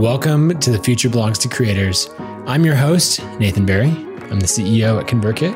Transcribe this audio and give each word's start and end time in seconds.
Welcome 0.00 0.58
to 0.60 0.70
The 0.70 0.78
Future 0.78 1.10
Belongs 1.10 1.38
to 1.40 1.48
Creators. 1.48 2.08
I'm 2.46 2.64
your 2.64 2.74
host, 2.74 3.22
Nathan 3.38 3.66
Barry. 3.66 3.90
I'm 4.30 4.40
the 4.40 4.46
CEO 4.46 4.98
at 4.98 5.06
ConvertKit, 5.06 5.52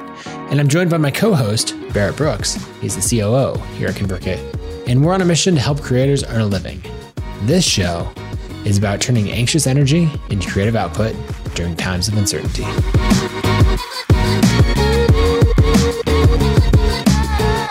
and 0.51 0.61
I'm 0.61 0.69
joined 0.69 0.91
by 0.91 0.99
my 0.99 1.11
co 1.11 1.33
host, 1.33 1.75
Barrett 1.95 2.19
Brooks. 2.19 2.57
He's 2.83 2.95
the 2.95 3.21
COO 3.21 3.59
here 3.77 3.88
at 3.88 3.95
ConvertKit, 3.95 4.87
and 4.87 5.03
we're 5.03 5.15
on 5.15 5.22
a 5.22 5.25
mission 5.25 5.54
to 5.54 5.62
help 5.62 5.80
creators 5.80 6.25
earn 6.25 6.43
a 6.43 6.46
living. 6.46 6.83
This 7.45 7.65
show 7.65 8.12
is 8.67 8.77
about 8.77 9.01
turning 9.01 9.30
anxious 9.30 9.67
energy 9.67 10.11
into 10.29 10.47
creative 10.51 10.77
output 10.77 11.17
during 11.55 11.75
times 11.75 12.09
of 12.09 12.19
uncertainty. 12.19 12.65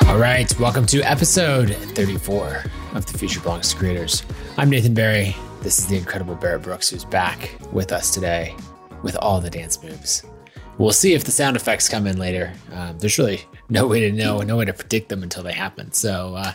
All 0.07 0.17
right, 0.17 0.51
welcome 0.59 0.87
to 0.87 1.03
episode 1.03 1.75
34 1.75 2.63
of 2.95 3.05
The 3.05 3.15
Future 3.19 3.41
Belongs 3.41 3.69
to 3.69 3.77
Creators. 3.77 4.23
I'm 4.57 4.71
Nathan 4.71 4.95
Barry. 4.95 5.35
This 5.63 5.79
is 5.79 5.87
the 5.87 5.95
incredible 5.95 6.35
Barrett 6.35 6.63
Brooks 6.63 6.89
who's 6.89 7.05
back 7.05 7.55
with 7.71 7.93
us 7.93 8.11
today 8.11 8.53
with 9.01 9.15
all 9.15 9.39
the 9.39 9.49
dance 9.49 9.81
moves. 9.81 10.25
We'll 10.77 10.91
see 10.91 11.13
if 11.13 11.23
the 11.23 11.31
sound 11.31 11.55
effects 11.55 11.87
come 11.87 12.05
in 12.05 12.17
later. 12.17 12.51
Um, 12.73 12.99
there's 12.99 13.17
really 13.17 13.45
no 13.69 13.87
way 13.87 14.01
to 14.01 14.11
know, 14.11 14.39
no 14.39 14.57
way 14.57 14.65
to 14.65 14.73
predict 14.73 15.07
them 15.07 15.23
until 15.23 15.41
they 15.41 15.53
happen. 15.53 15.93
So, 15.93 16.35
uh, 16.35 16.51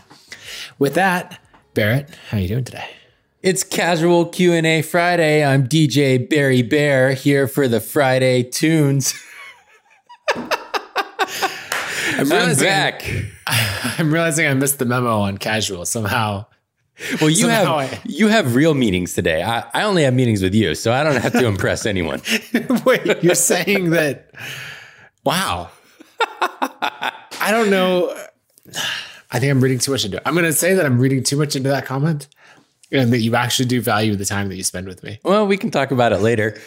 with 0.78 0.92
that, 0.96 1.40
Barrett, 1.72 2.10
how 2.28 2.36
are 2.36 2.40
you 2.40 2.48
doing 2.48 2.64
today? 2.64 2.86
It's 3.42 3.64
casual 3.64 4.26
Q&A 4.26 4.82
Friday. 4.82 5.42
I'm 5.42 5.66
DJ 5.66 6.28
Barry 6.28 6.60
Bear 6.60 7.14
here 7.14 7.48
for 7.48 7.66
the 7.66 7.80
Friday 7.80 8.42
tunes. 8.42 9.14
I'm, 10.36 12.30
I'm 12.30 12.56
back. 12.56 13.10
I'm 13.46 14.12
realizing 14.12 14.46
I 14.46 14.52
missed 14.52 14.78
the 14.78 14.84
memo 14.84 15.20
on 15.20 15.38
casual 15.38 15.86
somehow. 15.86 16.44
Well, 17.20 17.30
you 17.30 17.48
have 17.48 17.68
I, 17.68 18.00
you 18.04 18.28
have 18.28 18.54
real 18.54 18.74
meetings 18.74 19.14
today. 19.14 19.42
I, 19.42 19.64
I 19.72 19.82
only 19.82 20.02
have 20.02 20.14
meetings 20.14 20.42
with 20.42 20.54
you, 20.54 20.74
so 20.74 20.92
I 20.92 21.04
don't 21.04 21.16
have 21.16 21.32
to 21.32 21.46
impress 21.46 21.86
anyone. 21.86 22.20
Wait, 22.84 23.22
you're 23.22 23.34
saying 23.34 23.90
that? 23.90 24.30
Wow. 25.24 25.70
I 27.40 27.50
don't 27.50 27.70
know. 27.70 28.14
I 29.30 29.38
think 29.38 29.50
I'm 29.50 29.60
reading 29.60 29.78
too 29.78 29.92
much 29.92 30.04
into 30.04 30.16
it. 30.16 30.22
I'm 30.26 30.34
going 30.34 30.44
to 30.44 30.52
say 30.52 30.74
that 30.74 30.84
I'm 30.84 30.98
reading 30.98 31.22
too 31.22 31.36
much 31.36 31.54
into 31.54 31.68
that 31.68 31.86
comment 31.86 32.28
and 32.90 33.12
that 33.12 33.18
you 33.18 33.36
actually 33.36 33.66
do 33.66 33.80
value 33.80 34.16
the 34.16 34.24
time 34.24 34.48
that 34.48 34.56
you 34.56 34.64
spend 34.64 34.86
with 34.86 35.02
me. 35.02 35.20
Well, 35.22 35.46
we 35.46 35.56
can 35.56 35.70
talk 35.70 35.90
about 35.90 36.12
it 36.12 36.18
later. 36.18 36.58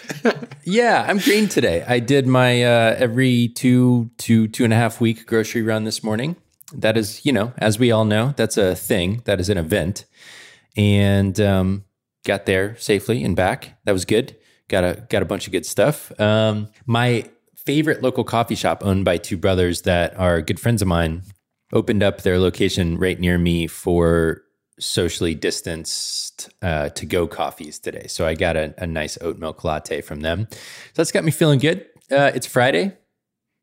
yeah, 0.64 1.06
I'm 1.08 1.18
green 1.18 1.50
today. 1.50 1.84
I 1.88 2.00
did 2.00 2.28
my 2.28 2.64
uh, 2.64 2.96
every 2.98 3.50
two 3.50 4.12
to 4.20 4.48
two 4.48 4.64
and 4.64 4.74
a 4.74 4.76
half 4.76 5.02
week 5.02 5.26
grocery 5.26 5.62
run 5.62 5.84
this 5.84 6.04
morning. 6.04 6.36
That 6.74 6.96
is, 6.96 7.26
you 7.26 7.34
know, 7.34 7.54
as 7.58 7.80
we 7.80 7.92
all 7.92 8.06
know, 8.06 8.34
that's 8.38 8.58
a 8.58 8.76
thing. 8.76 9.22
That 9.26 9.40
is 9.42 9.50
an 9.50 9.58
event 9.58 10.06
and 10.76 11.40
um, 11.40 11.86
got 12.26 12.46
there 12.46 12.76
safely 12.78 13.24
and 13.24 13.36
back. 13.36 13.80
That 13.86 13.94
was 13.94 14.06
good. 14.06 14.36
Got 14.68 14.84
a 14.84 15.06
got 15.10 15.22
a 15.22 15.26
bunch 15.26 15.48
of 15.48 15.52
good 15.52 15.66
stuff. 15.66 16.18
Um, 16.20 16.70
my 16.86 17.30
favorite 17.66 18.02
local 18.02 18.24
coffee 18.24 18.56
shop, 18.56 18.84
owned 18.86 19.06
by 19.06 19.18
two 19.18 19.38
brothers 19.38 19.84
that 19.84 20.18
are 20.18 20.42
good 20.42 20.60
friends 20.60 20.82
of 20.82 20.88
mine, 20.88 21.24
opened 21.74 22.04
up 22.04 22.22
their 22.22 22.40
location 22.40 22.98
right 22.98 23.20
near 23.20 23.38
me 23.38 23.68
for 23.68 24.44
socially 24.80 25.36
distanced 25.36 26.50
uh, 26.62 26.90
to 26.90 27.06
go 27.06 27.28
coffees 27.28 27.80
today. 27.80 28.08
So 28.08 28.26
I 28.26 28.34
got 28.34 28.58
a, 28.58 28.74
a, 28.80 28.88
nice 28.88 29.18
oat 29.22 29.38
milk 29.38 29.64
latte 29.64 30.02
from 30.02 30.22
them. 30.22 30.48
So 30.50 30.58
that's 30.96 31.12
got 31.12 31.24
me 31.24 31.32
feeling 31.32 31.60
good. 31.60 31.86
Uh, 32.10 32.32
it's 32.34 32.48
Friday. 32.48 32.98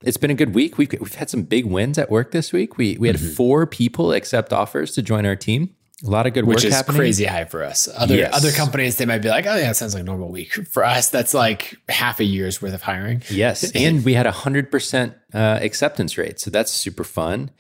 It's 0.05 0.17
been 0.17 0.31
a 0.31 0.35
good 0.35 0.55
week. 0.55 0.79
We've, 0.79 0.91
we've 0.93 1.15
had 1.15 1.29
some 1.29 1.43
big 1.43 1.65
wins 1.65 1.99
at 1.99 2.09
work 2.09 2.31
this 2.31 2.53
week. 2.53 2.79
We 2.79 2.97
we 2.99 3.09
had 3.09 3.17
mm-hmm. 3.17 3.35
four 3.35 3.67
people 3.67 4.13
accept 4.13 4.53
offers 4.53 4.95
to 4.95 5.03
join 5.03 5.27
our 5.27 5.35
team. 5.35 5.75
A 6.07 6.11
lot 6.11 6.27
of 6.27 6.33
good 6.33 6.45
Which 6.45 6.59
work 6.59 6.65
is 6.65 6.75
happening. 6.75 6.99
crazy 6.99 7.25
high 7.25 7.45
for 7.45 7.65
us. 7.65 7.89
Other 7.93 8.17
yes. 8.17 8.35
other 8.35 8.53
companies 8.53 8.97
they 8.97 9.07
might 9.07 9.19
be 9.19 9.29
like, 9.29 9.47
oh 9.47 9.57
yeah, 9.57 9.71
it 9.71 9.75
sounds 9.75 9.95
like 9.95 10.03
a 10.03 10.07
normal 10.07 10.31
week. 10.31 10.53
For 10.69 10.85
us, 10.85 11.11
that's 11.11 11.35
like 11.35 11.77
half 11.89 12.21
a 12.21 12.25
year's 12.25 12.63
worth 12.63 12.75
of 12.75 12.83
hiring. 12.83 13.23
Yes, 13.31 13.71
and 13.75 14.05
we 14.05 14.15
had 14.15 14.27
a 14.27 14.33
hundred 14.33 14.71
percent 14.71 15.15
uh, 15.35 15.59
acceptance 15.61 16.17
rate, 16.17 16.39
so 16.39 16.51
that's 16.51 16.71
super 16.71 17.05
fun. 17.05 17.51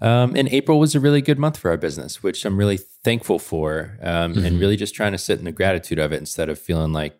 Um, 0.00 0.36
and 0.36 0.48
April 0.50 0.78
was 0.78 0.94
a 0.94 1.00
really 1.00 1.20
good 1.20 1.40
month 1.40 1.56
for 1.56 1.72
our 1.72 1.76
business, 1.76 2.22
which 2.22 2.44
I'm 2.44 2.56
really 2.56 2.76
thankful 2.76 3.40
for, 3.40 3.98
um, 4.00 4.34
mm-hmm. 4.34 4.44
and 4.44 4.60
really 4.60 4.76
just 4.76 4.94
trying 4.94 5.10
to 5.10 5.18
sit 5.18 5.40
in 5.40 5.44
the 5.44 5.50
gratitude 5.50 5.98
of 5.98 6.12
it 6.12 6.18
instead 6.18 6.48
of 6.48 6.56
feeling 6.56 6.92
like 6.92 7.18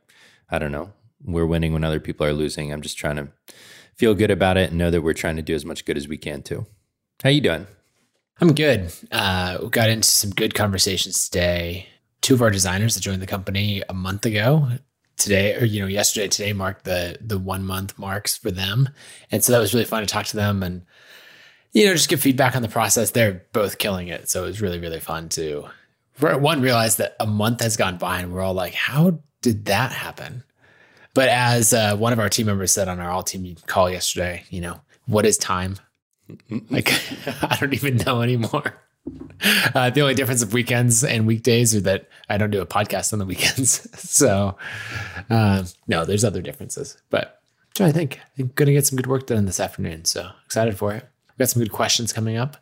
I 0.48 0.60
don't 0.60 0.70
know 0.70 0.92
we're 1.24 1.46
winning 1.46 1.72
when 1.72 1.84
other 1.84 2.00
people 2.00 2.26
are 2.26 2.32
losing. 2.32 2.72
I'm 2.72 2.82
just 2.82 2.98
trying 2.98 3.16
to 3.16 3.28
feel 3.94 4.14
good 4.14 4.30
about 4.30 4.56
it 4.56 4.70
and 4.70 4.78
know 4.78 4.90
that 4.90 5.02
we're 5.02 5.14
trying 5.14 5.36
to 5.36 5.42
do 5.42 5.54
as 5.54 5.64
much 5.64 5.84
good 5.84 5.96
as 5.96 6.08
we 6.08 6.16
can 6.16 6.42
too. 6.42 6.66
How 7.22 7.30
you 7.30 7.40
doing? 7.40 7.66
I'm 8.40 8.54
good. 8.54 8.92
Uh, 9.10 9.58
we 9.62 9.68
got 9.68 9.90
into 9.90 10.08
some 10.08 10.30
good 10.30 10.54
conversations 10.54 11.28
today. 11.28 11.88
Two 12.20 12.34
of 12.34 12.42
our 12.42 12.50
designers 12.50 12.94
that 12.94 13.00
joined 13.00 13.22
the 13.22 13.26
company 13.26 13.82
a 13.88 13.94
month 13.94 14.26
ago 14.26 14.68
today, 15.16 15.56
or 15.56 15.64
you 15.64 15.80
know, 15.80 15.88
yesterday, 15.88 16.28
today 16.28 16.52
marked 16.52 16.84
the 16.84 17.18
the 17.20 17.38
one 17.38 17.64
month 17.64 17.98
marks 17.98 18.36
for 18.36 18.50
them, 18.50 18.88
and 19.30 19.42
so 19.42 19.52
that 19.52 19.58
was 19.58 19.74
really 19.74 19.84
fun 19.84 20.02
to 20.02 20.06
talk 20.06 20.26
to 20.26 20.36
them 20.36 20.62
and 20.62 20.82
you 21.72 21.86
know 21.86 21.94
just 21.94 22.08
give 22.08 22.20
feedback 22.20 22.54
on 22.54 22.62
the 22.62 22.68
process. 22.68 23.10
They're 23.10 23.44
both 23.52 23.78
killing 23.78 24.08
it, 24.08 24.28
so 24.28 24.44
it 24.44 24.48
was 24.48 24.60
really 24.60 24.78
really 24.78 25.00
fun 25.00 25.28
to 25.30 25.68
one 26.20 26.60
realize 26.60 26.96
that 26.96 27.16
a 27.20 27.26
month 27.26 27.60
has 27.60 27.76
gone 27.76 27.96
by 27.98 28.20
and 28.20 28.32
we're 28.32 28.40
all 28.40 28.54
like, 28.54 28.74
how 28.74 29.20
did 29.40 29.66
that 29.66 29.92
happen? 29.92 30.42
But 31.14 31.28
as 31.28 31.72
uh, 31.72 31.96
one 31.96 32.12
of 32.12 32.18
our 32.18 32.28
team 32.28 32.46
members 32.46 32.72
said 32.72 32.88
on 32.88 33.00
our 33.00 33.10
all 33.10 33.22
team 33.22 33.56
call 33.66 33.88
yesterday, 33.90 34.44
you 34.50 34.60
know, 34.60 34.80
what 35.06 35.26
is 35.26 35.38
time? 35.38 35.76
Like, 36.70 36.92
I 37.42 37.56
don't 37.60 37.74
even 37.74 37.96
know 37.96 38.22
anymore. 38.22 38.74
Uh, 39.74 39.90
the 39.90 40.00
only 40.02 40.14
difference 40.14 40.42
of 40.42 40.52
weekends 40.52 41.02
and 41.02 41.26
weekdays 41.26 41.74
are 41.74 41.80
that 41.80 42.08
I 42.28 42.36
don't 42.36 42.50
do 42.50 42.60
a 42.60 42.66
podcast 42.66 43.12
on 43.12 43.18
the 43.18 43.24
weekends. 43.24 43.88
so, 44.10 44.56
uh, 45.30 45.64
no, 45.86 46.04
there's 46.04 46.24
other 46.24 46.42
differences. 46.42 47.00
But 47.10 47.40
I 47.80 47.92
think 47.92 48.20
I'm 48.38 48.48
going 48.54 48.66
to 48.66 48.72
get 48.72 48.86
some 48.86 48.96
good 48.96 49.06
work 49.06 49.26
done 49.26 49.46
this 49.46 49.60
afternoon. 49.60 50.04
So 50.04 50.30
excited 50.44 50.76
for 50.76 50.92
it. 50.92 51.08
We've 51.28 51.38
got 51.38 51.48
some 51.48 51.62
good 51.62 51.72
questions 51.72 52.12
coming 52.12 52.36
up 52.36 52.56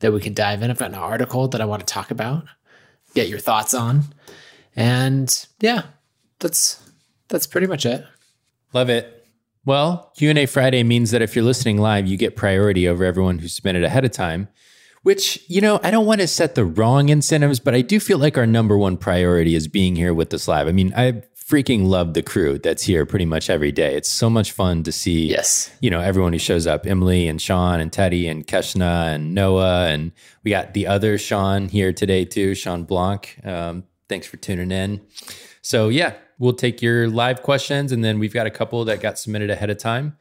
that 0.00 0.12
we 0.12 0.20
can 0.20 0.34
dive 0.34 0.62
in. 0.62 0.70
I've 0.70 0.78
got 0.78 0.90
an 0.90 0.96
article 0.96 1.48
that 1.48 1.60
I 1.60 1.64
want 1.64 1.86
to 1.86 1.92
talk 1.92 2.10
about, 2.10 2.44
get 3.14 3.28
your 3.28 3.38
thoughts 3.38 3.72
on. 3.72 4.02
And 4.74 5.46
yeah, 5.60 5.82
that's 6.40 6.82
that's 7.28 7.46
pretty 7.46 7.66
much 7.66 7.86
it. 7.86 8.04
Love 8.72 8.90
it. 8.90 9.15
Well, 9.66 10.12
Q&A 10.16 10.46
Friday 10.46 10.84
means 10.84 11.10
that 11.10 11.22
if 11.22 11.34
you're 11.34 11.44
listening 11.44 11.78
live, 11.78 12.06
you 12.06 12.16
get 12.16 12.36
priority 12.36 12.86
over 12.86 13.04
everyone 13.04 13.40
who 13.40 13.48
submitted 13.48 13.82
ahead 13.82 14.04
of 14.04 14.12
time, 14.12 14.46
which, 15.02 15.42
you 15.48 15.60
know, 15.60 15.80
I 15.82 15.90
don't 15.90 16.06
want 16.06 16.20
to 16.20 16.28
set 16.28 16.54
the 16.54 16.64
wrong 16.64 17.08
incentives, 17.08 17.58
but 17.58 17.74
I 17.74 17.80
do 17.80 17.98
feel 17.98 18.18
like 18.18 18.38
our 18.38 18.46
number 18.46 18.78
one 18.78 18.96
priority 18.96 19.56
is 19.56 19.66
being 19.66 19.96
here 19.96 20.14
with 20.14 20.32
us 20.32 20.46
live. 20.46 20.68
I 20.68 20.72
mean, 20.72 20.94
I 20.96 21.24
freaking 21.34 21.86
love 21.86 22.14
the 22.14 22.22
crew 22.22 22.58
that's 22.58 22.84
here 22.84 23.04
pretty 23.04 23.24
much 23.24 23.50
every 23.50 23.72
day. 23.72 23.96
It's 23.96 24.08
so 24.08 24.30
much 24.30 24.52
fun 24.52 24.84
to 24.84 24.92
see, 24.92 25.26
yes. 25.26 25.76
you 25.80 25.90
know, 25.90 26.00
everyone 26.00 26.32
who 26.32 26.38
shows 26.38 26.68
up, 26.68 26.86
Emily 26.86 27.26
and 27.26 27.42
Sean 27.42 27.80
and 27.80 27.92
Teddy 27.92 28.28
and 28.28 28.46
Keshna 28.46 29.14
and 29.14 29.34
Noah. 29.34 29.88
And 29.88 30.12
we 30.44 30.52
got 30.52 30.74
the 30.74 30.86
other 30.86 31.18
Sean 31.18 31.68
here 31.68 31.92
today 31.92 32.24
too, 32.24 32.54
Shawn 32.54 32.84
Blanc. 32.84 33.40
Um, 33.44 33.82
thanks 34.08 34.28
for 34.28 34.36
tuning 34.36 34.70
in. 34.70 35.00
So 35.60 35.88
yeah, 35.88 36.14
we'll 36.38 36.52
take 36.52 36.82
your 36.82 37.08
live 37.08 37.42
questions, 37.42 37.92
and 37.92 38.04
then 38.04 38.18
we've 38.18 38.32
got 38.32 38.46
a 38.46 38.50
couple 38.50 38.84
that 38.84 39.00
got 39.00 39.18
submitted 39.18 39.50
ahead 39.50 39.70
of 39.70 39.78
time. 39.78 40.16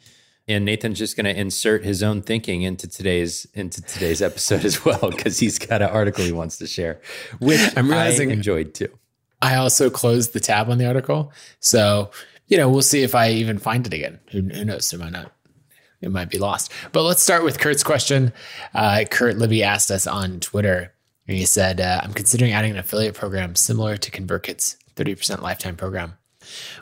And 0.47 0.63
Nathan's 0.63 0.99
just 0.99 1.17
going 1.17 1.25
to 1.25 1.35
insert 1.35 1.83
his 1.83 2.03
own 2.03 2.21
thinking 2.21 2.61
into 2.61 2.87
today's 2.87 3.47
into 3.55 3.81
today's 3.81 4.21
episode 4.21 4.63
as 4.63 4.85
well 4.85 5.09
because 5.09 5.39
he's 5.39 5.57
got 5.57 5.81
an 5.81 5.89
article 5.89 6.23
he 6.23 6.31
wants 6.31 6.57
to 6.59 6.67
share, 6.67 7.01
which 7.39 7.59
I'm 7.75 7.89
realizing 7.89 8.29
I 8.29 8.33
enjoyed 8.33 8.73
too. 8.73 8.89
I 9.41 9.55
also 9.55 9.89
closed 9.89 10.33
the 10.33 10.39
tab 10.39 10.69
on 10.69 10.77
the 10.77 10.87
article, 10.87 11.33
so 11.59 12.11
you 12.47 12.57
know 12.57 12.69
we'll 12.69 12.83
see 12.83 13.01
if 13.01 13.15
I 13.15 13.31
even 13.31 13.57
find 13.57 13.85
it 13.87 13.93
again. 13.93 14.19
Who, 14.31 14.41
who 14.41 14.65
knows? 14.65 14.91
It 14.93 14.99
might 14.99 15.11
not. 15.11 15.31
It 16.01 16.11
might 16.11 16.29
be 16.29 16.37
lost. 16.37 16.71
But 16.91 17.03
let's 17.03 17.21
start 17.21 17.43
with 17.43 17.57
Kurt's 17.57 17.83
question. 17.83 18.31
Uh, 18.75 19.05
Kurt 19.09 19.37
Libby 19.37 19.63
asked 19.63 19.89
us 19.89 20.05
on 20.05 20.39
Twitter, 20.39 20.93
and 21.27 21.37
he 21.37 21.45
said, 21.45 21.81
uh, 21.81 22.01
"I'm 22.03 22.13
considering 22.13 22.51
adding 22.51 22.71
an 22.71 22.77
affiliate 22.77 23.15
program 23.15 23.55
similar 23.55 23.97
to 23.97 24.11
ConvertKit's 24.11 24.77
30% 24.95 25.41
lifetime 25.41 25.75
program. 25.75 26.17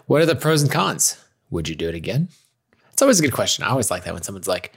What 0.05 0.21
are 0.21 0.25
the 0.25 0.35
pros 0.35 0.61
and 0.61 0.71
cons? 0.71 1.17
Would 1.49 1.69
you 1.69 1.75
do 1.75 1.89
it 1.89 1.95
again? 1.95 2.29
It's 2.91 3.01
always 3.01 3.19
a 3.19 3.23
good 3.23 3.33
question. 3.33 3.63
I 3.63 3.69
always 3.69 3.89
like 3.89 4.03
that 4.03 4.13
when 4.13 4.23
someone's 4.23 4.47
like, 4.47 4.73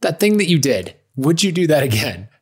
that 0.00 0.20
thing 0.20 0.36
that 0.38 0.48
you 0.48 0.58
did, 0.58 0.94
would 1.16 1.42
you 1.42 1.52
do 1.52 1.66
that 1.66 1.82
again? 1.82 2.28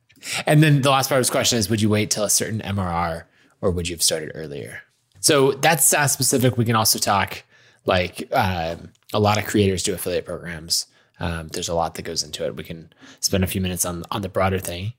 And 0.46 0.62
then 0.62 0.80
the 0.80 0.88
last 0.88 1.10
part 1.10 1.18
of 1.18 1.20
his 1.20 1.28
question 1.28 1.58
is, 1.58 1.68
would 1.68 1.82
you 1.82 1.90
wait 1.90 2.10
till 2.10 2.24
a 2.24 2.30
certain 2.30 2.60
MRR 2.60 3.24
or 3.60 3.70
would 3.70 3.88
you 3.88 3.94
have 3.94 4.02
started 4.02 4.32
earlier? 4.34 4.80
So 5.20 5.52
that's 5.52 5.84
SaaS 5.84 6.12
specific. 6.12 6.56
We 6.56 6.64
can 6.64 6.76
also 6.76 6.98
talk 6.98 7.44
like 7.84 8.28
uh, 8.32 8.76
a 9.12 9.20
lot 9.20 9.38
of 9.38 9.44
creators 9.44 9.82
do 9.82 9.92
affiliate 9.92 10.24
programs. 10.24 10.86
Um, 11.20 11.48
there's 11.48 11.68
a 11.68 11.74
lot 11.74 11.94
that 11.94 12.02
goes 12.02 12.22
into 12.22 12.44
it. 12.46 12.56
We 12.56 12.64
can 12.64 12.92
spend 13.20 13.44
a 13.44 13.46
few 13.46 13.60
minutes 13.60 13.84
on 13.84 14.04
on 14.10 14.22
the 14.22 14.28
broader 14.28 14.58
thing. 14.58 14.94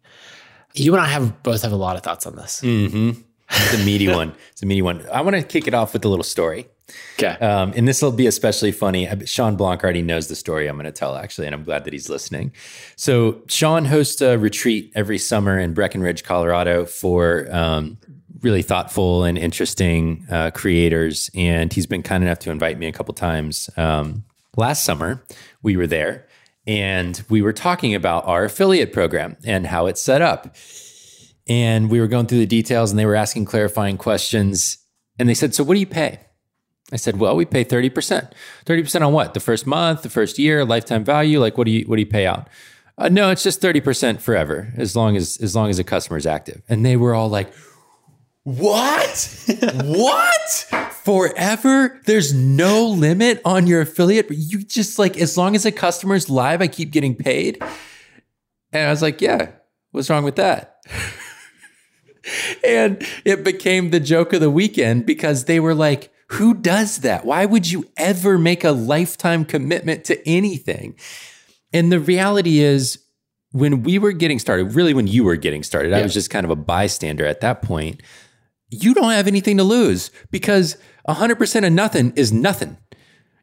You 0.73 0.93
and 0.93 1.01
I 1.01 1.07
have 1.07 1.43
both 1.43 1.61
have 1.63 1.71
a 1.71 1.77
lot 1.77 1.95
of 1.95 2.03
thoughts 2.03 2.25
on 2.25 2.35
this. 2.35 2.61
Mm-hmm. 2.61 3.21
It's 3.49 3.73
a 3.73 3.85
meaty 3.85 4.07
one. 4.07 4.33
It's 4.51 4.63
a 4.63 4.65
meaty 4.65 4.81
one. 4.81 5.05
I 5.11 5.21
want 5.21 5.35
to 5.35 5.43
kick 5.43 5.67
it 5.67 5.73
off 5.73 5.93
with 5.93 6.05
a 6.05 6.09
little 6.09 6.23
story. 6.23 6.67
Okay. 7.15 7.37
Um, 7.43 7.73
and 7.75 7.87
this 7.87 8.01
will 8.01 8.11
be 8.11 8.27
especially 8.27 8.71
funny. 8.71 9.09
Shawn 9.25 9.55
Blanc 9.55 9.83
already 9.83 10.01
knows 10.01 10.27
the 10.27 10.35
story 10.35 10.67
I'm 10.67 10.75
going 10.75 10.85
to 10.85 10.91
tell, 10.91 11.15
actually, 11.15 11.47
and 11.47 11.55
I'm 11.55 11.63
glad 11.63 11.83
that 11.85 11.93
he's 11.93 12.09
listening. 12.09 12.51
So, 12.95 13.41
Shawn 13.47 13.85
hosts 13.85 14.21
a 14.21 14.37
retreat 14.37 14.91
every 14.95 15.17
summer 15.17 15.57
in 15.57 15.73
Breckenridge, 15.73 16.23
Colorado 16.23 16.85
for 16.85 17.47
um, 17.51 17.97
really 18.41 18.61
thoughtful 18.61 19.23
and 19.23 19.37
interesting 19.37 20.25
uh, 20.29 20.51
creators. 20.51 21.29
And 21.33 21.73
he's 21.73 21.87
been 21.87 22.03
kind 22.03 22.23
enough 22.23 22.39
to 22.39 22.51
invite 22.51 22.77
me 22.77 22.87
a 22.87 22.91
couple 22.91 23.13
times. 23.13 23.69
Um, 23.77 24.23
last 24.55 24.83
summer, 24.83 25.23
we 25.63 25.75
were 25.77 25.87
there 25.87 26.27
and 26.67 27.23
we 27.29 27.41
were 27.41 27.53
talking 27.53 27.93
about 27.93 28.25
our 28.27 28.45
affiliate 28.45 28.93
program 28.93 29.37
and 29.43 29.67
how 29.67 29.87
it's 29.87 30.01
set 30.01 30.21
up. 30.21 30.55
And 31.47 31.89
we 31.89 31.99
were 31.99 32.07
going 32.07 32.25
through 32.25 32.39
the 32.39 32.45
details 32.45 32.91
and 32.91 32.99
they 32.99 33.05
were 33.05 33.15
asking 33.15 33.45
clarifying 33.45 33.97
questions. 33.97 34.79
And 35.19 35.29
they 35.29 35.33
said, 35.33 35.53
So, 35.53 35.63
what 35.63 35.75
do 35.75 35.79
you 35.79 35.85
pay? 35.85 36.19
I 36.91 36.95
said, 36.95 37.19
Well, 37.19 37.35
we 37.35 37.45
pay 37.45 37.63
30%. 37.63 38.31
30% 38.65 39.05
on 39.05 39.13
what? 39.13 39.33
The 39.33 39.39
first 39.39 39.67
month, 39.67 40.01
the 40.01 40.09
first 40.09 40.39
year, 40.39 40.65
lifetime 40.65 41.03
value? 41.03 41.39
Like, 41.39 41.57
what 41.57 41.65
do 41.65 41.71
you, 41.71 41.85
what 41.85 41.97
do 41.97 42.01
you 42.01 42.07
pay 42.07 42.25
out? 42.25 42.47
Uh, 42.97 43.09
no, 43.09 43.29
it's 43.29 43.43
just 43.43 43.61
30% 43.61 44.21
forever 44.21 44.71
as 44.77 44.95
long 44.95 45.17
as, 45.17 45.37
as 45.37 45.55
long 45.55 45.69
as 45.69 45.77
the 45.77 45.83
customer 45.83 46.17
is 46.17 46.25
active. 46.25 46.61
And 46.69 46.85
they 46.85 46.95
were 46.95 47.13
all 47.13 47.27
like, 47.29 47.53
what? 48.43 49.43
what? 49.83 50.49
Forever? 51.03 51.99
There's 52.05 52.33
no 52.33 52.85
limit 52.87 53.41
on 53.43 53.67
your 53.67 53.81
affiliate. 53.81 54.27
You 54.29 54.63
just 54.63 54.97
like, 54.97 55.17
as 55.17 55.37
long 55.37 55.55
as 55.55 55.65
a 55.65 55.71
customer's 55.71 56.29
live, 56.29 56.61
I 56.61 56.67
keep 56.67 56.91
getting 56.91 57.15
paid. 57.15 57.61
And 58.71 58.87
I 58.87 58.89
was 58.89 59.01
like, 59.01 59.19
yeah, 59.19 59.51
what's 59.91 60.09
wrong 60.09 60.23
with 60.23 60.37
that? 60.37 60.77
and 62.63 63.05
it 63.23 63.43
became 63.43 63.89
the 63.89 63.99
joke 63.99 64.33
of 64.33 64.41
the 64.41 64.51
weekend 64.51 65.05
because 65.05 65.45
they 65.45 65.59
were 65.59 65.75
like, 65.75 66.11
who 66.29 66.53
does 66.53 66.99
that? 66.99 67.25
Why 67.25 67.45
would 67.45 67.71
you 67.71 67.85
ever 67.97 68.37
make 68.37 68.63
a 68.63 68.71
lifetime 68.71 69.45
commitment 69.45 70.05
to 70.05 70.27
anything? 70.27 70.95
And 71.71 71.91
the 71.91 71.99
reality 71.99 72.59
is, 72.59 72.99
when 73.51 73.83
we 73.83 73.99
were 73.99 74.11
getting 74.11 74.39
started, 74.39 74.75
really 74.75 74.93
when 74.93 75.07
you 75.07 75.23
were 75.23 75.37
getting 75.37 75.63
started, 75.63 75.91
yeah. 75.91 75.99
I 75.99 76.01
was 76.01 76.13
just 76.13 76.29
kind 76.29 76.43
of 76.43 76.49
a 76.49 76.55
bystander 76.55 77.25
at 77.25 77.39
that 77.41 77.61
point 77.61 78.01
you 78.69 78.93
don't 78.93 79.11
have 79.11 79.27
anything 79.27 79.57
to 79.57 79.63
lose 79.63 80.11
because 80.31 80.77
100% 81.07 81.67
of 81.67 81.73
nothing 81.73 82.13
is 82.15 82.31
nothing. 82.31 82.77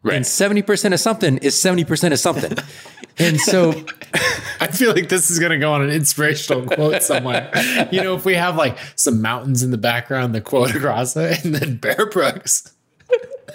Right. 0.02 0.16
And 0.16 0.24
70% 0.24 0.92
of 0.92 1.00
something 1.00 1.38
is 1.38 1.54
70% 1.54 2.12
of 2.12 2.18
something. 2.18 2.52
and 3.18 3.40
so 3.40 3.70
I 4.60 4.68
feel 4.68 4.92
like 4.92 5.08
this 5.08 5.30
is 5.30 5.38
going 5.38 5.52
to 5.52 5.58
go 5.58 5.72
on 5.72 5.82
an 5.82 5.90
inspirational 5.90 6.66
quote 6.74 7.02
somewhere. 7.02 7.50
You 7.90 8.02
know, 8.02 8.14
if 8.14 8.24
we 8.24 8.34
have 8.34 8.56
like 8.56 8.78
some 8.96 9.20
mountains 9.20 9.62
in 9.62 9.70
the 9.70 9.78
background, 9.78 10.34
the 10.34 10.40
quote 10.40 10.74
across 10.74 11.16
it, 11.16 11.44
and 11.44 11.54
then 11.54 11.76
Bear 11.76 12.06
Brooks. 12.06 12.72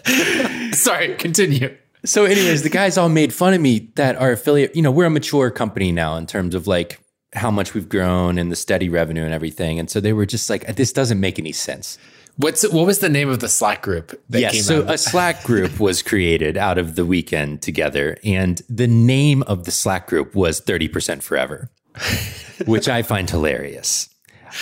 Sorry, 0.71 1.15
continue. 1.15 1.75
So, 2.06 2.25
anyways, 2.25 2.63
the 2.63 2.69
guys 2.69 2.98
all 2.98 3.09
made 3.09 3.33
fun 3.33 3.54
of 3.54 3.62
me 3.62 3.92
that 3.95 4.15
our 4.15 4.31
affiliate, 4.31 4.75
you 4.75 4.81
know, 4.81 4.92
we're 4.92 5.06
a 5.06 5.09
mature 5.09 5.50
company 5.51 5.92
now 5.92 6.15
in 6.15 6.27
terms 6.27 6.56
of 6.56 6.68
like 6.68 7.00
how 7.33 7.51
much 7.51 7.74
we've 7.74 7.89
grown 7.89 8.38
and 8.38 8.51
the 8.51 8.56
steady 8.56 8.89
revenue 8.89 9.24
and 9.24 9.33
everything. 9.33 9.80
And 9.80 9.89
so 9.89 10.00
they 10.00 10.13
were 10.13 10.25
just 10.25 10.50
like, 10.50 10.65
this 10.75 10.94
doesn't 10.94 11.19
make 11.19 11.39
any 11.39 11.51
sense. 11.51 11.98
What's 12.38 12.68
what 12.69 12.86
was 12.86 13.00
the 13.00 13.10
name 13.10 13.30
of 13.30 13.39
the 13.39 13.50
Slack 13.50 13.81
group? 13.81 14.19
yes, 14.30 14.66
so 14.66 14.88
a 14.88 14.98
Slack 14.98 15.44
group 15.44 15.80
was 15.80 16.04
created 16.04 16.56
out 16.56 16.78
of 16.78 16.95
the 16.95 17.06
weekend 17.06 17.62
together, 17.62 18.18
and 18.24 18.62
the 18.69 18.88
name 18.88 19.44
of 19.44 19.66
the 19.66 19.72
Slack 19.72 20.07
group 20.07 20.36
was 20.36 20.60
Thirty 20.60 20.88
Percent 20.88 21.24
Forever, 21.24 21.72
which 22.66 22.88
I 22.88 23.01
find 23.01 23.30
hilarious. 23.30 24.10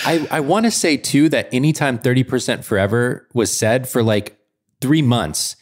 I, 0.04 0.26
I 0.30 0.40
want 0.40 0.64
to 0.64 0.70
say 0.70 0.96
too 0.96 1.28
that 1.28 1.48
anytime 1.52 1.98
Thirty 1.98 2.24
Percent 2.24 2.64
Forever 2.64 3.28
was 3.34 3.54
said 3.54 3.86
for 3.88 4.02
like 4.02 4.38
three 4.80 5.02
months, 5.02 5.56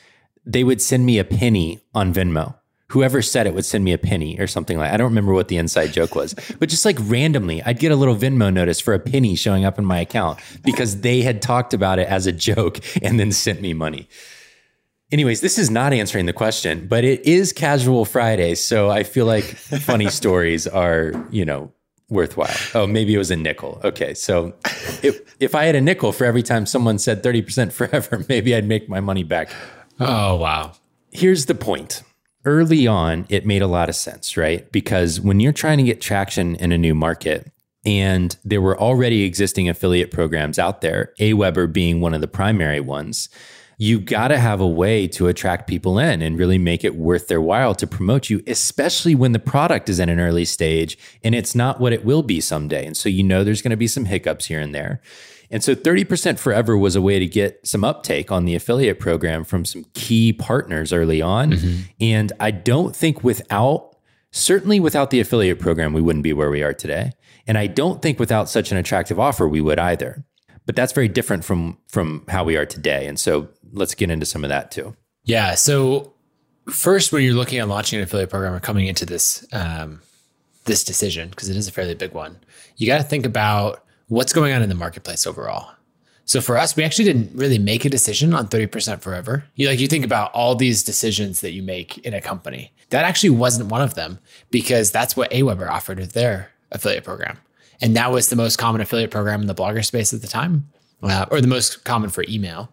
they 0.46 0.62
would 0.62 0.80
send 0.80 1.04
me 1.04 1.18
a 1.18 1.24
penny 1.24 1.80
on 1.94 2.14
Venmo 2.14 2.54
whoever 2.94 3.20
said 3.20 3.44
it 3.48 3.54
would 3.54 3.64
send 3.64 3.82
me 3.82 3.92
a 3.92 3.98
penny 3.98 4.38
or 4.38 4.46
something 4.46 4.78
like 4.78 4.92
I 4.92 4.96
don't 4.96 5.08
remember 5.08 5.32
what 5.32 5.48
the 5.48 5.56
inside 5.56 5.92
joke 5.92 6.14
was, 6.14 6.32
but 6.60 6.68
just 6.68 6.84
like 6.84 6.96
randomly, 7.00 7.60
I'd 7.64 7.80
get 7.80 7.90
a 7.90 7.96
little 7.96 8.14
Venmo 8.14 8.52
notice 8.52 8.80
for 8.80 8.94
a 8.94 9.00
penny 9.00 9.34
showing 9.34 9.64
up 9.64 9.80
in 9.80 9.84
my 9.84 9.98
account 9.98 10.38
because 10.62 11.00
they 11.00 11.22
had 11.22 11.42
talked 11.42 11.74
about 11.74 11.98
it 11.98 12.06
as 12.06 12.28
a 12.28 12.32
joke 12.32 12.78
and 13.02 13.18
then 13.18 13.32
sent 13.32 13.60
me 13.60 13.74
money. 13.74 14.08
Anyways, 15.10 15.40
this 15.40 15.58
is 15.58 15.70
not 15.70 15.92
answering 15.92 16.26
the 16.26 16.32
question, 16.32 16.86
but 16.86 17.02
it 17.02 17.20
is 17.26 17.52
casual 17.52 18.04
Friday, 18.04 18.54
so 18.54 18.90
I 18.90 19.02
feel 19.02 19.26
like 19.26 19.42
funny 19.44 20.08
stories 20.20 20.68
are, 20.68 21.12
you 21.30 21.44
know, 21.44 21.72
worthwhile. 22.08 22.56
Oh, 22.74 22.86
maybe 22.86 23.12
it 23.12 23.18
was 23.18 23.32
a 23.32 23.36
nickel. 23.36 23.80
Okay, 23.82 24.14
so 24.14 24.54
if 25.02 25.20
if 25.40 25.56
I 25.56 25.64
had 25.64 25.74
a 25.74 25.80
nickel 25.80 26.12
for 26.12 26.24
every 26.24 26.44
time 26.44 26.64
someone 26.64 26.98
said 26.98 27.24
30% 27.24 27.72
forever, 27.72 28.24
maybe 28.28 28.54
I'd 28.54 28.68
make 28.68 28.88
my 28.88 29.00
money 29.00 29.24
back. 29.24 29.50
Oh, 29.98 30.36
wow. 30.36 30.72
Here's 31.10 31.46
the 31.46 31.54
point 31.56 32.02
early 32.44 32.86
on, 32.86 33.26
it 33.28 33.46
made 33.46 33.62
a 33.62 33.66
lot 33.66 33.88
of 33.88 33.94
sense, 33.94 34.36
right? 34.36 34.70
Because 34.72 35.20
when 35.20 35.40
you're 35.40 35.52
trying 35.52 35.78
to 35.78 35.84
get 35.84 36.00
traction 36.00 36.56
in 36.56 36.72
a 36.72 36.78
new 36.78 36.94
market, 36.94 37.50
and 37.86 38.36
there 38.44 38.62
were 38.62 38.78
already 38.80 39.24
existing 39.24 39.68
affiliate 39.68 40.10
programs 40.10 40.58
out 40.58 40.80
there, 40.80 41.12
Aweber 41.20 41.70
being 41.70 42.00
one 42.00 42.14
of 42.14 42.20
the 42.20 42.28
primary 42.28 42.80
ones, 42.80 43.28
you 43.76 44.00
got 44.00 44.28
to 44.28 44.38
have 44.38 44.60
a 44.60 44.66
way 44.66 45.06
to 45.08 45.26
attract 45.26 45.68
people 45.68 45.98
in 45.98 46.22
and 46.22 46.38
really 46.38 46.58
make 46.58 46.84
it 46.84 46.94
worth 46.94 47.28
their 47.28 47.40
while 47.40 47.74
to 47.74 47.86
promote 47.86 48.30
you, 48.30 48.42
especially 48.46 49.14
when 49.14 49.32
the 49.32 49.38
product 49.38 49.88
is 49.88 49.98
in 49.98 50.08
an 50.08 50.20
early 50.20 50.44
stage 50.44 50.96
and 51.22 51.34
it's 51.34 51.54
not 51.54 51.80
what 51.80 51.92
it 51.92 52.04
will 52.04 52.22
be 52.22 52.40
someday. 52.40 52.86
And 52.86 52.96
so 52.96 53.08
you 53.08 53.22
know 53.22 53.42
there's 53.42 53.62
going 53.62 53.70
to 53.70 53.76
be 53.76 53.88
some 53.88 54.04
hiccups 54.04 54.46
here 54.46 54.60
and 54.60 54.74
there. 54.74 55.00
And 55.50 55.62
so 55.62 55.74
30% 55.74 56.38
forever 56.38 56.76
was 56.76 56.96
a 56.96 57.02
way 57.02 57.18
to 57.18 57.26
get 57.26 57.66
some 57.66 57.84
uptake 57.84 58.32
on 58.32 58.44
the 58.44 58.54
affiliate 58.54 58.98
program 58.98 59.44
from 59.44 59.64
some 59.64 59.84
key 59.94 60.32
partners 60.32 60.92
early 60.92 61.20
on. 61.22 61.52
Mm-hmm. 61.52 61.80
And 62.00 62.32
I 62.40 62.50
don't 62.50 62.94
think 62.94 63.22
without, 63.22 63.96
certainly 64.30 64.80
without 64.80 65.10
the 65.10 65.20
affiliate 65.20 65.58
program, 65.58 65.92
we 65.92 66.00
wouldn't 66.00 66.24
be 66.24 66.32
where 66.32 66.50
we 66.50 66.62
are 66.62 66.74
today. 66.74 67.12
And 67.46 67.58
I 67.58 67.66
don't 67.66 68.00
think 68.02 68.18
without 68.18 68.48
such 68.48 68.72
an 68.72 68.78
attractive 68.78 69.20
offer, 69.20 69.48
we 69.48 69.60
would 69.60 69.78
either. 69.78 70.24
But 70.66 70.76
that's 70.76 70.92
very 70.92 71.08
different 71.08 71.44
from 71.44 71.78
from 71.88 72.24
how 72.28 72.42
we 72.42 72.56
are 72.56 72.64
today. 72.64 73.06
And 73.06 73.20
so 73.20 73.48
let's 73.72 73.94
get 73.94 74.10
into 74.10 74.24
some 74.24 74.44
of 74.44 74.48
that 74.48 74.70
too. 74.70 74.96
Yeah. 75.24 75.54
So 75.56 76.14
first, 76.70 77.12
when 77.12 77.22
you're 77.22 77.34
looking 77.34 77.58
at 77.58 77.68
launching 77.68 77.98
an 77.98 78.04
affiliate 78.04 78.30
program 78.30 78.54
or 78.54 78.60
coming 78.60 78.86
into 78.86 79.04
this 79.04 79.46
um, 79.52 80.00
this 80.64 80.84
decision, 80.84 81.28
because 81.28 81.50
it 81.50 81.56
is 81.56 81.68
a 81.68 81.72
fairly 81.72 81.94
big 81.94 82.12
one, 82.12 82.38
you 82.76 82.86
got 82.86 82.98
to 82.98 83.04
think 83.04 83.26
about 83.26 83.84
what's 84.08 84.32
going 84.32 84.52
on 84.52 84.62
in 84.62 84.68
the 84.68 84.74
marketplace 84.74 85.26
overall. 85.26 85.70
So 86.26 86.40
for 86.40 86.56
us, 86.56 86.74
we 86.74 86.84
actually 86.84 87.04
didn't 87.04 87.32
really 87.34 87.58
make 87.58 87.84
a 87.84 87.90
decision 87.90 88.32
on 88.32 88.48
30% 88.48 89.00
forever. 89.00 89.44
You 89.56 89.68
like 89.68 89.78
you 89.78 89.88
think 89.88 90.04
about 90.04 90.32
all 90.32 90.54
these 90.54 90.82
decisions 90.82 91.40
that 91.42 91.52
you 91.52 91.62
make 91.62 91.98
in 91.98 92.14
a 92.14 92.20
company. 92.20 92.72
That 92.90 93.04
actually 93.04 93.30
wasn't 93.30 93.70
one 93.70 93.82
of 93.82 93.94
them 93.94 94.18
because 94.50 94.90
that's 94.90 95.16
what 95.16 95.30
Aweber 95.30 95.68
offered 95.68 95.98
with 95.98 96.12
their 96.12 96.50
affiliate 96.72 97.04
program. 97.04 97.38
And 97.80 97.96
that 97.96 98.10
was 98.10 98.28
the 98.28 98.36
most 98.36 98.56
common 98.56 98.80
affiliate 98.80 99.10
program 99.10 99.42
in 99.42 99.46
the 99.46 99.54
blogger 99.54 99.84
space 99.84 100.14
at 100.14 100.22
the 100.22 100.28
time, 100.28 100.70
uh, 101.02 101.26
or 101.30 101.40
the 101.40 101.48
most 101.48 101.84
common 101.84 102.08
for 102.08 102.24
email. 102.28 102.70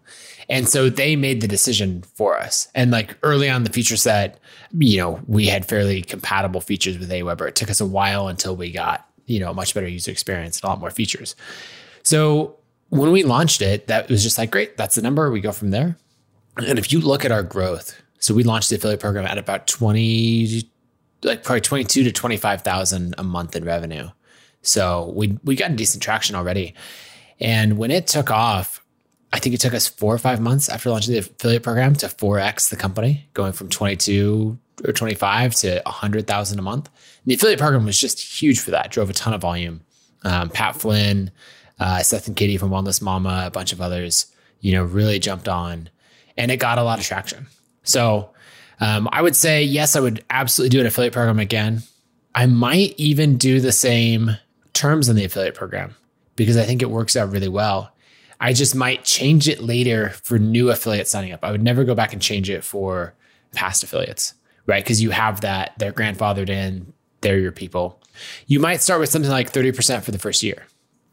And 0.48 0.68
so 0.68 0.88
they 0.88 1.16
made 1.16 1.40
the 1.40 1.48
decision 1.48 2.02
for 2.14 2.38
us. 2.38 2.68
And 2.74 2.90
like 2.90 3.16
early 3.22 3.50
on 3.50 3.64
the 3.64 3.70
feature 3.70 3.96
set, 3.96 4.38
you 4.78 4.98
know, 4.98 5.20
we 5.26 5.46
had 5.46 5.66
fairly 5.66 6.02
compatible 6.02 6.60
features 6.60 6.98
with 6.98 7.10
Aweber. 7.10 7.48
It 7.48 7.56
took 7.56 7.70
us 7.70 7.80
a 7.80 7.86
while 7.86 8.28
until 8.28 8.56
we 8.56 8.70
got 8.70 9.06
you 9.32 9.40
know, 9.40 9.50
a 9.50 9.54
much 9.54 9.74
better 9.74 9.88
user 9.88 10.10
experience 10.10 10.58
and 10.58 10.64
a 10.64 10.68
lot 10.68 10.80
more 10.80 10.90
features. 10.90 11.34
So 12.02 12.56
when 12.90 13.10
we 13.10 13.22
launched 13.22 13.62
it, 13.62 13.86
that 13.86 14.08
was 14.10 14.22
just 14.22 14.36
like, 14.36 14.50
great, 14.50 14.76
that's 14.76 14.96
the 14.96 15.02
number. 15.02 15.30
We 15.30 15.40
go 15.40 15.52
from 15.52 15.70
there. 15.70 15.96
And 16.58 16.78
if 16.78 16.92
you 16.92 17.00
look 17.00 17.24
at 17.24 17.32
our 17.32 17.42
growth, 17.42 18.00
so 18.18 18.34
we 18.34 18.44
launched 18.44 18.68
the 18.68 18.76
affiliate 18.76 19.00
program 19.00 19.26
at 19.26 19.38
about 19.38 19.66
20, 19.66 20.68
like 21.22 21.42
probably 21.42 21.62
22 21.62 22.04
to 22.04 22.12
25,000 22.12 23.14
a 23.16 23.22
month 23.22 23.56
in 23.56 23.64
revenue. 23.64 24.10
So 24.60 25.12
we, 25.16 25.38
we 25.42 25.56
got 25.56 25.74
decent 25.74 26.02
traction 26.02 26.36
already. 26.36 26.74
And 27.40 27.78
when 27.78 27.90
it 27.90 28.06
took 28.06 28.30
off, 28.30 28.84
I 29.32 29.38
think 29.38 29.54
it 29.54 29.60
took 29.60 29.74
us 29.74 29.88
four 29.88 30.14
or 30.14 30.18
five 30.18 30.40
months 30.40 30.68
after 30.68 30.90
launching 30.90 31.14
the 31.14 31.20
affiliate 31.20 31.62
program 31.62 31.94
to 31.96 32.06
4x 32.06 32.68
the 32.68 32.76
company, 32.76 33.28
going 33.32 33.52
from 33.52 33.70
22 33.70 34.58
or 34.84 34.92
25 34.92 35.54
to 35.56 35.82
100,000 35.86 36.58
a 36.58 36.62
month. 36.62 36.90
The 37.26 37.34
affiliate 37.34 37.60
program 37.60 37.84
was 37.84 37.98
just 37.98 38.20
huge 38.20 38.60
for 38.60 38.72
that, 38.72 38.90
drove 38.90 39.10
a 39.10 39.12
ton 39.12 39.34
of 39.34 39.40
volume. 39.40 39.82
Um, 40.24 40.50
Pat 40.50 40.76
Flynn, 40.76 41.30
uh, 41.78 42.02
Seth 42.02 42.26
and 42.26 42.36
Katie 42.36 42.56
from 42.56 42.70
Wellness 42.70 43.02
Mama, 43.02 43.44
a 43.46 43.50
bunch 43.50 43.72
of 43.72 43.80
others, 43.80 44.26
you 44.60 44.72
know, 44.72 44.84
really 44.84 45.18
jumped 45.18 45.48
on 45.48 45.88
and 46.36 46.50
it 46.50 46.58
got 46.58 46.78
a 46.78 46.82
lot 46.82 46.98
of 46.98 47.04
traction. 47.04 47.46
So 47.82 48.30
um, 48.80 49.08
I 49.12 49.22
would 49.22 49.36
say, 49.36 49.62
yes, 49.64 49.96
I 49.96 50.00
would 50.00 50.24
absolutely 50.30 50.70
do 50.70 50.80
an 50.80 50.86
affiliate 50.86 51.12
program 51.12 51.38
again. 51.38 51.82
I 52.34 52.46
might 52.46 52.94
even 52.96 53.36
do 53.36 53.60
the 53.60 53.72
same 53.72 54.36
terms 54.72 55.08
in 55.08 55.16
the 55.16 55.24
affiliate 55.24 55.54
program 55.54 55.94
because 56.36 56.56
I 56.56 56.64
think 56.64 56.82
it 56.82 56.90
works 56.90 57.16
out 57.16 57.30
really 57.30 57.48
well. 57.48 57.92
I 58.40 58.52
just 58.52 58.74
might 58.74 59.04
change 59.04 59.48
it 59.48 59.60
later 59.60 60.10
for 60.10 60.38
new 60.38 60.70
affiliates 60.70 61.10
signing 61.10 61.32
up. 61.32 61.44
I 61.44 61.50
would 61.50 61.62
never 61.62 61.84
go 61.84 61.94
back 61.94 62.12
and 62.12 62.22
change 62.22 62.48
it 62.50 62.64
for 62.64 63.14
past 63.52 63.84
affiliates 63.84 64.34
right? 64.66 64.82
Because 64.82 65.02
you 65.02 65.10
have 65.10 65.40
that, 65.42 65.72
they're 65.78 65.92
grandfathered 65.92 66.48
in, 66.48 66.92
they're 67.22 67.38
your 67.38 67.52
people. 67.52 68.00
You 68.46 68.60
might 68.60 68.82
start 68.82 69.00
with 69.00 69.08
something 69.08 69.30
like 69.30 69.52
30% 69.52 70.02
for 70.02 70.10
the 70.10 70.18
first 70.18 70.42
year. 70.42 70.66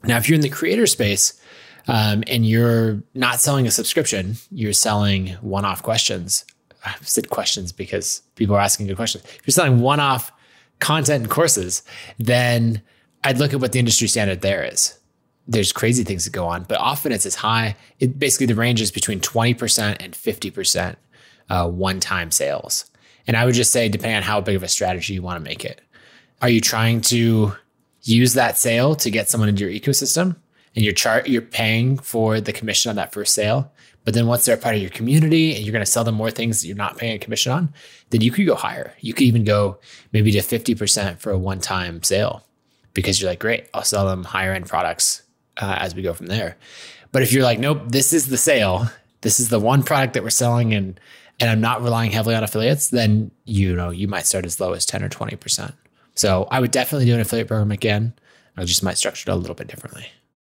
Now, 0.03 0.17
if 0.17 0.27
you're 0.27 0.35
in 0.35 0.41
the 0.41 0.49
creator 0.49 0.85
space 0.85 1.39
um, 1.87 2.23
and 2.27 2.45
you're 2.45 3.01
not 3.13 3.39
selling 3.39 3.65
a 3.67 3.71
subscription, 3.71 4.35
you're 4.51 4.73
selling 4.73 5.29
one 5.41 5.65
off 5.65 5.81
questions. 5.81 6.45
I 6.85 6.95
said 7.01 7.29
questions 7.29 7.71
because 7.71 8.21
people 8.35 8.55
are 8.55 8.59
asking 8.61 8.87
good 8.87 8.95
questions. 8.95 9.23
If 9.25 9.41
you're 9.47 9.51
selling 9.51 9.79
one 9.81 9.99
off 9.99 10.31
content 10.79 11.23
and 11.23 11.31
courses, 11.31 11.83
then 12.17 12.81
I'd 13.23 13.37
look 13.37 13.53
at 13.53 13.59
what 13.59 13.71
the 13.73 13.79
industry 13.79 14.07
standard 14.07 14.41
there 14.41 14.63
is. 14.63 14.97
there's 15.49 15.71
crazy 15.71 16.03
things 16.03 16.25
that 16.25 16.31
go 16.31 16.45
on, 16.45 16.63
but 16.63 16.77
often 16.79 17.11
it's 17.11 17.25
as 17.25 17.33
high. 17.35 17.75
It 17.99 18.19
basically 18.19 18.45
the 18.45 18.55
range 18.55 18.81
is 18.81 18.91
between 18.91 19.19
20% 19.19 19.97
and 19.99 20.13
50% 20.13 20.95
uh, 21.49 21.67
one 21.67 21.99
time 21.99 22.29
sales. 22.29 22.85
And 23.25 23.35
I 23.35 23.45
would 23.45 23.55
just 23.55 23.71
say, 23.71 23.89
depending 23.89 24.17
on 24.17 24.23
how 24.23 24.41
big 24.41 24.55
of 24.55 24.63
a 24.63 24.67
strategy 24.67 25.15
you 25.15 25.23
want 25.23 25.43
to 25.43 25.49
make 25.49 25.65
it, 25.65 25.81
are 26.41 26.49
you 26.49 26.61
trying 26.61 27.01
to 27.01 27.53
use 28.03 28.33
that 28.33 28.57
sale 28.57 28.95
to 28.95 29.11
get 29.11 29.29
someone 29.29 29.49
into 29.49 29.69
your 29.69 29.79
ecosystem 29.79 30.35
and 30.75 30.85
you're 30.85 30.93
chart 30.93 31.27
you're 31.27 31.41
paying 31.41 31.97
for 31.97 32.39
the 32.39 32.53
commission 32.53 32.89
on 32.89 32.95
that 32.95 33.13
first 33.13 33.33
sale? 33.33 33.71
But 34.05 34.13
then 34.13 34.27
once 34.27 34.45
they're 34.45 34.57
part 34.57 34.75
of 34.75 34.81
your 34.81 34.89
community 34.89 35.55
and 35.55 35.63
you're 35.63 35.73
going 35.73 35.85
to 35.85 35.91
sell 35.91 36.03
them 36.03 36.15
more 36.15 36.31
things 36.31 36.61
that 36.61 36.67
you're 36.67 36.75
not 36.75 36.97
paying 36.97 37.15
a 37.15 37.19
commission 37.19 37.51
on, 37.51 37.73
then 38.09 38.21
you 38.21 38.31
could 38.31 38.45
go 38.45 38.55
higher. 38.55 38.93
You 39.01 39.13
could 39.13 39.23
even 39.23 39.43
go 39.43 39.77
maybe 40.13 40.31
to 40.31 40.39
50% 40.39 41.19
for 41.19 41.31
a 41.31 41.37
one 41.37 41.59
time 41.59 42.01
sale 42.01 42.43
because 42.93 43.21
you're 43.21 43.29
like, 43.29 43.39
great, 43.39 43.67
I'll 43.73 43.83
sell 43.83 44.07
them 44.07 44.23
higher 44.23 44.53
end 44.53 44.67
products 44.67 45.21
uh, 45.57 45.75
as 45.79 45.93
we 45.93 46.01
go 46.01 46.13
from 46.13 46.27
there. 46.27 46.57
But 47.11 47.23
if 47.23 47.31
you're 47.31 47.43
like, 47.43 47.59
nope, 47.59 47.81
this 47.87 48.13
is 48.13 48.27
the 48.27 48.37
sale, 48.37 48.89
this 49.21 49.39
is 49.39 49.49
the 49.49 49.59
one 49.59 49.83
product 49.83 50.13
that 50.13 50.23
we're 50.23 50.29
selling, 50.29 50.73
and 50.73 50.99
and 51.39 51.49
I'm 51.49 51.61
not 51.61 51.81
relying 51.81 52.11
heavily 52.11 52.35
on 52.35 52.43
affiliates, 52.43 52.89
then 52.89 53.31
you 53.45 53.75
know 53.75 53.89
you 53.89 54.07
might 54.07 54.25
start 54.25 54.45
as 54.45 54.59
low 54.59 54.73
as 54.73 54.85
10 54.85 55.03
or 55.03 55.09
20 55.09 55.35
percent. 55.35 55.73
So 56.19 56.49
I 56.51 56.59
would 56.59 56.71
definitely 56.71 57.05
do 57.05 57.13
an 57.13 57.21
affiliate 57.21 57.47
program 57.47 57.71
again. 57.71 58.13
I 58.57 58.65
just 58.65 58.83
might 58.83 58.97
structure 58.97 59.29
it 59.29 59.33
a 59.33 59.37
little 59.37 59.55
bit 59.55 59.67
differently. 59.67 60.05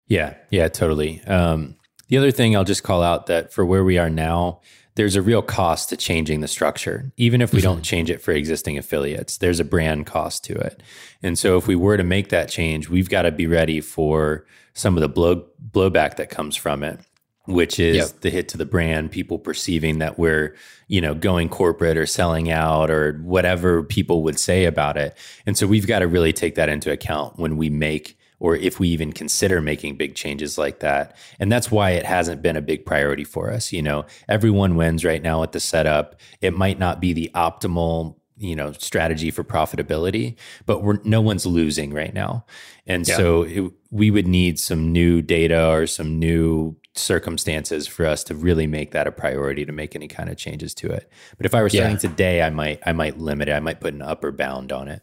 Yeah, 0.06 0.34
yeah, 0.50 0.68
totally. 0.68 1.22
Um, 1.22 1.76
the 2.08 2.18
other 2.18 2.30
thing 2.30 2.54
I'll 2.54 2.64
just 2.64 2.82
call 2.82 3.02
out 3.02 3.28
that 3.28 3.50
for 3.50 3.64
where 3.64 3.82
we 3.82 3.96
are 3.96 4.10
now, 4.10 4.60
there's 4.96 5.16
a 5.16 5.22
real 5.22 5.40
cost 5.40 5.88
to 5.88 5.96
changing 5.96 6.40
the 6.40 6.48
structure. 6.48 7.12
Even 7.16 7.40
if 7.40 7.54
we 7.54 7.60
mm-hmm. 7.60 7.68
don't 7.68 7.82
change 7.82 8.10
it 8.10 8.20
for 8.20 8.32
existing 8.32 8.76
affiliates, 8.76 9.38
there's 9.38 9.58
a 9.58 9.64
brand 9.64 10.04
cost 10.04 10.44
to 10.44 10.54
it. 10.54 10.82
And 11.22 11.38
so 11.38 11.56
if 11.56 11.66
we 11.66 11.76
were 11.76 11.96
to 11.96 12.04
make 12.04 12.28
that 12.28 12.50
change, 12.50 12.90
we've 12.90 13.08
got 13.08 13.22
to 13.22 13.32
be 13.32 13.46
ready 13.46 13.80
for 13.80 14.44
some 14.74 14.98
of 14.98 15.00
the 15.00 15.08
blow 15.08 15.46
blowback 15.72 16.16
that 16.16 16.28
comes 16.28 16.56
from 16.56 16.84
it 16.84 17.00
which 17.46 17.78
is 17.78 17.96
yep. 17.96 18.20
the 18.20 18.30
hit 18.30 18.48
to 18.48 18.56
the 18.56 18.64
brand 18.64 19.10
people 19.10 19.38
perceiving 19.38 19.98
that 19.98 20.18
we're 20.18 20.54
you 20.88 21.00
know 21.00 21.14
going 21.14 21.48
corporate 21.48 21.96
or 21.96 22.06
selling 22.06 22.50
out 22.50 22.90
or 22.90 23.20
whatever 23.22 23.82
people 23.82 24.22
would 24.22 24.38
say 24.38 24.64
about 24.64 24.96
it. 24.96 25.16
And 25.46 25.56
so 25.56 25.66
we've 25.66 25.86
got 25.86 25.98
to 26.00 26.06
really 26.06 26.32
take 26.32 26.54
that 26.54 26.68
into 26.68 26.90
account 26.90 27.38
when 27.38 27.56
we 27.56 27.68
make 27.68 28.18
or 28.40 28.56
if 28.56 28.80
we 28.80 28.88
even 28.88 29.12
consider 29.12 29.60
making 29.60 29.96
big 29.96 30.14
changes 30.14 30.58
like 30.58 30.80
that. 30.80 31.16
And 31.38 31.50
that's 31.52 31.70
why 31.70 31.90
it 31.90 32.04
hasn't 32.04 32.42
been 32.42 32.56
a 32.56 32.62
big 32.62 32.86
priority 32.86 33.24
for 33.24 33.50
us 33.50 33.72
you 33.72 33.82
know. 33.82 34.06
Everyone 34.28 34.76
wins 34.76 35.04
right 35.04 35.22
now 35.22 35.40
with 35.40 35.52
the 35.52 35.60
setup. 35.60 36.20
It 36.40 36.56
might 36.56 36.78
not 36.78 37.00
be 37.00 37.12
the 37.12 37.30
optimal 37.34 38.16
you 38.36 38.56
know 38.56 38.72
strategy 38.72 39.30
for 39.30 39.44
profitability 39.44 40.34
but 40.66 40.82
we're 40.82 40.98
no 41.04 41.20
one's 41.20 41.44
losing 41.44 41.92
right 41.92 42.14
now. 42.14 42.46
And 42.86 43.06
yeah. 43.06 43.16
so 43.16 43.42
it, 43.42 43.72
we 43.90 44.10
would 44.10 44.26
need 44.26 44.58
some 44.58 44.92
new 44.92 45.22
data 45.22 45.68
or 45.68 45.86
some 45.86 46.18
new 46.18 46.76
circumstances 46.94 47.86
for 47.86 48.06
us 48.06 48.22
to 48.24 48.34
really 48.34 48.66
make 48.66 48.92
that 48.92 49.06
a 49.06 49.12
priority 49.12 49.64
to 49.64 49.72
make 49.72 49.96
any 49.96 50.06
kind 50.08 50.28
of 50.28 50.36
changes 50.36 50.74
to 50.74 50.90
it 50.90 51.10
but 51.36 51.44
if 51.44 51.54
i 51.54 51.60
were 51.60 51.68
starting 51.68 51.92
yeah. 51.92 51.98
today 51.98 52.42
i 52.42 52.50
might 52.50 52.80
i 52.86 52.92
might 52.92 53.18
limit 53.18 53.48
it 53.48 53.52
i 53.52 53.60
might 53.60 53.80
put 53.80 53.92
an 53.92 54.02
upper 54.02 54.30
bound 54.30 54.70
on 54.70 54.88
it 54.88 55.02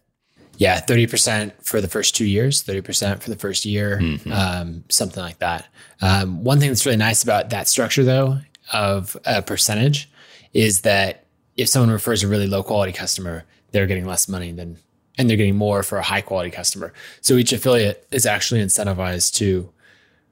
yeah 0.58 0.80
30% 0.80 1.54
for 1.64 1.82
the 1.82 1.88
first 1.88 2.16
two 2.16 2.26
years 2.26 2.64
30% 2.64 3.22
for 3.22 3.30
the 3.30 3.36
first 3.36 3.66
year 3.66 4.00
mm-hmm. 4.02 4.32
um, 4.32 4.84
something 4.90 5.22
like 5.22 5.40
that 5.40 5.68
um, 6.02 6.44
one 6.44 6.60
thing 6.60 6.70
that's 6.70 6.86
really 6.86 6.98
nice 6.98 7.24
about 7.24 7.50
that 7.50 7.68
structure 7.68 8.04
though 8.04 8.38
of 8.72 9.18
a 9.26 9.42
percentage 9.42 10.10
is 10.54 10.82
that 10.82 11.26
if 11.58 11.70
someone 11.70 11.92
refers 11.92 12.24
a 12.24 12.28
really 12.28 12.48
low 12.48 12.64
quality 12.64 12.92
customer, 12.92 13.46
they're 13.72 13.88
getting 13.88 14.06
less 14.06 14.28
money 14.28 14.52
than, 14.52 14.78
and 15.18 15.30
they're 15.30 15.38
getting 15.38 15.56
more 15.56 15.84
for 15.84 15.98
a 15.98 16.04
high 16.04 16.22
quality 16.22 16.50
customer. 16.50 16.94
So 17.22 17.36
each 17.36 17.54
affiliate 17.54 18.08
is 18.12 18.26
actually 18.26 18.64
incentivized 18.64 19.36
to 19.36 19.72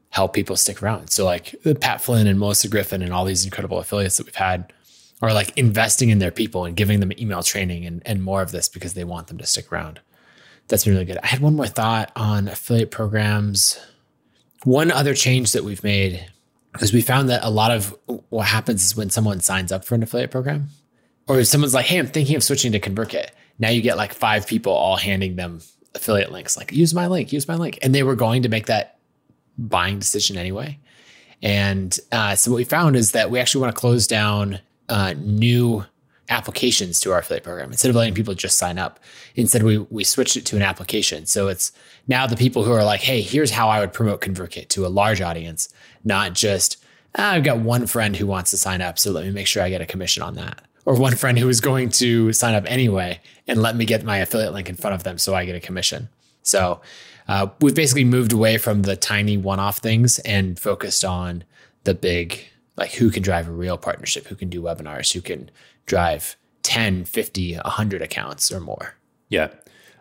help 0.10 0.34
people 0.34 0.56
stick 0.56 0.82
around. 0.82 1.10
So 1.10 1.26
like 1.26 1.56
Pat 1.82 2.02
Flynn 2.02 2.28
and 2.28 2.40
Melissa 2.40 2.68
Griffin 2.68 3.02
and 3.02 3.14
all 3.14 3.26
these 3.26 3.46
incredible 3.46 3.80
affiliates 3.80 4.18
that 4.18 4.26
we've 4.26 4.36
had 4.36 4.74
are 5.22 5.34
like 5.34 5.56
investing 5.58 6.10
in 6.10 6.20
their 6.20 6.32
people 6.32 6.66
and 6.66 6.76
giving 6.76 7.00
them 7.00 7.12
email 7.20 7.44
training 7.44 7.86
and, 7.86 8.02
and 8.06 8.24
more 8.24 8.42
of 8.42 8.52
this 8.52 8.70
because 8.70 8.94
they 8.94 9.04
want 9.04 9.28
them 9.28 9.38
to 9.38 9.46
stick 9.46 9.72
around. 9.72 10.00
That's 10.68 10.86
been 10.86 10.94
really 10.94 11.06
good. 11.06 11.18
I 11.22 11.28
had 11.28 11.42
one 11.42 11.56
more 11.56 11.68
thought 11.68 12.12
on 12.16 12.48
affiliate 12.48 12.92
programs. 12.92 13.80
One 14.64 14.92
other 14.92 15.14
change 15.14 15.52
that 15.52 15.64
we've 15.64 15.84
made 15.84 16.26
is 16.80 16.94
we 16.94 17.02
found 17.02 17.30
that 17.30 17.44
a 17.44 17.50
lot 17.50 17.72
of 17.72 17.96
what 18.30 18.48
happens 18.48 18.86
is 18.86 18.96
when 18.96 19.10
someone 19.10 19.40
signs 19.42 19.72
up 19.72 19.84
for 19.84 19.96
an 19.96 20.04
affiliate 20.04 20.32
program, 20.32 20.70
or 21.28 21.40
if 21.40 21.48
someone's 21.48 21.74
like, 21.74 21.88
hey, 21.88 21.98
I'm 21.98 22.08
thinking 22.08 22.36
of 22.36 22.44
switching 22.44 22.72
to 22.72 22.80
ConvertKit. 22.80 23.30
Now 23.58 23.70
you 23.70 23.82
get 23.82 23.98
like 23.98 24.14
five 24.14 24.48
people 24.48 24.72
all 24.72 24.96
handing 24.96 25.36
them 25.36 25.60
affiliate 25.96 26.32
links, 26.32 26.56
like 26.56 26.72
use 26.72 26.94
my 26.94 27.08
link, 27.08 27.34
use 27.34 27.48
my 27.48 27.56
link. 27.56 27.80
And 27.82 27.94
they 27.94 28.04
were 28.04 28.16
going 28.16 28.44
to 28.44 28.50
make 28.50 28.68
that 28.68 28.99
buying 29.68 30.00
decision 30.00 30.38
anyway. 30.38 30.80
And 31.42 31.98
uh, 32.12 32.36
so 32.36 32.52
what 32.52 32.58
we 32.58 32.64
found 32.64 32.96
is 32.96 33.12
that 33.12 33.32
we 33.32 33.40
actually 33.40 33.62
want 33.62 33.76
to 33.76 33.80
close 33.80 34.08
down 34.08 34.60
uh, 34.90 35.14
new 35.18 35.86
applications 36.30 37.00
to 37.00 37.12
our 37.12 37.20
affiliate 37.20 37.44
program 37.44 37.72
instead 37.72 37.90
of 37.90 37.96
letting 37.96 38.14
people 38.14 38.34
just 38.34 38.58
sign 38.58 38.78
up. 38.78 39.00
Instead, 39.36 39.64
we 39.64 39.78
we 39.78 40.04
switched 40.04 40.38
it 40.38 40.46
to 40.48 40.56
an 40.56 40.62
application. 40.62 41.26
So 41.26 41.48
it's 41.48 41.72
now 42.08 42.28
the 42.28 42.36
people 42.36 42.64
who 42.64 42.72
are 42.72 42.84
like, 42.84 43.02
hey, 43.02 43.22
here's 43.22 43.52
how 43.52 43.70
I 43.70 43.80
would 43.80 43.94
promote 43.94 44.22
ConvertKit 44.22 44.68
to 44.70 44.86
a 44.86 44.90
large 44.90 45.22
audience, 45.22 45.70
not 46.04 46.34
just 46.34 46.78
ah, 47.18 47.32
I've 47.32 47.44
got 47.44 47.60
one 47.60 47.88
friend 47.88 48.16
who 48.16 48.28
wants 48.28 48.52
to 48.52 48.58
sign 48.58 48.82
up, 48.82 49.00
so 49.00 49.12
let 49.12 49.26
me 49.26 49.32
make 49.32 49.48
sure 49.48 49.64
I 49.64 49.70
get 49.70 49.82
a 49.82 49.86
commission 49.86 50.22
on 50.22 50.36
that 50.36 50.62
or 50.86 50.96
one 50.96 51.16
friend 51.16 51.38
who 51.38 51.48
is 51.50 51.62
going 51.62 51.90
to 51.90 52.34
sign 52.34 52.56
up 52.56 52.64
anyway 52.66 53.20
and 53.48 53.62
let 53.62 53.76
me 53.76 53.86
get 53.86 54.04
my 54.04 54.18
affiliate 54.18 54.54
link 54.54 54.70
in 54.70 54.76
front 54.76 54.96
of 54.96 55.04
them 55.04 55.20
so 55.20 55.36
I 55.36 55.46
get 55.46 55.56
a 55.56 55.60
commission. 55.60 56.10
So 56.42 56.82
uh, 57.30 57.48
we've 57.62 57.76
basically 57.76 58.04
moved 58.04 58.34
away 58.34 58.58
from 58.58 58.82
the 58.82 58.96
tiny 58.96 59.38
one 59.38 59.60
off 59.60 59.78
things 59.78 60.18
and 60.20 60.60
focused 60.60 61.06
on 61.06 61.44
the 61.84 61.94
big, 61.94 62.44
like 62.76 62.92
who 62.94 63.12
can 63.12 63.22
drive 63.22 63.48
a 63.48 63.52
real 63.52 63.78
partnership, 63.78 64.26
who 64.26 64.36
can 64.36 64.50
do 64.50 64.64
webinars, 64.64 65.14
who 65.14 65.22
can 65.22 65.52
drive 65.86 66.36
10, 66.64 67.06
50, 67.06 67.56
100 67.56 68.02
accounts 68.02 68.52
or 68.52 68.60
more. 68.60 68.96
Yeah. 69.30 69.50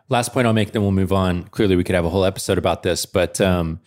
Last 0.09 0.33
point 0.33 0.47
I'll 0.47 0.55
make, 0.55 0.73
then 0.73 0.81
we'll 0.81 0.91
move 0.91 1.13
on. 1.13 1.45
Clearly, 1.45 1.77
we 1.77 1.85
could 1.85 1.95
have 1.95 2.07
a 2.07 2.09
whole 2.09 2.25
episode 2.25 2.57
about 2.57 2.83
this. 2.83 3.05
But, 3.05 3.43
um, 3.43 3.81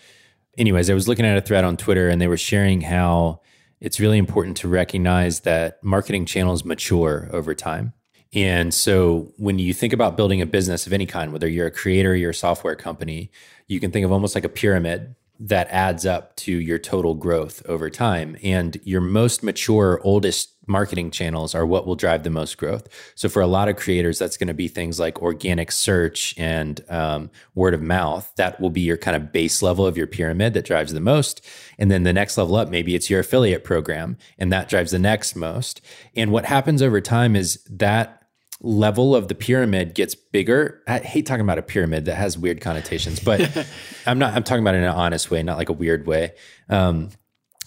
anyways, 0.55 0.91
I 0.91 0.93
was 0.93 1.07
looking 1.07 1.25
at 1.25 1.35
a 1.35 1.41
thread 1.41 1.63
on 1.63 1.77
Twitter 1.77 2.09
and 2.09 2.21
they 2.21 2.27
were 2.27 2.37
sharing 2.37 2.81
how 2.81 3.41
it's 3.79 3.99
really 3.99 4.19
important 4.19 4.55
to 4.57 4.67
recognize 4.67 5.39
that 5.39 5.83
marketing 5.83 6.27
channels 6.27 6.63
mature 6.63 7.27
over 7.33 7.55
time. 7.55 7.93
And 8.33 8.73
so 8.73 9.33
when 9.37 9.59
you 9.59 9.73
think 9.73 9.93
about 9.93 10.15
building 10.15 10.41
a 10.41 10.45
business 10.45 10.87
of 10.87 10.93
any 10.93 11.05
kind, 11.05 11.33
whether 11.33 11.49
you're 11.49 11.67
a 11.67 11.71
creator, 11.71 12.15
you're 12.15 12.31
a 12.31 12.35
software 12.35 12.75
company, 12.75 13.29
you 13.67 13.79
can 13.79 13.91
think 13.91 14.05
of 14.05 14.11
almost 14.11 14.35
like 14.35 14.45
a 14.45 14.49
pyramid 14.49 15.15
that 15.43 15.67
adds 15.69 16.05
up 16.05 16.35
to 16.35 16.51
your 16.51 16.77
total 16.77 17.15
growth 17.15 17.65
over 17.65 17.89
time. 17.89 18.37
And 18.43 18.79
your 18.83 19.01
most 19.01 19.41
mature, 19.43 19.99
oldest 20.03 20.53
marketing 20.67 21.09
channels 21.09 21.55
are 21.55 21.65
what 21.65 21.87
will 21.87 21.95
drive 21.95 22.23
the 22.23 22.29
most 22.29 22.57
growth. 22.57 22.87
So 23.15 23.27
for 23.27 23.41
a 23.41 23.47
lot 23.47 23.67
of 23.67 23.75
creators, 23.75 24.19
that's 24.19 24.37
going 24.37 24.49
to 24.49 24.53
be 24.53 24.67
things 24.67 24.99
like 24.99 25.19
organic 25.21 25.71
search 25.71 26.35
and 26.37 26.79
um, 26.89 27.31
word 27.55 27.73
of 27.73 27.81
mouth. 27.81 28.31
That 28.37 28.61
will 28.61 28.69
be 28.69 28.81
your 28.81 28.97
kind 28.97 29.17
of 29.17 29.31
base 29.31 29.63
level 29.63 29.87
of 29.87 29.97
your 29.97 30.05
pyramid 30.05 30.53
that 30.53 30.65
drives 30.65 30.93
the 30.93 30.99
most. 30.99 31.43
And 31.79 31.89
then 31.89 32.03
the 32.03 32.13
next 32.13 32.37
level 32.37 32.55
up, 32.55 32.69
maybe 32.69 32.93
it's 32.93 33.09
your 33.09 33.21
affiliate 33.21 33.63
program, 33.63 34.17
and 34.37 34.51
that 34.53 34.69
drives 34.69 34.91
the 34.91 34.99
next 34.99 35.35
most. 35.35 35.81
And 36.15 36.31
what 36.31 36.45
happens 36.45 36.83
over 36.83 37.01
time 37.01 37.35
is 37.35 37.63
that 37.69 38.20
level 38.61 39.15
of 39.15 39.27
the 39.27 39.35
pyramid 39.35 39.95
gets 39.95 40.15
bigger. 40.15 40.81
I 40.87 40.99
hate 40.99 41.25
talking 41.25 41.41
about 41.41 41.57
a 41.57 41.63
pyramid 41.63 42.05
that 42.05 42.15
has 42.15 42.37
weird 42.37 42.61
connotations, 42.61 43.19
but 43.19 43.67
I'm 44.05 44.19
not, 44.19 44.33
I'm 44.33 44.43
talking 44.43 44.63
about 44.63 44.75
it 44.75 44.79
in 44.79 44.83
an 44.83 44.91
honest 44.91 45.31
way, 45.31 45.43
not 45.43 45.57
like 45.57 45.69
a 45.69 45.73
weird 45.73 46.05
way. 46.07 46.33
Um, 46.69 47.09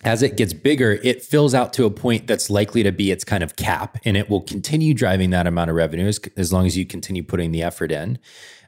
as 0.04 0.22
it 0.22 0.36
gets 0.36 0.52
bigger, 0.52 0.92
it 1.02 1.22
fills 1.22 1.54
out 1.54 1.72
to 1.74 1.86
a 1.86 1.90
point 1.90 2.26
that's 2.26 2.50
likely 2.50 2.82
to 2.82 2.92
be 2.92 3.10
its 3.10 3.24
kind 3.24 3.42
of 3.42 3.56
cap, 3.56 3.98
and 4.04 4.16
it 4.16 4.28
will 4.28 4.42
continue 4.42 4.92
driving 4.92 5.30
that 5.30 5.46
amount 5.46 5.70
of 5.70 5.76
revenue 5.76 6.06
as, 6.06 6.20
as 6.36 6.52
long 6.52 6.66
as 6.66 6.76
you 6.76 6.84
continue 6.84 7.22
putting 7.22 7.52
the 7.52 7.62
effort 7.62 7.90
in. 7.90 8.18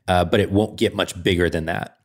Uh, 0.09 0.25
but 0.25 0.41
it 0.41 0.51
won't 0.51 0.77
get 0.79 0.95
much 0.95 1.21
bigger 1.23 1.51
than 1.51 1.67
that. 1.67 1.99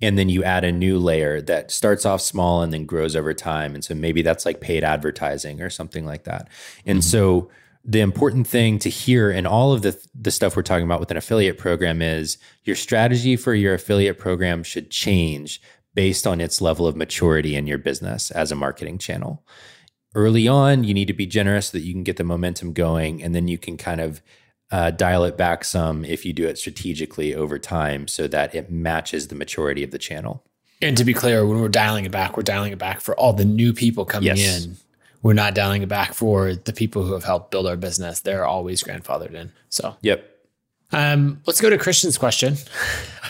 And 0.00 0.16
then 0.16 0.28
you 0.28 0.44
add 0.44 0.62
a 0.62 0.70
new 0.70 0.98
layer 0.98 1.40
that 1.42 1.72
starts 1.72 2.06
off 2.06 2.20
small 2.20 2.62
and 2.62 2.72
then 2.72 2.84
grows 2.84 3.16
over 3.16 3.34
time. 3.34 3.74
And 3.74 3.84
so 3.84 3.94
maybe 3.94 4.22
that's 4.22 4.46
like 4.46 4.60
paid 4.60 4.84
advertising 4.84 5.60
or 5.60 5.70
something 5.70 6.04
like 6.04 6.24
that. 6.24 6.48
And 6.84 7.00
mm-hmm. 7.00 7.08
so 7.08 7.50
the 7.86 8.00
important 8.00 8.48
thing 8.48 8.80
to 8.80 8.90
hear 8.90 9.30
in 9.30 9.46
all 9.46 9.72
of 9.72 9.82
the 9.82 9.96
the 10.14 10.32
stuff 10.32 10.56
we're 10.56 10.62
talking 10.62 10.84
about 10.84 11.00
with 11.00 11.10
an 11.10 11.16
affiliate 11.16 11.56
program 11.56 12.02
is 12.02 12.36
your 12.64 12.76
strategy 12.76 13.36
for 13.36 13.54
your 13.54 13.74
affiliate 13.74 14.18
program 14.18 14.64
should 14.64 14.90
change 14.90 15.62
based 15.94 16.26
on 16.26 16.40
its 16.40 16.60
level 16.60 16.86
of 16.86 16.96
maturity 16.96 17.54
in 17.54 17.66
your 17.66 17.78
business 17.78 18.30
as 18.32 18.52
a 18.52 18.56
marketing 18.56 18.98
channel. 18.98 19.42
Early 20.14 20.48
on, 20.48 20.84
you 20.84 20.92
need 20.92 21.06
to 21.06 21.14
be 21.14 21.26
generous 21.26 21.68
so 21.68 21.78
that 21.78 21.84
you 21.84 21.92
can 21.92 22.02
get 22.02 22.16
the 22.16 22.24
momentum 22.24 22.72
going, 22.72 23.22
and 23.22 23.34
then 23.34 23.48
you 23.48 23.56
can 23.56 23.76
kind 23.76 24.00
of 24.00 24.20
uh, 24.70 24.90
dial 24.90 25.24
it 25.24 25.36
back 25.36 25.64
some 25.64 26.04
if 26.04 26.26
you 26.26 26.32
do 26.32 26.46
it 26.46 26.58
strategically 26.58 27.34
over 27.34 27.58
time 27.58 28.08
so 28.08 28.26
that 28.26 28.54
it 28.54 28.70
matches 28.70 29.28
the 29.28 29.34
maturity 29.34 29.84
of 29.84 29.90
the 29.90 29.98
channel. 29.98 30.42
And 30.82 30.96
to 30.96 31.04
be 31.04 31.14
clear, 31.14 31.46
when 31.46 31.60
we're 31.60 31.68
dialing 31.68 32.04
it 32.04 32.12
back, 32.12 32.36
we're 32.36 32.42
dialing 32.42 32.72
it 32.72 32.78
back 32.78 33.00
for 33.00 33.18
all 33.18 33.32
the 33.32 33.44
new 33.44 33.72
people 33.72 34.04
coming 34.04 34.36
yes. 34.36 34.64
in 34.64 34.76
we're 35.22 35.32
not 35.34 35.54
dialing 35.54 35.82
it 35.82 35.88
back 35.88 36.14
for 36.14 36.54
the 36.54 36.72
people 36.72 37.04
who 37.04 37.12
have 37.12 37.24
helped 37.24 37.50
build 37.50 37.66
our 37.66 37.76
business. 37.76 38.20
They're 38.20 38.44
always 38.44 38.82
grandfathered 38.82 39.34
in. 39.34 39.52
So, 39.68 39.96
yep. 40.02 40.32
Um, 40.92 41.42
let's 41.46 41.60
go 41.60 41.68
to 41.68 41.78
Christian's 41.78 42.16
question. 42.16 42.56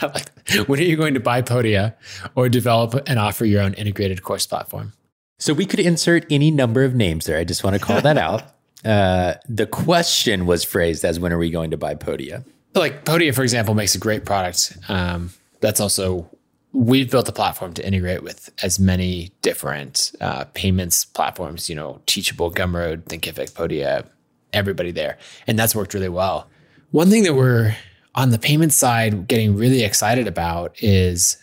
when 0.67 0.79
are 0.79 0.83
you 0.83 0.97
going 0.97 1.15
to 1.15 1.21
buy 1.21 1.43
Podia 1.43 1.95
or 2.35 2.49
develop 2.49 3.09
and 3.09 3.19
offer 3.19 3.45
your 3.45 3.63
own 3.63 3.75
integrated 3.75 4.23
course 4.23 4.47
platform? 4.47 4.93
So 5.39 5.53
we 5.53 5.67
could 5.67 5.81
insert 5.81 6.27
any 6.31 6.51
number 6.51 6.85
of 6.85 6.95
names 6.95 7.27
there. 7.27 7.39
I 7.39 7.45
just 7.45 7.65
want 7.65 7.75
to 7.75 7.81
call 7.81 8.01
that 8.01 8.19
out. 8.19 8.43
Uh, 8.85 9.35
the 9.49 9.67
question 9.67 10.47
was 10.47 10.63
phrased 10.63 11.05
as 11.05 11.19
when 11.19 11.33
are 11.33 11.39
we 11.39 11.51
going 11.51 11.73
to 11.73 11.77
buy 11.77 11.97
Podia? 11.97 12.45
Like 12.73 13.05
Podia, 13.05 13.35
for 13.35 13.43
example, 13.43 13.75
makes 13.75 13.97
a 13.97 13.99
great 13.99 14.25
product. 14.25 14.79
Um, 14.89 15.33
that's 15.61 15.81
also 15.81 16.31
we've 16.77 17.11
built 17.11 17.27
a 17.29 17.33
platform 17.33 17.73
to 17.73 17.87
integrate 17.87 18.23
with 18.23 18.51
as 18.63 18.79
many 18.79 19.33
different 19.41 20.13
uh, 20.21 20.45
payments 20.53 21.07
platforms. 21.07 21.71
You 21.71 21.77
know, 21.77 22.01
Teachable, 22.07 22.53
Gumroad, 22.53 23.05
Thinkific, 23.05 23.53
Podia, 23.53 24.07
everybody 24.53 24.91
there, 24.91 25.17
and 25.47 25.59
that's 25.59 25.75
worked 25.75 25.95
really 25.95 26.11
well. 26.11 26.49
One 26.91 27.09
thing 27.09 27.23
that 27.25 27.35
we're 27.35 27.75
on 28.15 28.31
the 28.31 28.39
payment 28.39 28.73
side 28.73 29.27
getting 29.27 29.57
really 29.57 29.83
excited 29.83 30.27
about 30.27 30.75
is 30.83 31.37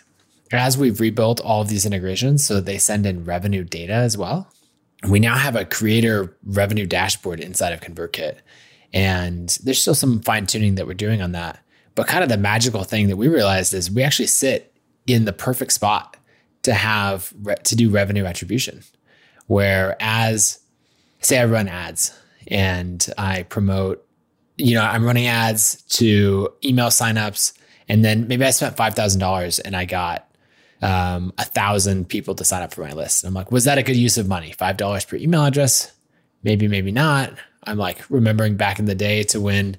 as 0.52 0.78
we've 0.78 1.00
rebuilt 1.00 1.40
all 1.42 1.62
of 1.62 1.68
these 1.68 1.86
integrations 1.86 2.44
so 2.46 2.60
they 2.60 2.78
send 2.78 3.06
in 3.06 3.24
revenue 3.24 3.64
data 3.64 3.94
as 3.94 4.18
well 4.18 4.48
we 5.08 5.20
now 5.20 5.36
have 5.36 5.56
a 5.56 5.66
creator 5.66 6.36
revenue 6.44 6.86
dashboard 6.86 7.40
inside 7.40 7.74
of 7.74 7.82
convertkit 7.82 8.38
and 8.94 9.58
there's 9.64 9.82
still 9.82 9.96
some 9.96 10.22
fine 10.22 10.46
tuning 10.46 10.76
that 10.76 10.86
we're 10.86 10.94
doing 10.94 11.22
on 11.22 11.32
that 11.32 11.60
but 11.96 12.08
kind 12.08 12.24
of 12.24 12.30
the 12.30 12.38
magical 12.38 12.84
thing 12.84 13.08
that 13.08 13.18
we 13.18 13.28
realized 13.28 13.74
is 13.74 13.90
we 13.90 14.04
actually 14.04 14.28
sit 14.28 14.73
in 15.08 15.26
the 15.26 15.34
perfect 15.34 15.72
spot 15.72 16.18
to 16.64 16.74
have 16.74 17.34
to 17.64 17.76
do 17.76 17.90
revenue 17.90 18.26
attribution 18.26 18.82
where 19.48 19.96
as 20.00 20.60
say 21.20 21.40
i 21.40 21.46
run 21.46 21.68
ads 21.68 22.18
and 22.48 23.08
i 23.18 23.44
promote 23.44 24.06
you 24.58 24.74
know 24.76 24.84
i'm 24.84 25.04
running 25.04 25.28
ads 25.28 25.82
to 25.84 26.50
email 26.64 26.88
signups 26.88 27.54
and 27.90 28.04
then 28.04 28.28
maybe 28.28 28.46
i 28.46 28.52
spent 28.52 28.78
$5000 28.78 29.62
and 29.66 29.76
i 29.76 29.86
got 29.86 30.30
um, 30.84 31.32
a 31.38 31.46
thousand 31.46 32.10
people 32.10 32.36
to 32.36 32.44
sign 32.44 32.62
up 32.62 32.74
for 32.74 32.82
my 32.82 32.92
list. 32.92 33.24
And 33.24 33.30
I'm 33.30 33.34
like, 33.34 33.52
was 33.52 33.64
that 33.64 33.78
a 33.78 33.84
good 33.84 33.96
use 33.96 34.18
of 34.18 34.28
money? 34.28 34.52
Five 34.52 34.76
dollars 34.76 35.06
per 35.06 35.16
email 35.16 35.46
address? 35.46 35.94
Maybe, 36.44 36.68
maybe 36.68 36.92
not. 36.92 37.34
I'm 37.64 37.78
like 37.78 38.04
remembering 38.10 38.58
back 38.58 38.80
in 38.80 38.86
the 38.86 38.96
day 38.96 39.24
to 39.24 39.40
when 39.40 39.78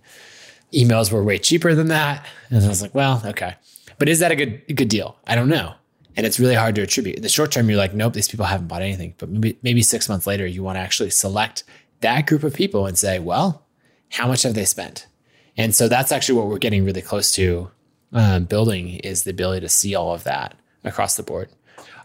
emails 0.73 1.13
were 1.13 1.23
way 1.23 1.37
cheaper 1.39 1.75
than 1.75 1.89
that. 1.89 2.27
And 2.49 2.65
I 2.65 2.69
was 2.69 2.81
like, 2.81 2.95
well, 2.95 3.23
okay. 3.27 3.55
But 3.99 4.09
is 4.09 4.19
that 4.21 4.33
a 4.33 4.37
good 4.37 4.63
good 4.75 4.89
deal? 4.89 5.17
I 5.27 5.35
don't 5.35 5.49
know. 5.49 5.75
And 6.17 6.25
it's 6.25 6.39
really 6.39 6.55
hard 6.55 6.77
to 6.77 6.83
attribute. 6.83 7.17
In 7.17 7.23
the 7.23 7.29
short 7.29 7.51
term, 7.51 7.69
you're 7.69 7.79
like, 7.79 7.93
nope, 7.93 8.13
these 8.13 8.29
people 8.29 8.47
haven't 8.47 8.69
bought 8.69 8.83
anything. 8.83 9.15
But 9.19 9.31
maybe 9.31 9.59
maybe 9.63 9.83
six 9.83 10.09
months 10.09 10.27
later, 10.27 10.47
you 10.47 10.63
want 10.63 10.77
to 10.77 10.81
actually 10.81 11.11
select 11.11 11.65
that 12.01 12.27
group 12.27 12.43
of 12.43 12.55
people 12.55 12.87
and 12.87 12.97
say, 12.99 13.19
well, 13.19 13.65
how 14.11 14.29
much 14.29 14.43
have 14.43 14.55
they 14.55 14.65
spent? 14.65 15.07
And 15.57 15.75
so 15.75 15.89
that's 15.89 16.13
actually 16.13 16.39
what 16.39 16.49
we're 16.49 16.59
getting 16.59 16.85
really 16.85 17.03
close 17.03 17.33
to 17.33 17.71
um, 18.13 18.45
building 18.45 18.97
is 18.97 19.25
the 19.25 19.31
ability 19.31 19.61
to 19.61 19.69
see 19.69 19.95
all 19.95 20.15
of 20.15 20.25
that 20.25 20.55
across 20.85 21.17
the 21.17 21.23
board. 21.23 21.49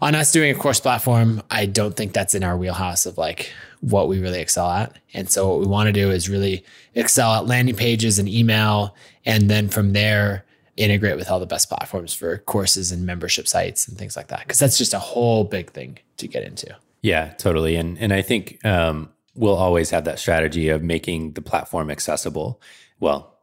On 0.01 0.15
us 0.15 0.31
doing 0.31 0.55
a 0.55 0.59
course 0.59 0.79
platform, 0.79 1.41
I 1.51 1.65
don't 1.65 1.95
think 1.95 2.13
that's 2.13 2.33
in 2.33 2.43
our 2.43 2.57
wheelhouse 2.57 3.05
of 3.05 3.17
like 3.17 3.51
what 3.81 4.07
we 4.07 4.19
really 4.19 4.39
excel 4.39 4.69
at. 4.69 4.97
And 5.13 5.29
so 5.29 5.49
what 5.49 5.59
we 5.59 5.65
want 5.65 5.87
to 5.87 5.93
do 5.93 6.09
is 6.09 6.29
really 6.29 6.63
excel 6.95 7.33
at 7.33 7.47
landing 7.47 7.75
pages 7.75 8.17
and 8.17 8.29
email. 8.29 8.95
And 9.25 9.49
then 9.49 9.67
from 9.67 9.93
there, 9.93 10.45
integrate 10.79 11.17
with 11.17 11.29
all 11.29 11.39
the 11.39 11.45
best 11.45 11.69
platforms 11.69 12.13
for 12.13 12.37
courses 12.39 12.91
and 12.91 13.05
membership 13.05 13.47
sites 13.47 13.87
and 13.87 13.97
things 13.97 14.15
like 14.15 14.27
that. 14.29 14.47
Cause 14.47 14.59
that's 14.59 14.77
just 14.77 14.93
a 14.93 14.99
whole 14.99 15.43
big 15.43 15.71
thing 15.71 15.99
to 16.17 16.27
get 16.27 16.43
into. 16.43 16.75
Yeah, 17.01 17.33
totally. 17.37 17.75
And 17.75 17.97
and 17.97 18.13
I 18.13 18.21
think 18.21 18.63
um, 18.65 19.09
we'll 19.35 19.55
always 19.55 19.89
have 19.91 20.05
that 20.05 20.19
strategy 20.19 20.69
of 20.69 20.83
making 20.83 21.33
the 21.33 21.41
platform 21.41 21.89
accessible. 21.89 22.61
Well, 22.99 23.37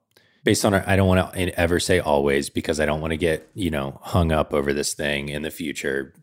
based 0.44 0.64
on 0.64 0.74
our, 0.74 0.84
I 0.86 0.96
don't 0.96 1.08
want 1.08 1.32
to 1.34 1.60
ever 1.60 1.80
say 1.80 1.98
always 1.98 2.50
because 2.50 2.80
I 2.80 2.86
don't 2.86 3.00
want 3.00 3.12
to 3.12 3.16
get, 3.16 3.48
you 3.54 3.70
know, 3.70 3.98
hung 4.02 4.30
up 4.30 4.52
over 4.52 4.72
this 4.72 4.94
thing 4.94 5.28
in 5.28 5.42
the 5.42 5.50
future. 5.50 6.14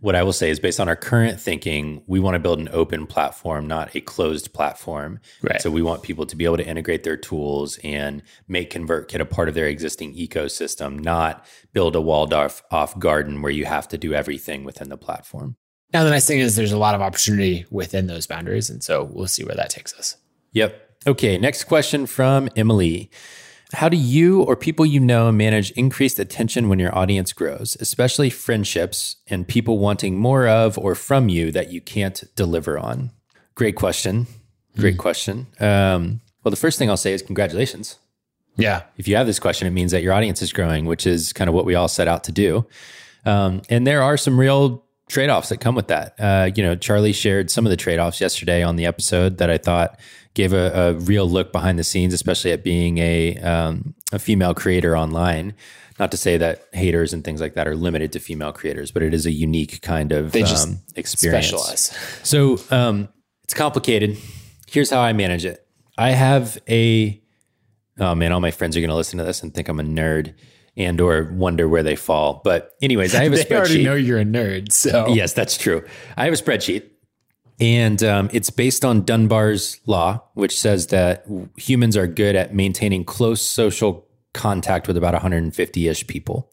What 0.00 0.16
I 0.16 0.22
will 0.22 0.32
say 0.32 0.50
is 0.50 0.58
based 0.58 0.80
on 0.80 0.88
our 0.88 0.96
current 0.96 1.38
thinking, 1.38 2.02
we 2.06 2.20
want 2.20 2.34
to 2.34 2.38
build 2.38 2.58
an 2.58 2.70
open 2.72 3.06
platform, 3.06 3.66
not 3.66 3.94
a 3.94 4.00
closed 4.00 4.52
platform. 4.54 5.20
Right. 5.42 5.60
So 5.60 5.70
we 5.70 5.82
want 5.82 6.02
people 6.02 6.24
to 6.26 6.36
be 6.36 6.46
able 6.46 6.56
to 6.56 6.66
integrate 6.66 7.04
their 7.04 7.18
tools 7.18 7.78
and 7.84 8.22
make 8.48 8.72
ConvertKit 8.72 9.20
a 9.20 9.26
part 9.26 9.48
of 9.48 9.54
their 9.54 9.66
existing 9.66 10.14
ecosystem, 10.14 11.00
not 11.00 11.44
build 11.72 11.96
a 11.96 12.00
walled 12.00 12.32
off, 12.32 12.62
off 12.70 12.98
garden 12.98 13.42
where 13.42 13.52
you 13.52 13.66
have 13.66 13.88
to 13.88 13.98
do 13.98 14.14
everything 14.14 14.64
within 14.64 14.88
the 14.88 14.96
platform. 14.96 15.56
Now, 15.92 16.04
the 16.04 16.10
nice 16.10 16.26
thing 16.26 16.38
is 16.38 16.56
there's 16.56 16.72
a 16.72 16.78
lot 16.78 16.94
of 16.94 17.02
opportunity 17.02 17.66
within 17.70 18.06
those 18.06 18.26
boundaries. 18.26 18.70
And 18.70 18.82
so 18.82 19.04
we'll 19.12 19.26
see 19.26 19.44
where 19.44 19.56
that 19.56 19.70
takes 19.70 19.92
us. 19.94 20.16
Yep. 20.52 20.80
Okay. 21.06 21.36
Next 21.36 21.64
question 21.64 22.06
from 22.06 22.48
Emily. 22.56 23.10
How 23.72 23.88
do 23.88 23.96
you 23.96 24.42
or 24.42 24.56
people 24.56 24.84
you 24.84 25.00
know 25.00 25.30
manage 25.30 25.70
increased 25.72 26.18
attention 26.18 26.68
when 26.68 26.78
your 26.78 26.96
audience 26.96 27.32
grows, 27.32 27.76
especially 27.80 28.30
friendships 28.30 29.16
and 29.28 29.46
people 29.46 29.78
wanting 29.78 30.18
more 30.18 30.48
of 30.48 30.76
or 30.76 30.94
from 30.94 31.28
you 31.28 31.52
that 31.52 31.70
you 31.70 31.80
can't 31.80 32.24
deliver 32.34 32.78
on? 32.78 33.12
Great 33.54 33.76
question. 33.76 34.26
Great 34.76 34.96
mm. 34.96 34.98
question. 34.98 35.46
Um, 35.60 36.20
well, 36.42 36.50
the 36.50 36.56
first 36.56 36.78
thing 36.78 36.90
I'll 36.90 36.96
say 36.96 37.12
is 37.12 37.22
congratulations. 37.22 37.98
Yeah. 38.56 38.82
If 38.96 39.06
you 39.06 39.16
have 39.16 39.26
this 39.26 39.38
question, 39.38 39.68
it 39.68 39.70
means 39.70 39.92
that 39.92 40.02
your 40.02 40.12
audience 40.12 40.42
is 40.42 40.52
growing, 40.52 40.84
which 40.84 41.06
is 41.06 41.32
kind 41.32 41.48
of 41.48 41.54
what 41.54 41.64
we 41.64 41.74
all 41.74 41.88
set 41.88 42.08
out 42.08 42.24
to 42.24 42.32
do. 42.32 42.66
Um, 43.24 43.62
and 43.68 43.86
there 43.86 44.02
are 44.02 44.16
some 44.16 44.38
real 44.38 44.84
trade 45.08 45.30
offs 45.30 45.48
that 45.50 45.58
come 45.58 45.74
with 45.74 45.88
that. 45.88 46.14
Uh, 46.18 46.50
you 46.54 46.62
know, 46.62 46.76
Charli 46.76 47.14
shared 47.14 47.50
some 47.50 47.66
of 47.66 47.70
the 47.70 47.76
trade 47.76 47.98
offs 47.98 48.20
yesterday 48.20 48.62
on 48.62 48.76
the 48.76 48.86
episode 48.86 49.38
that 49.38 49.50
I 49.50 49.58
thought 49.58 49.98
gave 50.34 50.52
a, 50.52 50.70
a, 50.72 50.92
real 50.94 51.28
look 51.28 51.52
behind 51.52 51.78
the 51.78 51.84
scenes, 51.84 52.14
especially 52.14 52.52
at 52.52 52.62
being 52.62 52.98
a 52.98 53.36
um, 53.38 53.94
a 54.12 54.18
female 54.18 54.54
creator 54.54 54.96
online. 54.96 55.54
Not 55.98 56.10
to 56.12 56.16
say 56.16 56.38
that 56.38 56.66
haters 56.72 57.12
and 57.12 57.22
things 57.22 57.42
like 57.42 57.54
that 57.54 57.68
are 57.68 57.76
limited 57.76 58.12
to 58.12 58.20
female 58.20 58.52
creators, 58.52 58.90
but 58.90 59.02
it 59.02 59.12
is 59.12 59.26
a 59.26 59.30
unique 59.30 59.82
kind 59.82 60.12
of 60.12 60.34
um, 60.34 60.78
experience. 60.96 61.48
Specialize. 61.48 61.94
So 62.22 62.58
um, 62.70 63.08
it's 63.44 63.52
complicated. 63.52 64.16
Here's 64.66 64.88
how 64.88 65.00
I 65.00 65.12
manage 65.12 65.44
it. 65.44 65.66
I 65.98 66.10
have 66.12 66.58
a 66.68 67.20
oh 67.98 68.14
man, 68.14 68.32
all 68.32 68.40
my 68.40 68.50
friends 68.50 68.76
are 68.76 68.80
going 68.80 68.90
to 68.90 68.96
listen 68.96 69.18
to 69.18 69.24
this 69.24 69.42
and 69.42 69.52
think 69.52 69.68
I'm 69.68 69.78
a 69.78 69.82
nerd 69.82 70.34
and 70.76 71.00
or 71.00 71.30
wonder 71.34 71.68
where 71.68 71.82
they 71.82 71.96
fall. 71.96 72.40
But 72.42 72.74
anyways, 72.80 73.14
I 73.14 73.24
have 73.24 73.32
a 73.32 73.36
they 73.36 73.44
spreadsheet. 73.44 73.56
already 73.56 73.84
know 73.84 73.94
you're 73.94 74.20
a 74.20 74.24
nerd, 74.24 74.72
so 74.72 75.08
yes, 75.08 75.34
that's 75.34 75.58
true. 75.58 75.84
I 76.16 76.24
have 76.24 76.32
a 76.32 76.36
spreadsheet 76.36 76.84
and 77.60 78.02
um, 78.02 78.30
it's 78.32 78.50
based 78.50 78.84
on 78.84 79.02
Dunbar's 79.02 79.80
law, 79.86 80.22
which 80.34 80.58
says 80.58 80.88
that 80.88 81.26
humans 81.56 81.96
are 81.96 82.06
good 82.06 82.34
at 82.34 82.54
maintaining 82.54 83.04
close 83.04 83.42
social 83.42 84.08
contact 84.32 84.88
with 84.88 84.96
about 84.96 85.12
150 85.12 85.88
ish 85.88 86.06
people. 86.06 86.50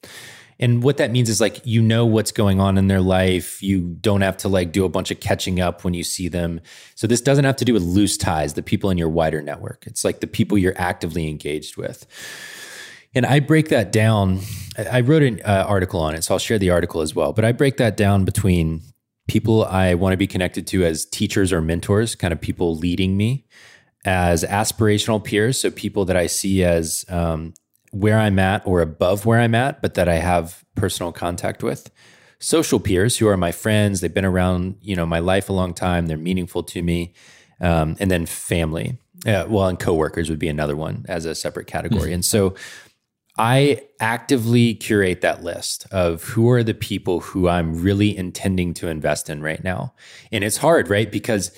And 0.59 0.81
what 0.81 0.97
that 0.97 1.11
means 1.11 1.29
is 1.29 1.39
like, 1.39 1.61
you 1.65 1.81
know 1.81 2.05
what's 2.05 2.31
going 2.31 2.59
on 2.59 2.77
in 2.77 2.87
their 2.87 2.99
life. 2.99 3.61
You 3.61 3.95
don't 4.01 4.21
have 4.21 4.37
to 4.37 4.47
like 4.49 4.71
do 4.71 4.85
a 4.85 4.89
bunch 4.89 5.11
of 5.11 5.19
catching 5.19 5.59
up 5.59 5.83
when 5.83 5.93
you 5.93 6.03
see 6.03 6.27
them. 6.27 6.61
So 6.95 7.05
this 7.05 7.21
doesn't 7.21 7.45
have 7.45 7.57
to 7.57 7.65
do 7.65 7.73
with 7.73 7.83
loose 7.83 8.17
ties, 8.17 8.55
the 8.55 8.63
people 8.63 8.89
in 8.89 8.97
your 8.97 9.09
wider 9.09 9.41
network. 9.41 9.85
It's 9.85 10.03
like 10.03 10.19
the 10.19 10.27
people 10.27 10.57
you're 10.57 10.73
actively 10.75 11.29
engaged 11.29 11.77
with. 11.77 12.07
And 13.13 13.25
I 13.25 13.39
break 13.39 13.69
that 13.69 13.91
down. 13.91 14.41
I 14.77 15.01
wrote 15.01 15.23
an 15.23 15.41
uh, 15.45 15.65
article 15.67 16.01
on 16.01 16.15
it, 16.15 16.23
so 16.23 16.33
I'll 16.33 16.39
share 16.39 16.59
the 16.59 16.71
article 16.71 17.01
as 17.01 17.15
well. 17.15 17.33
But 17.33 17.45
I 17.45 17.51
break 17.51 17.77
that 17.77 17.95
down 17.95 18.25
between 18.25 18.81
people 19.27 19.65
I 19.65 19.93
want 19.93 20.13
to 20.13 20.17
be 20.17 20.27
connected 20.27 20.65
to 20.67 20.85
as 20.85 21.05
teachers 21.05 21.51
or 21.53 21.61
mentors, 21.61 22.15
kind 22.15 22.31
of 22.31 22.41
people 22.41 22.75
leading 22.75 23.17
me, 23.17 23.45
as 24.05 24.43
aspirational 24.43 25.23
peers, 25.23 25.59
so 25.59 25.69
people 25.69 26.05
that 26.05 26.15
I 26.15 26.27
see 26.27 26.63
as 26.63 27.05
um, 27.09 27.53
where 27.91 28.17
I'm 28.17 28.39
at 28.39 28.65
or 28.65 28.81
above 28.81 29.25
where 29.25 29.39
I'm 29.39 29.55
at, 29.55 29.81
but 29.81 29.95
that 29.95 30.07
I 30.07 30.15
have 30.15 30.63
personal 30.75 31.11
contact 31.11 31.61
with. 31.63 31.91
Social 32.39 32.79
peers 32.79 33.17
who 33.17 33.27
are 33.27 33.37
my 33.37 33.51
friends, 33.51 33.99
they've 33.99 34.13
been 34.13 34.23
around, 34.23 34.77
you 34.81 34.95
know, 34.95 35.05
my 35.05 35.19
life 35.19 35.49
a 35.49 35.53
long 35.53 35.73
time, 35.73 36.05
they're 36.05 36.17
meaningful 36.17 36.63
to 36.63 36.81
me, 36.81 37.13
um, 37.59 37.97
and 37.99 38.09
then 38.11 38.25
family. 38.25 38.97
Uh, 39.25 39.45
well, 39.49 39.67
and 39.67 39.79
coworkers 39.79 40.29
would 40.29 40.37
be 40.37 40.47
another 40.47 40.75
one 40.75 41.03
as 41.09 41.25
a 41.25 41.33
separate 41.33 41.65
category. 41.65 42.03
Mm-hmm. 42.03 42.13
And 42.13 42.25
so 42.25 42.53
I 43.37 43.83
actively 43.99 44.73
curate 44.73 45.21
that 45.21 45.43
list 45.43 45.85
of 45.91 46.23
who 46.23 46.49
are 46.49 46.63
the 46.63 46.73
people 46.73 47.19
who 47.19 47.47
I'm 47.47 47.81
really 47.81 48.17
intending 48.17 48.73
to 48.75 48.87
invest 48.87 49.29
in 49.29 49.41
right 49.41 49.63
now. 49.63 49.93
And 50.31 50.43
it's 50.43 50.57
hard, 50.57 50.89
right? 50.89 51.11
Because 51.11 51.51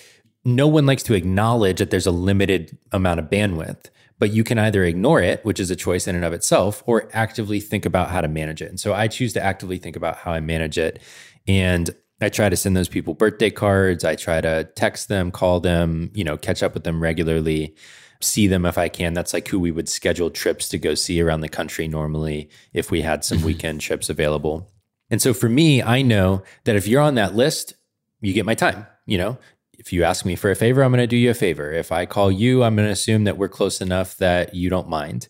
no 0.44 0.68
one 0.68 0.86
likes 0.86 1.04
to 1.04 1.14
acknowledge 1.14 1.80
that 1.80 1.90
there's 1.90 2.08
a 2.08 2.12
limited 2.12 2.78
amount 2.92 3.20
of 3.20 3.30
bandwidth, 3.30 3.86
but 4.18 4.32
you 4.32 4.44
can 4.44 4.60
either 4.60 4.84
ignore 4.84 5.22
it, 5.22 5.44
which 5.46 5.60
is 5.60 5.72
a 5.72 5.76
choice 5.76 6.08
in 6.08 6.16
and 6.16 6.26
of 6.26 6.34
itself, 6.34 6.84
or 6.86 7.10
actively 7.14 7.60
think 7.62 7.86
about 7.86 8.10
how 8.10 8.20
to 8.20 8.28
manage 8.28 8.62
it. 8.62 8.70
And 8.70 8.80
so 8.80 8.94
I 8.94 9.08
choose 9.08 9.32
to 9.34 9.44
actively 9.44 9.78
think 9.78 9.96
about 9.96 10.18
how 10.18 10.32
I 10.34 10.42
manage 10.42 10.78
it. 10.78 11.02
And 11.48 11.90
I 12.22 12.28
try 12.28 12.50
to 12.50 12.58
send 12.58 12.76
those 12.76 12.90
people 12.90 13.14
birthday 13.14 13.50
cards. 13.50 14.04
I 14.04 14.16
try 14.16 14.42
to 14.42 14.66
text 14.76 15.08
them, 15.08 15.32
call 15.32 15.62
them, 15.62 16.12
you 16.14 16.26
know, 16.26 16.36
catch 16.36 16.62
up 16.62 16.74
with 16.74 16.84
them 16.84 17.02
regularly 17.02 17.76
see 18.22 18.48
them 18.48 18.66
if 18.66 18.78
I 18.78 18.90
can. 18.90 19.14
That's 19.14 19.34
like 19.34 19.48
who 19.48 19.60
we 19.60 19.72
would 19.72 19.90
schedule 19.90 20.30
trips 20.30 20.68
to 20.70 20.78
go 20.78 20.94
see 20.94 21.22
around 21.22 21.42
the 21.42 21.50
country 21.50 21.88
normally 21.88 22.50
if 22.74 22.92
we 22.92 23.02
had 23.02 23.24
some 23.24 23.40
mm-hmm. 23.40 23.48
weekend 23.48 23.82
trips 23.82 24.10
available. 24.10 24.72
And 25.10 25.22
so 25.22 25.34
for 25.34 25.50
me, 25.50 25.82
I 25.82 26.02
know 26.02 26.44
that 26.66 26.76
if 26.76 26.88
you're 26.88 27.02
on 27.02 27.16
that 27.16 27.36
list, 27.36 27.76
you 28.22 28.34
get 28.34 28.46
my 28.46 28.56
time. 28.56 28.86
You 29.06 29.18
know, 29.18 29.38
if 29.74 29.94
you 29.94 30.04
ask 30.04 30.26
me 30.26 30.36
for 30.36 30.52
a 30.52 30.56
favor, 30.56 30.84
I'm 30.84 30.92
going 30.92 31.00
to 31.00 31.08
do 31.08 31.18
you 31.18 31.32
a 31.32 31.34
favor. 31.34 31.72
If 31.72 31.92
I 31.92 32.06
call 32.06 32.32
you, 32.32 32.64
I'm 32.64 32.76
going 32.76 32.88
to 32.88 32.92
assume 32.92 33.24
that 33.24 33.38
we're 33.38 33.48
close 33.48 33.82
enough 33.82 34.18
that 34.18 34.54
you 34.54 34.70
don't 34.70 34.90
mind. 34.90 35.30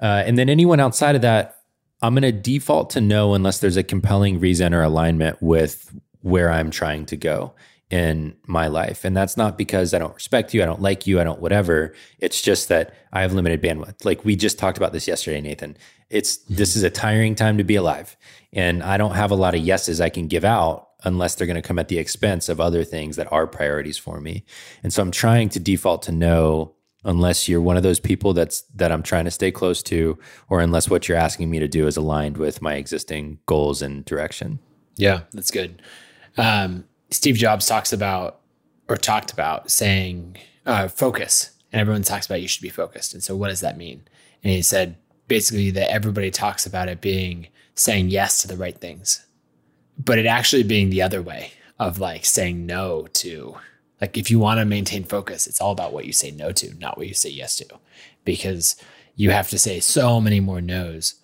Uh, 0.00 0.22
and 0.26 0.36
then 0.36 0.48
anyone 0.48 0.80
outside 0.80 1.14
of 1.14 1.22
that, 1.22 1.56
I'm 2.02 2.14
going 2.14 2.22
to 2.22 2.32
default 2.32 2.90
to 2.90 3.00
no 3.00 3.32
unless 3.32 3.60
there's 3.60 3.78
a 3.78 3.82
compelling 3.82 4.38
reason 4.38 4.74
or 4.74 4.82
alignment 4.82 5.40
with 5.40 5.94
where 6.20 6.50
I'm 6.50 6.70
trying 6.70 7.06
to 7.06 7.16
go 7.16 7.54
in 7.90 8.36
my 8.46 8.66
life. 8.66 9.04
And 9.04 9.16
that's 9.16 9.36
not 9.36 9.56
because 9.56 9.94
I 9.94 9.98
don't 9.98 10.14
respect 10.14 10.52
you, 10.52 10.62
I 10.62 10.66
don't 10.66 10.82
like 10.82 11.06
you, 11.06 11.20
I 11.20 11.24
don't 11.24 11.40
whatever. 11.40 11.94
It's 12.18 12.42
just 12.42 12.68
that 12.68 12.94
I 13.12 13.22
have 13.22 13.32
limited 13.32 13.62
bandwidth. 13.62 14.04
Like 14.04 14.24
we 14.24 14.34
just 14.34 14.58
talked 14.58 14.76
about 14.76 14.92
this 14.92 15.06
yesterday, 15.06 15.40
Nathan. 15.40 15.76
It's 16.10 16.38
mm-hmm. 16.38 16.56
this 16.56 16.76
is 16.76 16.82
a 16.82 16.90
tiring 16.90 17.34
time 17.34 17.58
to 17.58 17.64
be 17.64 17.76
alive. 17.76 18.16
And 18.52 18.82
I 18.82 18.96
don't 18.96 19.14
have 19.14 19.30
a 19.30 19.36
lot 19.36 19.54
of 19.54 19.60
yeses 19.60 20.00
I 20.00 20.08
can 20.08 20.26
give 20.26 20.44
out 20.44 20.88
unless 21.04 21.34
they're 21.34 21.46
going 21.46 21.60
to 21.60 21.62
come 21.62 21.78
at 21.78 21.88
the 21.88 21.98
expense 21.98 22.48
of 22.48 22.60
other 22.60 22.82
things 22.82 23.16
that 23.16 23.30
are 23.30 23.46
priorities 23.46 23.98
for 23.98 24.20
me. 24.20 24.44
And 24.82 24.92
so 24.92 25.02
I'm 25.02 25.12
trying 25.12 25.48
to 25.50 25.60
default 25.60 26.02
to 26.02 26.12
no 26.12 26.74
unless 27.04 27.48
you're 27.48 27.60
one 27.60 27.76
of 27.76 27.84
those 27.84 28.00
people 28.00 28.32
that's 28.32 28.62
that 28.74 28.90
I'm 28.90 29.02
trying 29.02 29.26
to 29.26 29.30
stay 29.30 29.52
close 29.52 29.80
to 29.84 30.18
or 30.48 30.60
unless 30.60 30.90
what 30.90 31.08
you're 31.08 31.16
asking 31.16 31.48
me 31.50 31.60
to 31.60 31.68
do 31.68 31.86
is 31.86 31.96
aligned 31.96 32.36
with 32.36 32.60
my 32.60 32.74
existing 32.74 33.38
goals 33.46 33.80
and 33.80 34.04
direction. 34.04 34.58
Yeah, 34.96 35.20
that's 35.32 35.52
good. 35.52 35.80
Um, 36.36 36.84
Steve 37.10 37.36
Jobs 37.36 37.66
talks 37.66 37.92
about 37.92 38.40
or 38.88 38.96
talked 38.96 39.32
about 39.32 39.70
saying 39.70 40.36
uh, 40.64 40.88
focus, 40.88 41.50
and 41.72 41.80
everyone 41.80 42.02
talks 42.02 42.26
about 42.26 42.40
you 42.40 42.48
should 42.48 42.62
be 42.62 42.68
focused. 42.68 43.14
And 43.14 43.22
so, 43.22 43.36
what 43.36 43.48
does 43.48 43.60
that 43.60 43.78
mean? 43.78 44.02
And 44.42 44.52
he 44.52 44.62
said 44.62 44.96
basically 45.28 45.70
that 45.72 45.90
everybody 45.90 46.30
talks 46.30 46.66
about 46.66 46.88
it 46.88 47.00
being 47.00 47.48
saying 47.74 48.08
yes 48.08 48.38
to 48.38 48.48
the 48.48 48.56
right 48.56 48.76
things, 48.76 49.26
but 49.98 50.18
it 50.18 50.26
actually 50.26 50.62
being 50.62 50.90
the 50.90 51.02
other 51.02 51.22
way 51.22 51.52
of 51.78 51.98
like 51.98 52.24
saying 52.24 52.66
no 52.66 53.06
to. 53.14 53.56
Like, 54.00 54.18
if 54.18 54.30
you 54.30 54.38
want 54.38 54.60
to 54.60 54.66
maintain 54.66 55.04
focus, 55.04 55.46
it's 55.46 55.60
all 55.60 55.72
about 55.72 55.92
what 55.92 56.04
you 56.04 56.12
say 56.12 56.30
no 56.30 56.52
to, 56.52 56.74
not 56.74 56.98
what 56.98 57.08
you 57.08 57.14
say 57.14 57.30
yes 57.30 57.56
to, 57.56 57.66
because 58.24 58.76
you 59.14 59.30
have 59.30 59.48
to 59.48 59.58
say 59.58 59.80
so 59.80 60.20
many 60.20 60.38
more 60.38 60.60
no's. 60.60 61.14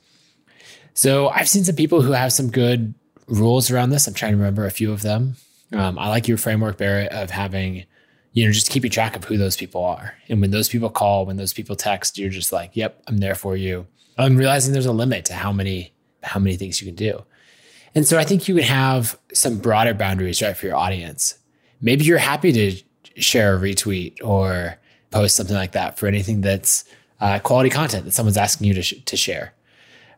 So, 0.94 1.28
I've 1.28 1.48
seen 1.48 1.64
some 1.64 1.76
people 1.76 2.02
who 2.02 2.12
have 2.12 2.32
some 2.32 2.50
good 2.50 2.94
rules 3.26 3.70
around 3.70 3.90
this. 3.90 4.06
I'm 4.06 4.14
trying 4.14 4.32
to 4.32 4.38
remember 4.38 4.64
a 4.64 4.70
few 4.70 4.92
of 4.92 5.02
them. 5.02 5.36
Um, 5.72 5.98
I 5.98 6.08
like 6.08 6.28
your 6.28 6.38
framework, 6.38 6.76
Barrett, 6.76 7.12
of 7.12 7.30
having, 7.30 7.84
you 8.32 8.46
know, 8.46 8.52
just 8.52 8.70
keeping 8.70 8.90
track 8.90 9.16
of 9.16 9.24
who 9.24 9.36
those 9.36 9.56
people 9.56 9.84
are. 9.84 10.14
And 10.28 10.40
when 10.40 10.50
those 10.50 10.68
people 10.68 10.90
call, 10.90 11.26
when 11.26 11.36
those 11.36 11.52
people 11.52 11.76
text, 11.76 12.18
you're 12.18 12.30
just 12.30 12.52
like, 12.52 12.76
yep, 12.76 13.02
I'm 13.06 13.18
there 13.18 13.34
for 13.34 13.56
you. 13.56 13.86
I'm 14.18 14.36
realizing 14.36 14.72
there's 14.72 14.86
a 14.86 14.92
limit 14.92 15.24
to 15.26 15.34
how 15.34 15.52
many, 15.52 15.92
how 16.22 16.40
many 16.40 16.56
things 16.56 16.80
you 16.80 16.86
can 16.86 16.94
do. 16.94 17.24
And 17.94 18.06
so 18.06 18.18
I 18.18 18.24
think 18.24 18.48
you 18.48 18.54
can 18.56 18.64
have 18.64 19.18
some 19.32 19.58
broader 19.58 19.94
boundaries, 19.94 20.42
right, 20.42 20.56
for 20.56 20.66
your 20.66 20.76
audience. 20.76 21.36
Maybe 21.80 22.04
you're 22.04 22.18
happy 22.18 22.52
to 22.52 22.82
share 23.20 23.56
a 23.56 23.60
retweet 23.60 24.16
or 24.22 24.78
post 25.10 25.36
something 25.36 25.56
like 25.56 25.72
that 25.72 25.98
for 25.98 26.06
anything 26.06 26.40
that's 26.40 26.84
uh, 27.20 27.38
quality 27.38 27.70
content 27.70 28.04
that 28.04 28.12
someone's 28.12 28.36
asking 28.36 28.66
you 28.66 28.74
to, 28.74 28.82
sh- 28.82 29.02
to 29.04 29.16
share. 29.16 29.54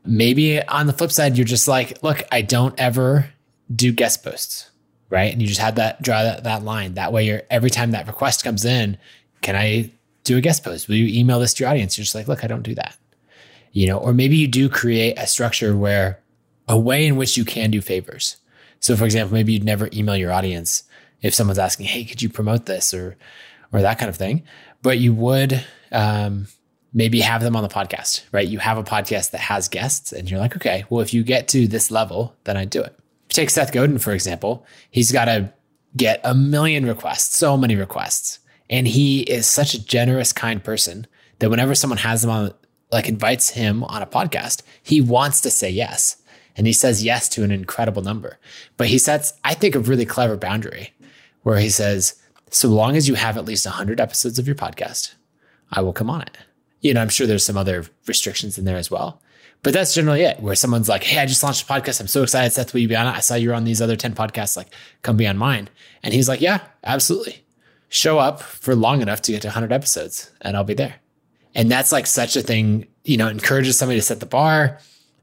Maybe 0.04 0.62
on 0.62 0.86
the 0.86 0.92
flip 0.92 1.10
side, 1.10 1.36
you're 1.36 1.44
just 1.44 1.66
like, 1.66 2.02
look, 2.02 2.22
I 2.30 2.42
don't 2.42 2.78
ever 2.78 3.30
do 3.74 3.92
guest 3.92 4.22
posts 4.22 4.70
right? 5.14 5.32
And 5.32 5.40
you 5.40 5.46
just 5.46 5.60
had 5.60 5.76
that 5.76 6.02
draw 6.02 6.24
that, 6.24 6.42
that 6.42 6.64
line. 6.64 6.94
That 6.94 7.12
way, 7.12 7.24
you're 7.24 7.42
every 7.48 7.70
time 7.70 7.92
that 7.92 8.08
request 8.08 8.42
comes 8.42 8.64
in, 8.64 8.98
can 9.42 9.54
I 9.54 9.92
do 10.24 10.36
a 10.36 10.40
guest 10.40 10.64
post? 10.64 10.88
Will 10.88 10.96
you 10.96 11.20
email 11.20 11.38
this 11.38 11.54
to 11.54 11.62
your 11.62 11.70
audience? 11.70 11.96
You're 11.96 12.02
just 12.02 12.16
like, 12.16 12.26
look, 12.26 12.42
I 12.42 12.48
don't 12.48 12.64
do 12.64 12.74
that, 12.74 12.96
you 13.70 13.86
know. 13.86 13.96
Or 13.96 14.12
maybe 14.12 14.36
you 14.36 14.48
do 14.48 14.68
create 14.68 15.16
a 15.16 15.28
structure 15.28 15.76
where 15.76 16.18
a 16.66 16.76
way 16.76 17.06
in 17.06 17.14
which 17.14 17.36
you 17.36 17.44
can 17.44 17.70
do 17.70 17.80
favors. 17.80 18.38
So, 18.80 18.96
for 18.96 19.04
example, 19.04 19.34
maybe 19.34 19.52
you'd 19.52 19.62
never 19.62 19.88
email 19.92 20.16
your 20.16 20.32
audience 20.32 20.82
if 21.22 21.32
someone's 21.32 21.60
asking, 21.60 21.86
"Hey, 21.86 22.04
could 22.04 22.20
you 22.20 22.28
promote 22.28 22.66
this?" 22.66 22.92
or 22.92 23.16
or 23.72 23.82
that 23.82 24.00
kind 24.00 24.08
of 24.08 24.16
thing, 24.16 24.42
but 24.82 24.98
you 24.98 25.14
would. 25.14 25.64
Um, 25.92 26.48
maybe 26.96 27.20
have 27.20 27.42
them 27.42 27.56
on 27.56 27.62
the 27.64 27.68
podcast, 27.68 28.22
right? 28.30 28.46
You 28.46 28.60
have 28.60 28.78
a 28.78 28.84
podcast 28.84 29.32
that 29.32 29.40
has 29.40 29.68
guests, 29.68 30.12
and 30.12 30.30
you're 30.30 30.38
like, 30.38 30.54
okay, 30.54 30.84
well, 30.88 31.00
if 31.00 31.12
you 31.12 31.24
get 31.24 31.48
to 31.48 31.66
this 31.66 31.90
level, 31.90 32.36
then 32.44 32.56
I 32.56 32.66
do 32.66 32.80
it 32.82 32.96
take 33.34 33.50
Seth 33.50 33.72
Godin, 33.72 33.98
for 33.98 34.12
example, 34.12 34.66
he's 34.90 35.12
got 35.12 35.26
to 35.26 35.52
get 35.96 36.20
a 36.24 36.34
million 36.34 36.86
requests, 36.86 37.36
so 37.36 37.56
many 37.56 37.76
requests. 37.76 38.38
And 38.70 38.88
he 38.88 39.20
is 39.22 39.46
such 39.46 39.74
a 39.74 39.84
generous, 39.84 40.32
kind 40.32 40.62
person 40.62 41.06
that 41.38 41.50
whenever 41.50 41.74
someone 41.74 41.98
has 41.98 42.24
him 42.24 42.30
on, 42.30 42.54
like 42.90 43.08
invites 43.08 43.50
him 43.50 43.84
on 43.84 44.02
a 44.02 44.06
podcast, 44.06 44.62
he 44.82 45.00
wants 45.00 45.40
to 45.42 45.50
say 45.50 45.70
yes. 45.70 46.22
And 46.56 46.66
he 46.66 46.72
says 46.72 47.04
yes 47.04 47.28
to 47.30 47.42
an 47.42 47.50
incredible 47.50 48.02
number. 48.02 48.38
But 48.76 48.88
he 48.88 48.98
sets, 48.98 49.32
I 49.42 49.54
think, 49.54 49.74
a 49.74 49.80
really 49.80 50.06
clever 50.06 50.36
boundary 50.36 50.92
where 51.42 51.58
he 51.58 51.68
says, 51.68 52.20
so 52.50 52.68
long 52.68 52.96
as 52.96 53.08
you 53.08 53.14
have 53.14 53.36
at 53.36 53.44
least 53.44 53.66
100 53.66 54.00
episodes 54.00 54.38
of 54.38 54.46
your 54.46 54.56
podcast, 54.56 55.14
I 55.72 55.80
will 55.80 55.92
come 55.92 56.08
on 56.08 56.22
it. 56.22 56.38
You 56.80 56.94
know, 56.94 57.02
I'm 57.02 57.08
sure 57.08 57.26
there's 57.26 57.44
some 57.44 57.56
other 57.56 57.84
restrictions 58.06 58.58
in 58.58 58.64
there 58.64 58.76
as 58.76 58.90
well. 58.90 59.20
But 59.64 59.72
that's 59.72 59.94
generally 59.94 60.20
it, 60.22 60.40
where 60.40 60.54
someone's 60.54 60.90
like, 60.90 61.02
Hey, 61.02 61.18
I 61.18 61.26
just 61.26 61.42
launched 61.42 61.68
a 61.68 61.72
podcast. 61.72 61.98
I'm 61.98 62.06
so 62.06 62.22
excited. 62.22 62.52
Seth, 62.52 62.72
will 62.72 62.80
you 62.80 62.88
be 62.88 62.94
on 62.94 63.06
it? 63.06 63.16
I 63.16 63.20
saw 63.20 63.34
you're 63.34 63.54
on 63.54 63.64
these 63.64 63.82
other 63.82 63.96
10 63.96 64.14
podcasts. 64.14 64.56
Like, 64.56 64.68
come 65.02 65.16
be 65.16 65.26
on 65.26 65.38
mine. 65.38 65.70
And 66.02 66.12
he's 66.12 66.28
like, 66.28 66.42
Yeah, 66.42 66.60
absolutely. 66.84 67.44
Show 67.88 68.18
up 68.18 68.42
for 68.42 68.76
long 68.76 69.00
enough 69.00 69.22
to 69.22 69.32
get 69.32 69.42
to 69.42 69.48
100 69.48 69.72
episodes 69.72 70.30
and 70.42 70.56
I'll 70.56 70.64
be 70.64 70.74
there. 70.74 70.96
And 71.54 71.70
that's 71.70 71.92
like 71.92 72.06
such 72.06 72.36
a 72.36 72.42
thing, 72.42 72.86
you 73.04 73.16
know, 73.16 73.28
encourages 73.28 73.78
somebody 73.78 73.98
to 74.00 74.04
set 74.04 74.20
the 74.20 74.26
bar 74.26 74.78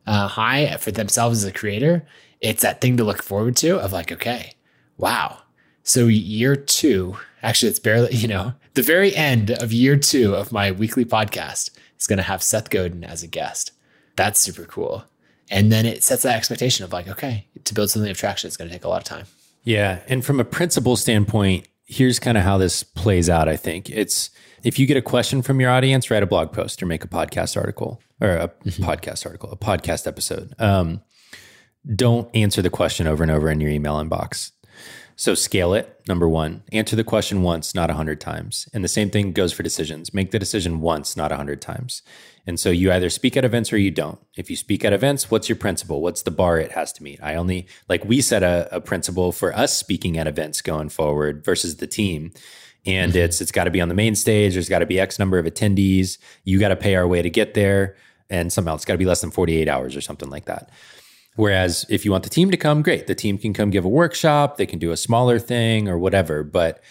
uh, 0.07 0.27
high 0.27 0.75
for 0.77 0.91
themselves 0.91 1.43
as 1.43 1.49
a 1.49 1.53
creator. 1.53 2.07
It's 2.39 2.63
that 2.63 2.81
thing 2.81 2.97
to 2.97 3.03
look 3.03 3.21
forward 3.21 3.55
to 3.57 3.77
of 3.77 3.93
like, 3.93 4.11
okay, 4.11 4.55
wow. 4.97 5.39
So 5.83 6.07
year 6.07 6.55
two, 6.55 7.17
actually, 7.43 7.69
it's 7.69 7.79
barely, 7.79 8.15
you 8.15 8.27
know, 8.27 8.53
the 8.73 8.81
very 8.81 9.15
end 9.15 9.51
of 9.51 9.71
year 9.71 9.97
two 9.97 10.33
of 10.33 10.51
my 10.51 10.71
weekly 10.71 11.05
podcast 11.05 11.69
is 11.99 12.07
going 12.07 12.17
to 12.17 12.23
have 12.23 12.41
Seth 12.41 12.71
Godin 12.71 13.03
as 13.03 13.21
a 13.21 13.27
guest. 13.27 13.73
That's 14.15 14.39
super 14.39 14.65
cool. 14.65 15.05
And 15.49 15.71
then 15.71 15.85
it 15.85 16.03
sets 16.03 16.23
that 16.23 16.37
expectation 16.37 16.85
of 16.85 16.93
like, 16.93 17.07
okay, 17.07 17.45
to 17.65 17.73
build 17.73 17.89
something 17.89 18.09
of 18.09 18.17
traction, 18.17 18.47
it's 18.47 18.57
going 18.57 18.69
to 18.69 18.73
take 18.73 18.85
a 18.85 18.89
lot 18.89 19.01
of 19.01 19.03
time. 19.03 19.25
Yeah. 19.63 20.01
And 20.07 20.25
from 20.25 20.39
a 20.39 20.45
principle 20.45 20.95
standpoint, 20.95 21.67
here's 21.85 22.19
kind 22.19 22.37
of 22.37 22.43
how 22.43 22.57
this 22.57 22.83
plays 22.83 23.29
out. 23.29 23.49
I 23.49 23.57
think 23.57 23.89
it's 23.89 24.29
if 24.63 24.79
you 24.79 24.85
get 24.85 24.97
a 24.97 25.01
question 25.01 25.41
from 25.41 25.59
your 25.59 25.69
audience, 25.69 26.09
write 26.09 26.23
a 26.23 26.27
blog 26.27 26.51
post 26.53 26.81
or 26.81 26.85
make 26.85 27.03
a 27.03 27.07
podcast 27.07 27.57
article 27.57 28.01
or 28.21 28.29
a 28.29 28.47
mm-hmm. 28.47 28.83
podcast 28.83 29.25
article, 29.25 29.51
a 29.51 29.57
podcast 29.57 30.07
episode. 30.07 30.53
Um, 30.59 31.01
don't 31.95 32.33
answer 32.35 32.61
the 32.61 32.69
question 32.69 33.07
over 33.07 33.23
and 33.23 33.31
over 33.31 33.49
in 33.49 33.59
your 33.59 33.71
email 33.71 33.95
inbox. 33.95 34.51
So 35.15 35.35
scale 35.35 35.73
it. 35.73 36.01
Number 36.07 36.27
one, 36.27 36.63
answer 36.71 36.95
the 36.95 37.03
question 37.03 37.43
once, 37.43 37.75
not 37.75 37.89
a 37.89 37.93
hundred 37.93 38.21
times. 38.21 38.67
And 38.73 38.83
the 38.83 38.87
same 38.87 39.09
thing 39.09 39.33
goes 39.33 39.53
for 39.53 39.61
decisions. 39.61 40.13
Make 40.13 40.31
the 40.31 40.39
decision 40.39 40.81
once, 40.81 41.17
not 41.17 41.31
a 41.31 41.37
hundred 41.37 41.61
times. 41.61 42.01
And 42.47 42.59
so 42.59 42.69
you 42.69 42.91
either 42.91 43.09
speak 43.09 43.37
at 43.37 43.45
events 43.45 43.71
or 43.71 43.77
you 43.77 43.91
don't. 43.91 44.19
If 44.35 44.49
you 44.49 44.55
speak 44.55 44.83
at 44.83 44.93
events, 44.93 45.29
what's 45.29 45.47
your 45.47 45.55
principle? 45.55 46.01
What's 46.01 46.23
the 46.23 46.31
bar 46.31 46.57
it 46.57 46.71
has 46.71 46.91
to 46.93 47.03
meet? 47.03 47.21
I 47.21 47.35
only 47.35 47.67
like 47.87 48.03
we 48.03 48.21
set 48.21 48.43
a, 48.43 48.67
a 48.71 48.81
principle 48.81 49.31
for 49.31 49.55
us 49.55 49.77
speaking 49.77 50.17
at 50.17 50.27
events 50.27 50.61
going 50.61 50.89
forward 50.89 51.45
versus 51.45 51.77
the 51.77 51.87
team. 51.87 52.31
And 52.85 53.11
mm-hmm. 53.11 53.21
it's 53.21 53.41
it's 53.41 53.51
got 53.51 53.65
to 53.65 53.71
be 53.71 53.81
on 53.81 53.89
the 53.89 53.95
main 53.95 54.15
stage. 54.15 54.53
There's 54.53 54.69
got 54.69 54.79
to 54.79 54.85
be 54.85 54.99
X 54.99 55.19
number 55.19 55.37
of 55.37 55.45
attendees. 55.45 56.17
You 56.43 56.59
got 56.59 56.69
to 56.69 56.75
pay 56.75 56.95
our 56.95 57.07
way 57.07 57.21
to 57.21 57.29
get 57.29 57.53
there, 57.53 57.95
and 58.29 58.51
somehow 58.51 58.73
it's 58.73 58.85
got 58.85 58.93
to 58.93 58.97
be 58.97 59.05
less 59.05 59.21
than 59.21 59.29
48 59.29 59.67
hours 59.67 59.95
or 59.95 60.01
something 60.01 60.31
like 60.31 60.45
that. 60.45 60.71
Whereas 61.35 61.85
if 61.89 62.05
you 62.05 62.11
want 62.11 62.23
the 62.23 62.29
team 62.29 62.51
to 62.51 62.57
come, 62.57 62.81
great. 62.81 63.07
The 63.07 63.15
team 63.15 63.37
can 63.37 63.53
come 63.53 63.69
give 63.69 63.85
a 63.85 63.89
workshop, 63.89 64.57
they 64.57 64.65
can 64.65 64.79
do 64.79 64.91
a 64.91 64.97
smaller 64.97 65.39
thing 65.39 65.87
or 65.87 65.97
whatever. 65.97 66.43
But 66.43 66.81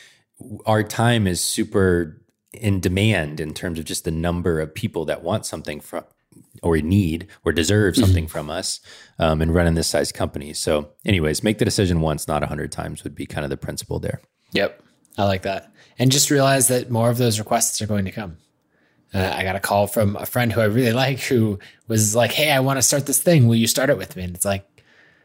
our 0.65 0.83
time 0.83 1.27
is 1.27 1.41
super 1.41 2.20
in 2.53 2.81
demand 2.81 3.41
in 3.41 3.55
terms 3.55 3.79
of 3.79 3.85
just 3.85 4.05
the 4.05 4.11
number 4.11 4.61
of 4.61 4.75
people 4.75 5.05
that 5.05 5.23
want 5.23 5.47
something 5.47 5.81
from 5.81 6.05
or 6.63 6.77
need 6.79 7.27
or 7.45 7.53
deserve 7.53 7.95
mm-hmm. 7.95 8.03
something 8.03 8.25
mm-hmm. 8.25 8.31
from 8.31 8.51
us 8.51 8.81
um, 9.19 9.41
and 9.41 9.55
running 9.55 9.75
this 9.75 9.89
size 9.89 10.13
company. 10.13 10.53
So, 10.53 10.91
anyways, 11.05 11.43
make 11.43 11.59
the 11.59 11.65
decision 11.65 12.01
once, 12.01 12.27
not 12.27 12.43
a 12.43 12.47
hundred 12.47 12.73
times 12.73 13.05
would 13.05 13.15
be 13.15 13.27
kind 13.27 13.45
of 13.45 13.51
the 13.51 13.57
principle 13.57 13.99
there. 13.99 14.21
Yep. 14.53 14.83
I 15.17 15.25
like 15.25 15.43
that. 15.43 15.73
And 15.99 16.11
just 16.11 16.31
realize 16.31 16.69
that 16.69 16.91
more 16.91 17.11
of 17.11 17.19
those 17.19 17.39
requests 17.39 17.81
are 17.83 17.87
going 17.87 18.05
to 18.05 18.11
come. 18.11 18.39
Uh, 19.13 19.33
I 19.35 19.43
got 19.43 19.57
a 19.57 19.61
call 19.61 19.87
from 19.87 20.17
a 20.17 20.25
friend 20.25 20.53
who 20.53 20.61
I 20.61 20.65
really 20.65 20.93
like 20.93 21.21
who 21.21 21.59
was 21.89 22.15
like, 22.15 22.33
Hey, 22.33 22.51
I 22.51 22.61
want 22.61 22.79
to 22.79 22.83
start 22.83 23.07
this 23.07 23.21
thing. 23.21 23.49
Will 23.49 23.57
you 23.57 23.67
start 23.67 23.91
it 23.91 23.99
with 23.99 24.17
me? 24.17 24.23
And 24.23 24.35
it's 24.35 24.45
like, 24.45 24.67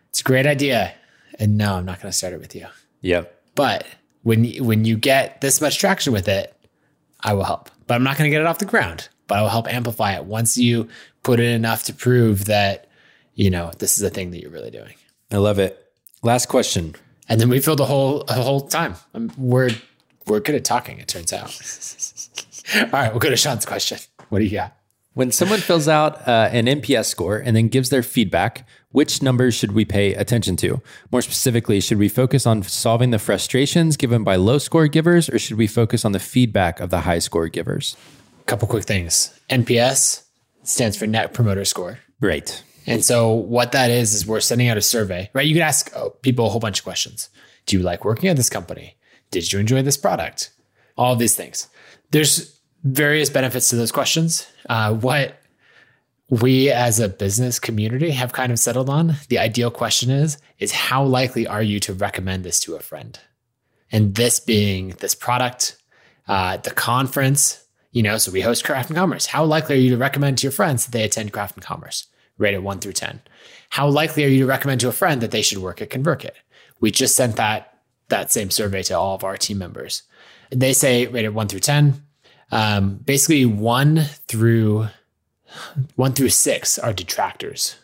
it's 0.10 0.22
a 0.22 0.24
great 0.24 0.48
idea. 0.48 0.94
And 1.38 1.58
no, 1.58 1.76
I'm 1.76 1.86
not 1.86 2.02
going 2.02 2.12
to 2.12 2.18
start 2.18 2.34
it 2.34 2.40
with 2.40 2.56
you. 2.56 2.66
Yep. 3.02 3.42
But 3.54 3.86
when, 4.24 4.46
when 4.66 4.86
you 4.86 4.98
get 4.98 5.40
this 5.42 5.62
much 5.62 5.78
traction 5.78 6.14
with 6.14 6.28
it, 6.28 6.56
I 7.26 7.34
will 7.34 7.44
help. 7.44 7.70
But 7.88 7.96
I'm 7.96 8.04
not 8.04 8.18
going 8.18 8.30
to 8.30 8.32
get 8.32 8.40
it 8.40 8.48
off 8.48 8.60
the 8.60 8.66
ground, 8.66 9.10
but 9.28 9.40
I 9.40 9.42
will 9.42 9.50
help 9.50 9.68
amplify 9.68 10.14
it 10.14 10.26
once 10.26 10.58
you 10.58 10.88
put 11.24 11.40
in 11.40 11.48
enough 11.48 11.84
to 11.86 11.94
prove 11.94 12.46
that, 12.46 12.88
you 13.34 13.50
know, 13.50 13.72
this 13.80 13.98
is 13.98 14.04
a 14.04 14.12
thing 14.12 14.30
that 14.32 14.42
you're 14.42 14.52
really 14.52 14.72
doing. 14.72 14.94
I 15.32 15.38
love 15.38 15.58
it. 15.58 15.92
Last 16.22 16.46
question. 16.46 16.96
And 17.28 17.42
then 17.42 17.50
we 17.50 17.60
filled 17.60 17.80
the 17.80 17.86
whole, 17.86 18.24
the 18.26 18.34
whole 18.36 18.62
time. 18.62 18.96
Um, 19.16 19.32
we're, 19.38 19.72
we're 20.28 20.40
good 20.40 20.54
at 20.54 20.64
talking, 20.64 21.00
it 21.00 21.08
turns 21.08 21.34
out. 21.34 21.50
All 22.76 22.90
right, 22.92 23.12
we'll 23.12 23.20
go 23.20 23.32
to 23.32 23.36
Sean's 23.36 23.66
question. 23.66 23.98
What 24.30 24.40
do 24.40 24.46
you 24.46 24.52
got? 24.52 24.78
When 25.16 25.32
someone 25.32 25.60
fills 25.60 25.88
out 25.88 26.28
uh, 26.28 26.50
an 26.52 26.66
NPS 26.66 27.06
score 27.06 27.38
and 27.38 27.56
then 27.56 27.70
gives 27.70 27.90
their 27.90 28.04
feedback, 28.04 28.68
which 28.92 29.22
numbers 29.22 29.54
should 29.56 29.72
we 29.72 29.86
pay 29.86 30.14
attention 30.14 30.58
to? 30.58 30.82
More 31.10 31.22
specifically, 31.22 31.80
should 31.80 31.98
we 31.98 32.10
focus 32.10 32.46
on 32.46 32.64
solving 32.64 33.12
the 33.12 33.18
frustrations 33.18 33.96
given 33.96 34.26
by 34.26 34.36
low 34.36 34.58
score 34.58 34.90
givers 34.90 35.30
or 35.30 35.40
should 35.40 35.58
we 35.58 35.68
focus 35.68 36.04
on 36.04 36.12
the 36.12 36.20
feedback 36.20 36.82
of 36.82 36.90
the 36.90 37.00
high 37.00 37.20
score 37.20 37.48
givers? 37.48 37.96
A 38.42 38.44
couple 38.44 38.68
quick 38.68 38.84
things. 38.84 39.40
NPS, 39.50 40.24
stands 40.64 40.98
for 40.98 41.08
Net 41.08 41.34
Promoter 41.34 41.64
Score. 41.64 42.00
Right. 42.20 42.62
And 42.86 43.04
so 43.04 43.32
what 43.32 43.72
that 43.72 43.90
is 43.90 44.14
is 44.14 44.28
we're 44.28 44.42
sending 44.42 44.68
out 44.68 44.76
a 44.76 44.82
survey, 44.82 45.30
right? 45.32 45.48
You 45.48 45.56
can 45.56 45.64
ask 45.64 45.92
oh, 45.96 46.10
people 46.24 46.46
a 46.46 46.50
whole 46.50 46.60
bunch 46.60 46.80
of 46.80 46.84
questions. 46.84 47.30
Do 47.68 47.78
you 47.78 47.84
like 47.84 48.04
working 48.04 48.28
at 48.28 48.36
this 48.36 48.50
company? 48.50 48.98
Did 49.32 49.54
you 49.54 49.60
enjoy 49.60 49.82
this 49.82 49.96
product? 49.96 50.52
All 50.98 51.16
these 51.16 51.38
things. 51.38 51.70
There's 52.12 52.55
various 52.86 53.30
benefits 53.30 53.70
to 53.70 53.76
those 53.76 53.92
questions. 53.92 54.48
Uh, 54.70 54.94
what 54.94 55.42
we 56.30 56.72
as 56.72 57.00
a 57.00 57.10
business 57.10 57.60
community 57.60 58.12
have 58.12 58.34
kind 58.34 58.52
of 58.52 58.58
settled 58.58 58.90
on 58.90 59.16
the 59.30 59.38
ideal 59.38 59.70
question 59.70 60.10
is 60.10 60.38
is 60.58 60.72
how 60.72 61.04
likely 61.04 61.46
are 61.46 61.62
you 61.62 61.80
to 61.80 61.94
recommend 61.94 62.44
this 62.44 62.60
to 62.62 62.76
a 62.76 62.80
friend? 62.80 63.20
And 63.92 64.16
this 64.16 64.40
being 64.40 64.90
this 65.00 65.14
product 65.14 65.78
uh, 66.28 66.58
the 66.58 66.72
conference 66.72 67.64
you 67.92 68.02
know 68.02 68.18
so 68.18 68.32
we 68.32 68.42
host 68.42 68.64
craft 68.64 68.90
and 68.90 68.98
commerce. 68.98 69.28
How 69.28 69.44
likely 69.44 69.76
are 69.76 69.80
you 69.80 69.92
to 69.92 69.98
recommend 69.98 70.38
to 70.40 70.44
your 70.44 70.52
friends 70.52 70.86
that 70.86 70.92
they 70.92 71.04
attend 71.04 71.34
craft 71.34 71.56
and 71.56 71.64
commerce? 71.64 72.08
Rated 72.38 72.64
1 72.64 72.80
through 72.80 72.94
10 72.94 73.22
how 73.70 73.90
likely 73.90 74.24
are 74.24 74.30
you 74.30 74.40
to 74.40 74.46
recommend 74.46 74.80
to 74.80 74.88
a 74.88 74.94
friend 74.94 75.20
that 75.20 75.32
they 75.32 75.42
should 75.42 75.58
work 75.58 75.82
at 75.82 75.90
convertkit? 75.90 76.32
We 76.80 76.92
just 76.92 77.16
sent 77.16 77.36
that 77.36 77.80
that 78.08 78.32
same 78.32 78.50
survey 78.50 78.84
to 78.84 78.94
all 78.94 79.16
of 79.16 79.24
our 79.26 79.36
team 79.36 79.58
members. 79.58 80.04
They 80.50 80.72
say 80.72 81.08
rated 81.08 81.34
1 81.34 81.48
through 81.50 81.60
10 81.60 82.05
um, 82.52 82.98
basically 82.98 83.46
1 83.46 83.98
through 84.28 84.88
one 85.96 86.14
through 86.14 86.30
six 86.30 86.78
are 86.78 86.94
detractors 86.94 87.76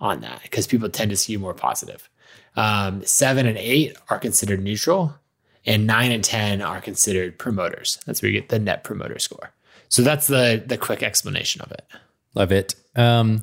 on 0.00 0.20
that 0.20 0.42
because 0.42 0.66
people 0.66 0.88
tend 0.88 1.10
to 1.10 1.16
skew 1.16 1.38
more 1.38 1.54
positive. 1.54 2.08
Um, 2.56 3.04
seven 3.04 3.46
and 3.46 3.58
eight 3.58 3.96
are 4.08 4.18
considered 4.18 4.62
neutral, 4.62 5.14
and 5.66 5.86
nine 5.86 6.10
and 6.10 6.24
10 6.24 6.62
are 6.62 6.80
considered 6.80 7.38
promoters. 7.38 7.98
That's 8.06 8.22
where 8.22 8.30
you 8.30 8.40
get 8.40 8.48
the 8.48 8.58
net 8.58 8.84
promoter 8.84 9.18
score. 9.18 9.52
So 9.88 10.02
that's 10.02 10.26
the, 10.26 10.62
the 10.64 10.78
quick 10.78 11.02
explanation 11.02 11.60
of 11.62 11.70
it. 11.72 11.84
Love 12.34 12.52
it. 12.52 12.74
Um, 12.96 13.42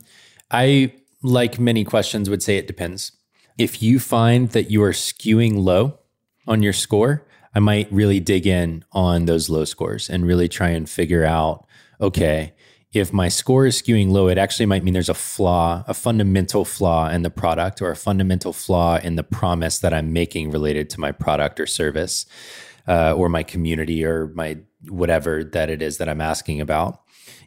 I, 0.52 0.94
like 1.22 1.60
many 1.60 1.84
questions, 1.84 2.30
would 2.30 2.44
say 2.44 2.58
it 2.58 2.68
depends. 2.68 3.12
If 3.58 3.82
you 3.82 4.00
find 4.00 4.50
that 4.50 4.70
you 4.70 4.84
are 4.84 4.92
skewing 4.92 5.64
low 5.64 6.00
on 6.48 6.62
your 6.62 6.74
score, 6.74 7.25
I 7.56 7.60
might 7.60 7.92
really 7.92 8.20
dig 8.20 8.46
in 8.46 8.84
on 8.92 9.26
those 9.26 9.50
low 9.50 9.66
scores 9.66 10.10
and 10.10 10.28
really 10.28 10.50
try 10.50 10.70
and 10.70 10.90
figure 10.90 11.26
out 11.26 11.66
okay, 12.02 12.54
if 12.92 13.14
my 13.14 13.30
score 13.30 13.66
is 13.66 13.82
skewing 13.82 14.10
low, 14.10 14.28
it 14.28 14.38
actually 14.38 14.66
might 14.66 14.84
mean 14.84 14.94
there's 14.94 15.10
a 15.10 15.14
flaw, 15.14 15.84
a 15.88 15.94
fundamental 15.94 16.66
flaw 16.66 17.10
in 17.10 17.24
the 17.24 17.30
product 17.30 17.82
or 17.82 17.90
a 17.90 17.96
fundamental 17.96 18.54
flaw 18.54 18.98
in 18.98 19.16
the 19.16 19.24
promise 19.24 19.80
that 19.80 19.94
I'm 19.94 20.14
making 20.14 20.52
related 20.52 20.90
to 20.92 21.00
my 21.00 21.12
product 21.12 21.60
or 21.60 21.66
service 21.66 22.26
uh, 22.88 23.14
or 23.14 23.30
my 23.30 23.44
community 23.44 24.06
or 24.06 24.28
my 24.36 24.58
whatever 24.90 25.44
that 25.44 25.70
it 25.70 25.82
is 25.82 25.98
that 25.98 26.10
I'm 26.10 26.22
asking 26.22 26.62
about. 26.62 27.02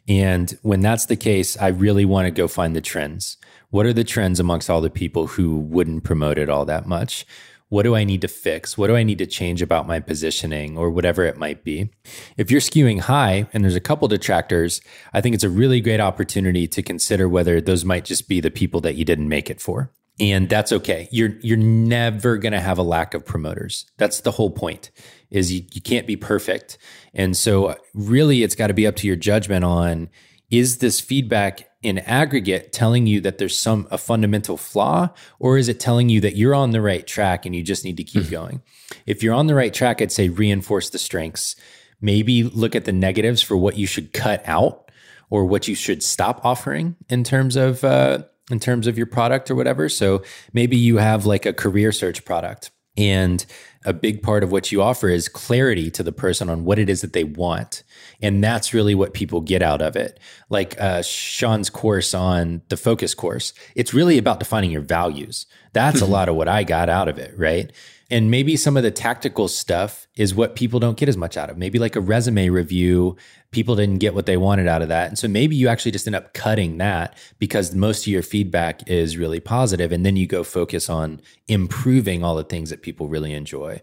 And 0.07 0.57
when 0.61 0.81
that's 0.81 1.05
the 1.05 1.15
case, 1.15 1.57
I 1.57 1.67
really 1.67 2.05
want 2.05 2.25
to 2.25 2.31
go 2.31 2.47
find 2.47 2.75
the 2.75 2.81
trends. 2.81 3.37
What 3.69 3.85
are 3.85 3.93
the 3.93 4.03
trends 4.03 4.39
amongst 4.39 4.69
all 4.69 4.81
the 4.81 4.89
people 4.89 5.27
who 5.27 5.57
wouldn't 5.57 6.03
promote 6.03 6.37
it 6.37 6.49
all 6.49 6.65
that 6.65 6.87
much? 6.87 7.25
What 7.69 7.83
do 7.83 7.95
I 7.95 8.03
need 8.03 8.21
to 8.21 8.27
fix? 8.27 8.77
What 8.77 8.87
do 8.87 8.95
I 8.95 9.03
need 9.03 9.19
to 9.19 9.27
change 9.27 9.61
about 9.61 9.87
my 9.87 9.99
positioning 9.99 10.77
or 10.77 10.89
whatever 10.89 11.23
it 11.23 11.37
might 11.37 11.63
be? 11.63 11.91
If 12.35 12.49
you're 12.49 12.61
skewing 12.61 13.01
high 13.01 13.47
and 13.53 13.63
there's 13.63 13.75
a 13.75 13.79
couple 13.79 14.07
detractors, 14.07 14.81
I 15.13 15.21
think 15.21 15.35
it's 15.35 15.43
a 15.43 15.49
really 15.49 15.79
great 15.79 15.99
opportunity 15.99 16.67
to 16.67 16.81
consider 16.81 17.29
whether 17.29 17.61
those 17.61 17.85
might 17.85 18.05
just 18.05 18.27
be 18.27 18.41
the 18.41 18.51
people 18.51 18.81
that 18.81 18.95
you 18.95 19.05
didn't 19.05 19.29
make 19.29 19.49
it 19.49 19.61
for. 19.61 19.91
And 20.19 20.49
that's 20.49 20.73
okay. 20.73 21.07
You're 21.11 21.35
you're 21.41 21.57
never 21.57 22.37
going 22.37 22.51
to 22.51 22.59
have 22.59 22.77
a 22.77 22.83
lack 22.83 23.13
of 23.13 23.25
promoters. 23.25 23.85
That's 23.97 24.19
the 24.21 24.31
whole 24.31 24.51
point. 24.51 24.91
Is 25.29 25.53
you, 25.53 25.63
you 25.71 25.81
can't 25.81 26.07
be 26.07 26.17
perfect. 26.17 26.77
And 27.13 27.37
so 27.37 27.75
really 27.93 28.43
it's 28.43 28.55
got 28.55 28.67
to 28.67 28.73
be 28.73 28.85
up 28.85 28.97
to 28.97 29.07
your 29.07 29.15
judgment 29.15 29.63
on 29.63 30.09
is 30.49 30.79
this 30.79 30.99
feedback 30.99 31.68
in 31.81 31.99
aggregate 31.99 32.73
telling 32.73 33.07
you 33.07 33.21
that 33.21 33.37
there's 33.37 33.57
some 33.57 33.87
a 33.89 33.97
fundamental 33.97 34.57
flaw 34.57 35.09
or 35.39 35.57
is 35.57 35.69
it 35.69 35.79
telling 35.79 36.09
you 36.09 36.19
that 36.19 36.35
you're 36.35 36.55
on 36.55 36.71
the 36.71 36.81
right 36.81 37.07
track 37.07 37.45
and 37.45 37.55
you 37.55 37.63
just 37.63 37.85
need 37.85 37.97
to 37.97 38.03
keep 38.03 38.23
mm-hmm. 38.23 38.31
going? 38.31 38.61
If 39.05 39.23
you're 39.23 39.33
on 39.33 39.47
the 39.47 39.55
right 39.55 39.73
track 39.73 40.01
i'd 40.01 40.11
say 40.11 40.29
reinforce 40.29 40.89
the 40.89 40.99
strengths. 40.99 41.55
Maybe 42.01 42.43
look 42.43 42.75
at 42.75 42.85
the 42.85 42.93
negatives 42.93 43.41
for 43.41 43.57
what 43.57 43.77
you 43.77 43.85
should 43.85 44.13
cut 44.13 44.41
out 44.45 44.89
or 45.29 45.45
what 45.45 45.67
you 45.67 45.75
should 45.75 46.01
stop 46.01 46.45
offering 46.45 46.95
in 47.09 47.23
terms 47.23 47.55
of 47.55 47.83
uh, 47.83 48.23
in 48.49 48.59
terms 48.59 48.87
of 48.87 48.97
your 48.97 49.07
product 49.07 49.51
or 49.51 49.55
whatever. 49.55 49.89
So 49.89 50.23
maybe 50.53 50.77
you 50.77 50.97
have 50.97 51.25
like 51.25 51.45
a 51.45 51.53
career 51.53 51.91
search 51.91 52.25
product 52.25 52.71
and 52.97 53.45
a 53.85 53.93
big 53.93 54.21
part 54.21 54.43
of 54.43 54.51
what 54.51 54.71
you 54.71 54.81
offer 54.81 55.09
is 55.09 55.27
clarity 55.27 55.89
to 55.91 56.03
the 56.03 56.11
person 56.11 56.49
on 56.49 56.65
what 56.65 56.79
it 56.79 56.89
is 56.89 57.01
that 57.01 57.13
they 57.13 57.23
want 57.23 57.83
and 58.21 58.43
that's 58.43 58.73
really 58.73 58.95
what 58.95 59.13
people 59.13 59.41
get 59.41 59.61
out 59.61 59.81
of 59.81 59.95
it. 59.95 60.19
Like 60.49 60.79
uh, 60.79 61.01
Shawn's 61.01 61.69
course 61.69 62.13
on 62.13 62.61
the 62.69 62.77
focus 62.77 63.13
course, 63.13 63.53
it's 63.75 63.93
really 63.93 64.17
about 64.17 64.39
defining 64.39 64.71
your 64.71 64.81
values. 64.81 65.45
That's 65.73 66.01
a 66.01 66.05
lot 66.07 66.29
of 66.29 66.35
what 66.35 66.47
I 66.47 66.63
got 66.63 66.89
out 66.89 67.07
of 67.07 67.17
it, 67.17 67.33
right? 67.37 67.71
And 68.11 68.31
maybe 68.31 68.57
some 68.57 68.75
of 68.75 68.81
the 68.81 68.89
tactical 68.89 69.47
stuff 69.47 70.07
is 70.15 70.33
what 70.33 70.55
people 70.55 70.79
don't 70.79 70.97
get 70.97 71.09
as 71.09 71.17
much 71.17 71.37
out 71.37 71.49
of. 71.49 71.57
Maybe 71.57 71.77
like 71.77 71.95
a 71.95 72.01
resume 72.01 72.49
review, 72.49 73.15
people 73.51 73.75
didn't 73.75 73.99
get 73.99 74.15
what 74.15 74.25
they 74.25 74.35
wanted 74.35 74.67
out 74.67 74.81
of 74.81 74.87
that. 74.87 75.09
And 75.09 75.17
so 75.17 75.27
maybe 75.27 75.55
you 75.55 75.67
actually 75.67 75.91
just 75.91 76.07
end 76.07 76.15
up 76.15 76.33
cutting 76.33 76.77
that 76.79 77.15
because 77.37 77.75
most 77.75 78.03
of 78.03 78.07
your 78.07 78.23
feedback 78.23 78.89
is 78.89 79.17
really 79.17 79.39
positive, 79.39 79.91
And 79.91 80.03
then 80.05 80.15
you 80.15 80.25
go 80.25 80.43
focus 80.43 80.89
on 80.89 81.21
improving 81.47 82.23
all 82.23 82.35
the 82.35 82.43
things 82.43 82.71
that 82.71 82.81
people 82.81 83.07
really 83.07 83.33
enjoy. 83.33 83.81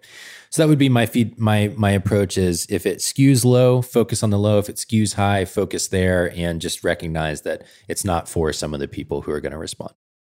So 0.51 0.63
that 0.63 0.69
would 0.69 0.79
be 0.79 0.89
my 0.89 1.07
feed. 1.07 1.39
My 1.39 1.73
my 1.77 1.91
approach 1.91 2.39
is 2.39 2.67
if 2.71 2.87
it 2.87 2.99
skews 2.99 3.45
low, 3.45 3.83
focus 3.83 4.23
on 4.23 4.31
the 4.31 4.39
low. 4.39 4.59
If 4.59 4.69
it 4.69 4.77
skews 4.77 5.15
high, 5.15 5.45
focus 5.45 5.89
there, 5.89 6.33
and 6.35 6.61
just 6.61 6.83
recognize 6.83 7.43
that 7.43 7.65
it's 7.89 8.05
not 8.05 8.29
for 8.29 8.53
some 8.53 8.73
of 8.73 8.81
the 8.81 8.89
people 8.89 9.23
who 9.23 9.33
are 9.33 9.41
going 9.41 9.53
to 9.53 9.59
respond. 9.59 9.93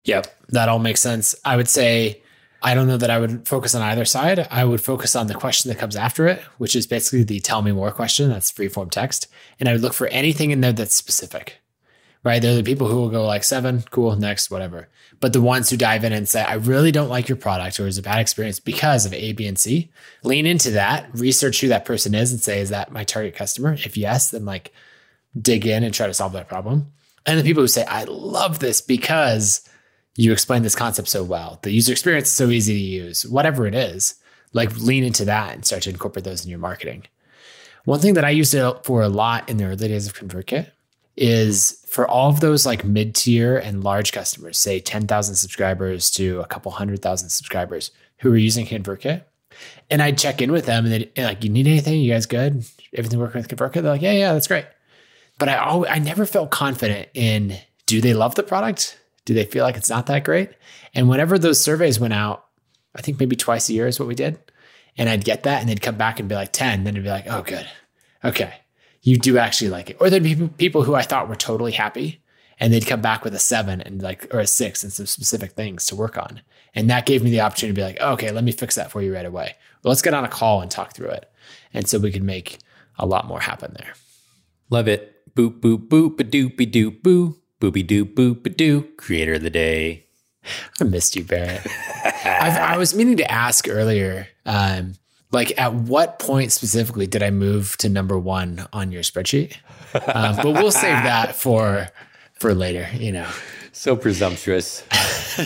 Yep, 0.05 0.27
that 0.51 0.69
all 0.69 0.79
makes 0.79 1.01
sense. 1.01 1.35
I 1.45 1.57
would 1.57 1.69
say 1.69 2.23
I 2.63 2.75
don't 2.75 2.87
know 2.87 2.97
that 2.97 3.11
I 3.11 3.19
would 3.19 3.47
focus 3.47 3.75
on 3.75 3.83
either 3.83 4.05
side. 4.05 4.47
I 4.51 4.65
would 4.65 4.81
focus 4.81 5.15
on 5.15 5.27
the 5.27 5.35
question 5.35 5.69
that 5.69 5.79
comes 5.79 5.97
after 5.97 6.27
it, 6.27 6.41
which 6.59 6.75
is 6.75 6.87
basically 6.87 7.23
the 7.23 7.41
tell 7.41 7.63
me 7.63 7.73
more 7.73 7.93
question. 7.93 8.29
That's 8.29 8.51
free 8.51 8.69
form 8.69 8.91
text. 8.91 9.29
And 9.61 9.69
I 9.69 9.73
would 9.73 9.83
look 9.83 9.93
for 9.93 10.07
anything 10.09 10.51
in 10.51 10.61
there 10.61 10.73
that's 10.73 10.95
specific, 10.95 11.59
right? 12.25 12.41
There 12.41 12.53
are 12.53 12.57
the 12.57 12.63
people 12.63 12.89
who 12.89 12.97
will 12.97 13.11
go 13.11 13.27
like 13.27 13.45
seven, 13.45 13.85
cool, 13.91 14.17
next, 14.17 14.51
whatever. 14.51 14.89
But 15.21 15.33
the 15.33 15.41
ones 15.41 15.71
who 15.71 15.77
dive 15.77 16.05
in 16.05 16.13
and 16.13 16.29
say, 16.29 16.43
I 16.43 16.55
really 16.55 16.93
don't 16.93 17.09
like 17.09 17.29
your 17.29 17.37
product 17.37 17.79
or 17.79 17.87
it's 17.87 17.99
a 17.99 18.03
bad 18.03 18.19
experience 18.19 18.61
because 18.61 19.07
of 19.07 19.15
A, 19.15 19.33
B, 19.33 19.47
and 19.47 19.59
C, 19.59 19.91
lean 20.23 20.47
into 20.47 20.71
that, 20.73 21.09
research 21.15 21.61
who 21.61 21.69
that 21.69 21.85
person 21.85 22.15
is 22.15 22.33
and 22.33 22.41
say, 22.41 22.61
is 22.61 22.71
that 22.71 22.93
my 22.93 23.05
target 23.05 23.35
customer? 23.35 23.75
If 23.75 23.97
yes, 23.97 24.31
then 24.31 24.45
like 24.45 24.73
dig 25.41 25.67
in 25.67 25.85
and 25.85 25.95
try 25.95 26.07
to 26.07 26.15
solve 26.15 26.33
that 26.33 26.49
problem. 26.49 26.93
And 27.25 27.39
the 27.39 27.45
people 27.45 27.63
who 27.63 27.69
say, 27.69 27.85
I 27.85 28.05
love 28.05 28.61
this 28.61 28.81
because 28.81 29.69
you 30.17 30.33
explain 30.33 30.63
this 30.63 30.75
concept 30.75 31.09
so 31.09 31.23
well, 31.23 31.59
the 31.63 31.71
user 31.71 31.93
experience 31.93 32.29
is 32.29 32.35
so 32.35 32.49
easy 32.49 32.75
to 32.75 32.81
use, 32.81 33.27
whatever 33.27 33.67
it 33.67 33.75
is, 33.75 34.15
like 34.53 34.77
lean 34.79 35.05
into 35.05 35.25
that 35.25 35.55
and 35.55 35.65
start 35.65 35.83
to 35.83 35.91
incorporate 35.91 36.25
those 36.25 36.45
in 36.45 36.51
your 36.51 36.59
marketing. 36.59 37.05
One 37.85 38.01
thing 38.01 38.15
that 38.15 38.25
I 38.25 38.31
used 38.31 38.55
it 38.55 38.85
for 38.85 39.03
a 39.03 39.09
lot 39.09 39.49
in 39.49 39.59
the 39.59 39.65
early 39.65 39.89
days 39.89 40.07
of 40.07 40.15
ConvertKit 40.15 40.71
is 41.17 41.85
for 41.89 42.07
all 42.09 42.29
of 42.29 42.41
those 42.41 42.67
like 42.67 42.85
mid 42.85 43.15
tier 43.15 43.57
and 43.57 43.85
large 43.85 44.13
customers, 44.13 44.59
say 44.59 44.81
10,000 44.81 45.35
subscribers 45.35 46.11
to 46.13 46.41
a 46.41 46.47
couple 46.47 46.73
hundred 46.73 47.01
thousand 47.01 47.29
subscribers 47.29 47.91
who 48.19 48.33
are 48.33 48.37
using 48.37 48.67
ConvertKit. 48.67 49.23
And 49.91 50.03
I'd 50.03 50.19
check 50.19 50.43
in 50.43 50.53
with 50.53 50.67
them 50.67 50.85
and 50.85 50.93
they'd 50.93 51.19
like, 51.19 51.45
you 51.45 51.51
need 51.51 51.67
anything? 51.67 52.01
You 52.01 52.13
guys 52.13 52.27
good? 52.27 52.65
Everything 52.95 53.19
working 53.19 53.41
with 53.41 53.49
ConvertKit? 53.49 53.83
They're 53.83 53.93
like, 53.93 54.03
yeah, 54.03 54.13
yeah, 54.13 54.33
that's 54.33 54.49
great. 54.49 54.67
But 55.39 55.49
I 55.49 55.59
always, 55.59 55.91
I 55.91 55.99
never 55.99 56.27
felt 56.27 56.51
confident 56.51 57.09
in 57.15 57.57
do 57.87 58.01
they 58.01 58.15
love 58.15 58.35
the 58.35 58.43
product? 58.43 58.99
Do 59.27 59.35
they 59.35 59.45
feel 59.45 59.65
like 59.65 59.77
it's 59.77 59.91
not 59.91 60.07
that 60.07 60.25
great? 60.25 60.51
And 60.95 61.09
whenever 61.09 61.39
those 61.39 61.61
surveys 61.61 62.01
went 62.01 62.15
out, 62.15 62.47
I 62.95 63.03
think 63.03 63.21
maybe 63.21 63.37
twice 63.37 63.69
a 63.69 63.75
year 63.75 63.87
is 63.87 64.01
what 64.01 64.09
we 64.09 64.15
did. 64.15 64.39
And 64.97 65.11
I'd 65.11 65.25
get 65.25 65.43
that 65.43 65.61
and 65.61 65.69
they'd 65.69 65.83
come 65.83 65.99
back 65.99 66.19
and 66.19 66.29
be 66.29 66.35
like 66.35 66.53
10. 66.55 66.85
Then 66.85 66.95
it'd 66.95 67.05
be 67.05 67.11
like, 67.11 67.27
oh, 67.29 67.43
good. 67.43 67.69
Okay 68.25 68.55
you 69.07 69.17
do 69.17 69.39
actually 69.39 69.71
like 69.71 69.89
it. 69.89 69.97
Or 70.01 70.11
there'd 70.11 70.23
be 70.25 70.49
people 70.59 70.83
who 70.83 70.97
I 70.97 71.03
thought 71.03 71.29
were 71.29 71.37
totally 71.37 71.71
happy 71.71 72.21
and 72.59 72.73
they'd 72.73 72.87
come 72.87 73.01
back 73.01 73.23
with 73.23 73.37
a 73.37 73.39
seven 73.39 73.81
and 73.81 74.03
like, 74.03 74.27
or 74.35 74.41
a 74.41 74.47
six 74.49 74.83
and 74.83 74.93
some 74.93 75.07
specific 75.07 75.53
things 75.53 75.87
to 75.87 75.97
work 75.97 76.19
on. 76.19 76.41
And 76.75 76.91
that 76.91 77.07
gave 77.07 77.23
me 77.23 77.31
the 77.31 77.41
opportunity 77.41 77.73
to 77.73 77.81
be 77.81 77.85
like, 77.85 78.01
okay, 78.01 78.33
let 78.33 78.43
me 78.43 78.51
fix 78.51 78.75
that 78.75 78.91
for 78.91 79.01
you 79.01 79.15
right 79.15 79.25
away. 79.25 79.55
Well, 79.83 79.91
let's 79.91 80.03
get 80.03 80.13
on 80.13 80.25
a 80.25 80.29
call 80.29 80.61
and 80.61 80.69
talk 80.69 80.93
through 80.93 81.11
it. 81.11 81.31
And 81.73 81.89
so 81.89 82.01
we 82.01 82.11
could 82.11 82.25
make 82.25 82.59
a 82.99 83.07
lot 83.07 83.29
more 83.29 83.39
happen 83.39 83.75
there. 83.79 83.93
Love 84.71 84.89
it. 84.89 85.13
Boop, 85.37 85.61
boop, 85.61 85.87
boop, 85.87 86.19
a 86.19 86.25
doopy 86.25 86.69
doop, 86.69 87.03
boo, 87.05 87.39
boopy 87.61 87.87
doop, 87.87 88.15
boop, 88.15 88.47
a 88.47 88.49
doo, 88.49 88.89
creator 88.97 89.35
of 89.35 89.43
the 89.43 89.51
day. 89.51 90.07
I 90.81 90.85
missed 90.85 91.17
you, 91.17 91.25
Barrett. 91.25 91.67
i 92.25 92.77
was 92.79 92.95
meaning 92.95 93.17
to 93.17 93.31
ask 93.31 93.69
earlier. 93.69 94.29
Um, 94.45 94.95
like 95.33 95.59
at 95.59 95.75
what 95.75 96.19
point 96.19 96.53
specifically 96.53 97.07
did 97.07 97.23
I 97.23 97.31
move 97.31 97.77
to 97.79 97.89
number 97.89 98.19
one 98.19 98.67
on 98.73 98.93
your 98.93 99.03
spreadsheet? 99.03 99.57
Um, 99.95 100.37
but 100.37 100.53
we'll 100.53 100.71
save 100.71 101.03
that 101.05 101.35
for 101.35 101.89
for 102.35 102.55
later. 102.55 102.89
You 102.95 103.13
know, 103.13 103.29
so 103.73 103.97
presumptuous. 103.97 104.85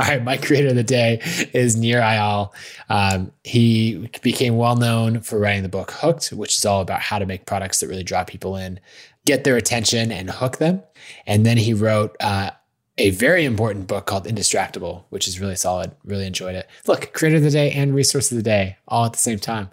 All 0.00 0.06
right, 0.06 0.22
my 0.22 0.36
creator 0.36 0.68
of 0.68 0.76
the 0.76 0.82
day 0.82 1.20
is 1.52 1.76
Nir 1.76 2.00
Eyal. 2.00 2.52
Um, 2.88 3.32
he 3.42 4.08
became 4.22 4.56
well 4.56 4.76
known 4.76 5.20
for 5.20 5.38
writing 5.38 5.62
the 5.62 5.68
book 5.68 5.90
Hooked, 5.90 6.28
which 6.28 6.54
is 6.54 6.64
all 6.64 6.80
about 6.80 7.00
how 7.00 7.18
to 7.18 7.26
make 7.26 7.46
products 7.46 7.80
that 7.80 7.88
really 7.88 8.04
draw 8.04 8.24
people 8.24 8.56
in. 8.56 8.80
Get 9.24 9.44
their 9.44 9.56
attention 9.56 10.10
and 10.10 10.30
hook 10.30 10.58
them. 10.58 10.82
And 11.26 11.46
then 11.46 11.56
he 11.56 11.74
wrote 11.74 12.16
uh, 12.20 12.50
a 12.98 13.10
very 13.10 13.44
important 13.44 13.86
book 13.86 14.06
called 14.06 14.26
Indistractable, 14.26 15.04
which 15.10 15.28
is 15.28 15.40
really 15.40 15.56
solid. 15.56 15.92
Really 16.04 16.26
enjoyed 16.26 16.54
it. 16.54 16.68
Look, 16.86 17.12
creator 17.12 17.36
of 17.36 17.42
the 17.42 17.50
day 17.50 17.72
and 17.72 17.94
resource 17.94 18.30
of 18.30 18.36
the 18.36 18.42
day 18.42 18.76
all 18.88 19.04
at 19.04 19.12
the 19.12 19.18
same 19.18 19.38
time. 19.38 19.70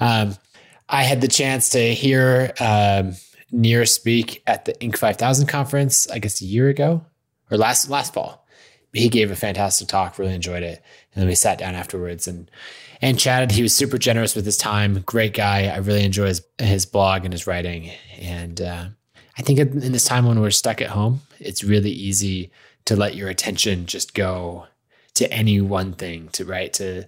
Um, 0.00 0.36
I 0.88 1.04
had 1.04 1.20
the 1.20 1.28
chance 1.28 1.70
to 1.70 1.94
hear 1.94 2.52
um, 2.60 3.14
speak 3.84 4.42
at 4.46 4.64
the 4.64 4.74
Inc. 4.74 4.96
5000 4.96 5.46
conference, 5.46 6.08
I 6.10 6.18
guess 6.18 6.40
a 6.40 6.44
year 6.44 6.68
ago 6.68 7.04
or 7.50 7.58
last 7.58 7.88
last 7.88 8.14
fall. 8.14 8.46
He 8.92 9.08
gave 9.08 9.30
a 9.30 9.36
fantastic 9.36 9.88
talk, 9.88 10.18
really 10.18 10.34
enjoyed 10.34 10.62
it. 10.62 10.82
And 11.14 11.22
then 11.22 11.28
we 11.28 11.34
sat 11.34 11.58
down 11.58 11.74
afterwards 11.74 12.28
and 12.28 12.50
and 13.02 13.18
chatted. 13.18 13.50
He 13.50 13.62
was 13.62 13.74
super 13.74 13.98
generous 13.98 14.34
with 14.34 14.46
his 14.46 14.56
time. 14.56 15.02
Great 15.04 15.34
guy. 15.34 15.66
I 15.66 15.78
really 15.78 16.04
enjoy 16.04 16.26
his, 16.26 16.46
his 16.58 16.86
blog 16.86 17.24
and 17.24 17.34
his 17.34 17.46
writing. 17.46 17.90
And 18.18 18.60
uh, 18.60 18.86
I 19.36 19.42
think 19.42 19.58
in 19.58 19.92
this 19.92 20.04
time 20.04 20.24
when 20.24 20.40
we're 20.40 20.50
stuck 20.50 20.80
at 20.80 20.90
home, 20.90 21.20
it's 21.40 21.64
really 21.64 21.90
easy 21.90 22.52
to 22.84 22.96
let 22.96 23.16
your 23.16 23.28
attention 23.28 23.86
just 23.86 24.14
go 24.14 24.66
to 25.14 25.30
any 25.32 25.60
one 25.60 25.92
thing 25.92 26.28
to 26.28 26.44
right 26.44 26.72
to 26.74 27.04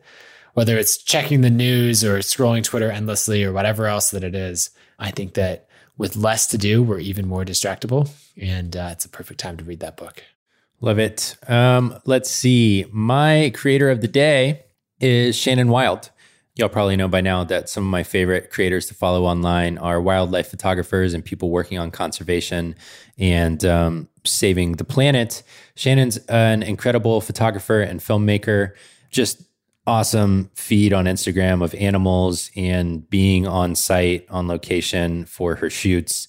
whether 0.53 0.77
it's 0.77 0.99
checking 0.99 1.41
the 1.41 1.51
news 1.51 2.05
or 2.05 2.19
scrolling 2.19 2.63
Twitter 2.63 2.91
endlessly 2.91 3.43
or 3.43 3.53
whatever 3.53 3.87
else 3.87 4.11
that 4.11 4.23
it 4.23 4.35
is. 4.35 4.71
I 4.99 5.11
think 5.11 5.35
that 5.35 5.69
with 5.97 6.17
less 6.17 6.47
to 6.49 6.59
do, 6.59 6.83
we're 6.83 7.01
even 7.01 7.27
more 7.27 7.45
distractible. 7.45 8.11
And 8.41 8.77
uh, 8.77 8.91
it's 8.93 9.05
a 9.05 9.09
perfect 9.09 9.41
time 9.41 9.57
to 9.57 9.65
read 9.65 9.81
that 9.81 9.97
book. 9.97 10.23
Love 10.81 10.99
it. 10.99 11.37
Um, 11.49 11.99
let's 12.05 12.31
see. 12.31 12.85
My 12.93 13.51
creator 13.55 13.91
of 13.91 14.01
the 14.01 14.09
day 14.09 14.65
is 15.01 15.37
Shannon 15.37 15.69
Wild. 15.69 16.11
Y'all 16.57 16.69
probably 16.69 16.97
know 16.97 17.09
by 17.09 17.21
now 17.21 17.43
that 17.43 17.69
some 17.69 17.85
of 17.85 17.91
my 17.91 18.05
favorite 18.05 18.51
creators 18.51 18.87
to 18.87 18.95
follow 18.95 19.25
online 19.25 19.77
are 19.79 20.01
wildlife 20.01 20.49
photographers 20.49 21.13
and 21.13 21.25
people 21.25 21.51
working 21.51 21.79
on 21.79 21.91
conservation 21.91 22.77
and 23.19 23.65
um, 23.65 24.09
saving 24.25 24.73
the 24.73 24.85
planet. 24.85 25.43
Shannon's 25.75 26.19
an 26.29 26.63
incredible 26.63 27.21
photographer 27.21 27.81
and 27.81 27.99
filmmaker, 27.99 28.73
just 29.11 29.43
awesome 29.87 30.51
feed 30.55 30.93
on 30.93 31.07
Instagram 31.07 31.63
of 31.63 31.75
animals 31.75 32.51
and 32.55 33.09
being 33.11 33.47
on 33.47 33.75
site 33.75 34.25
on 34.31 34.47
location 34.47 35.25
for 35.25 35.57
her 35.57 35.69
shoots. 35.69 36.29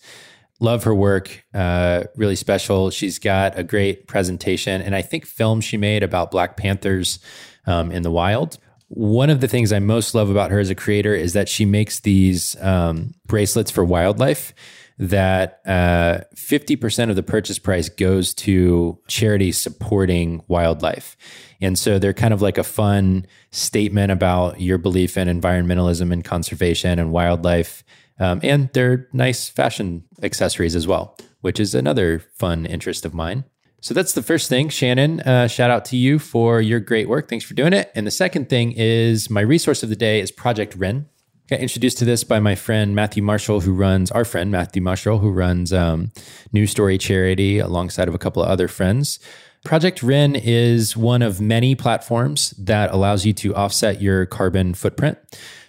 Love 0.60 0.86
her 0.86 0.96
work, 0.96 1.44
uh, 1.54 2.06
really 2.16 2.36
special. 2.36 2.90
She's 2.90 3.20
got 3.20 3.58
a 3.60 3.64
great 3.64 4.08
presentation, 4.08 4.82
and 4.82 4.96
I 4.96 5.02
think 5.02 5.26
film 5.26 5.62
she 5.62 5.78
made 5.78 6.02
about 6.02 6.32
Black 6.32 6.58
Panthers 6.58 7.20
um, 7.68 7.92
in 7.92 8.04
the 8.04 8.12
wild. 8.12 8.58
One 8.88 9.30
of 9.30 9.42
the 9.42 9.48
things 9.48 9.74
I 9.74 9.80
most 9.80 10.14
love 10.14 10.30
about 10.30 10.52
her 10.52 10.60
as 10.60 10.70
a 10.70 10.76
creator 10.76 11.16
is 11.16 11.34
that 11.34 11.50
she 11.50 11.66
makes 11.66 12.00
these 12.00 12.56
um, 12.62 13.14
bracelets 13.26 13.72
for 13.72 13.84
wildlife 13.84 14.54
that 14.98 15.60
uh, 15.66 16.20
50% 16.36 17.10
of 17.10 17.16
the 17.16 17.24
purchase 17.24 17.60
price 17.60 17.90
goes 17.90 18.34
to 18.34 18.98
charities 19.08 19.58
supporting 19.58 20.42
wildlife. 20.48 21.18
And 21.60 21.78
so 21.78 22.00
they're 22.00 22.14
kind 22.14 22.34
of 22.34 22.42
like 22.42 22.58
a 22.58 22.64
fun 22.64 23.26
statement 23.52 24.12
about 24.12 24.62
your 24.62 24.78
belief 24.78 25.18
in 25.18 25.28
environmentalism 25.28 26.14
and 26.14 26.24
conservation 26.24 26.98
and 27.00 27.12
wildlife. 27.12 27.84
Um, 28.20 28.40
and 28.44 28.70
they're 28.74 29.10
nice 29.12 29.50
fashion 29.50 30.06
accessories 30.24 30.76
as 30.76 30.88
well, 30.88 31.18
which 31.42 31.60
is 31.60 31.76
another 31.76 32.20
fun 32.20 32.66
interest 32.66 33.06
of 33.06 33.14
mine. 33.14 33.44
So 33.82 33.94
that's 33.94 34.14
the 34.14 34.24
first 34.24 34.50
thing. 34.50 34.70
Shannon, 34.70 35.20
uh, 35.22 35.48
shout 35.48 35.70
out 35.70 35.86
to 35.86 35.98
you 35.98 36.18
for 36.18 36.60
your 36.60 36.80
great 36.80 37.08
work. 37.08 37.30
Thanks 37.30 37.46
for 37.46 37.54
doing 37.54 37.74
it. 37.74 37.92
And 37.94 38.08
the 38.08 38.12
second 38.12 38.50
thing 38.50 38.74
is 38.76 39.30
my 39.30 39.42
resource 39.42 39.84
of 39.84 39.90
the 39.90 39.96
day 39.96 40.20
is 40.20 40.32
Project 40.32 40.76
Wren. 40.76 41.08
Got 41.48 41.60
introduced 41.60 42.00
to 42.00 42.06
this 42.06 42.24
by 42.24 42.40
my 42.40 42.56
friend 42.56 42.96
Matthew 42.96 43.22
Marshall, 43.22 43.60
who 43.60 43.72
runs 43.72 44.10
our 44.10 44.26
friend 44.26 44.50
Matthew 44.50 44.82
Marshall, 44.82 45.20
who 45.20 45.30
runs 45.30 45.72
um, 45.72 46.12
New 46.52 46.66
Story 46.66 46.98
Charity 46.98 47.60
alongside 47.60 48.08
of 48.08 48.16
a 48.16 48.18
couple 48.18 48.42
of 48.42 48.50
other 48.50 48.68
friends. 48.68 49.20
Project 49.64 50.02
Wren 50.02 50.36
is 50.36 50.98
one 50.98 51.22
of 51.22 51.40
many 51.40 51.76
platforms 51.76 52.52
that 52.52 52.92
allows 52.92 53.26
you 53.26 53.34
to 53.34 53.54
offset 53.54 54.02
your 54.02 54.26
carbon 54.26 54.74
footprint. 54.74 55.20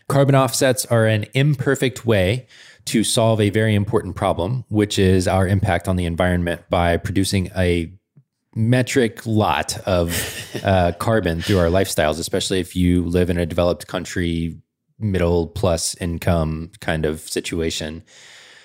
Carbon 0.08 0.34
offsets 0.34 0.86
are 0.86 1.06
an 1.06 1.26
imperfect 1.34 2.06
way 2.06 2.46
to 2.86 3.04
solve 3.04 3.40
a 3.40 3.50
very 3.50 3.74
important 3.74 4.16
problem, 4.16 4.64
which 4.68 4.98
is 4.98 5.28
our 5.28 5.46
impact 5.46 5.88
on 5.88 5.96
the 5.96 6.04
environment 6.04 6.62
by 6.70 6.96
producing 6.96 7.50
a 7.56 7.92
metric 8.54 9.26
lot 9.26 9.78
of 9.86 10.60
uh, 10.64 10.92
carbon 10.98 11.42
through 11.42 11.58
our 11.58 11.68
lifestyles, 11.68 12.18
especially 12.18 12.58
if 12.60 12.74
you 12.74 13.04
live 13.04 13.28
in 13.28 13.38
a 13.38 13.46
developed 13.46 13.86
country, 13.86 14.58
middle 14.98 15.48
plus 15.48 15.94
income 15.96 16.70
kind 16.80 17.04
of 17.04 17.20
situation. 17.20 18.02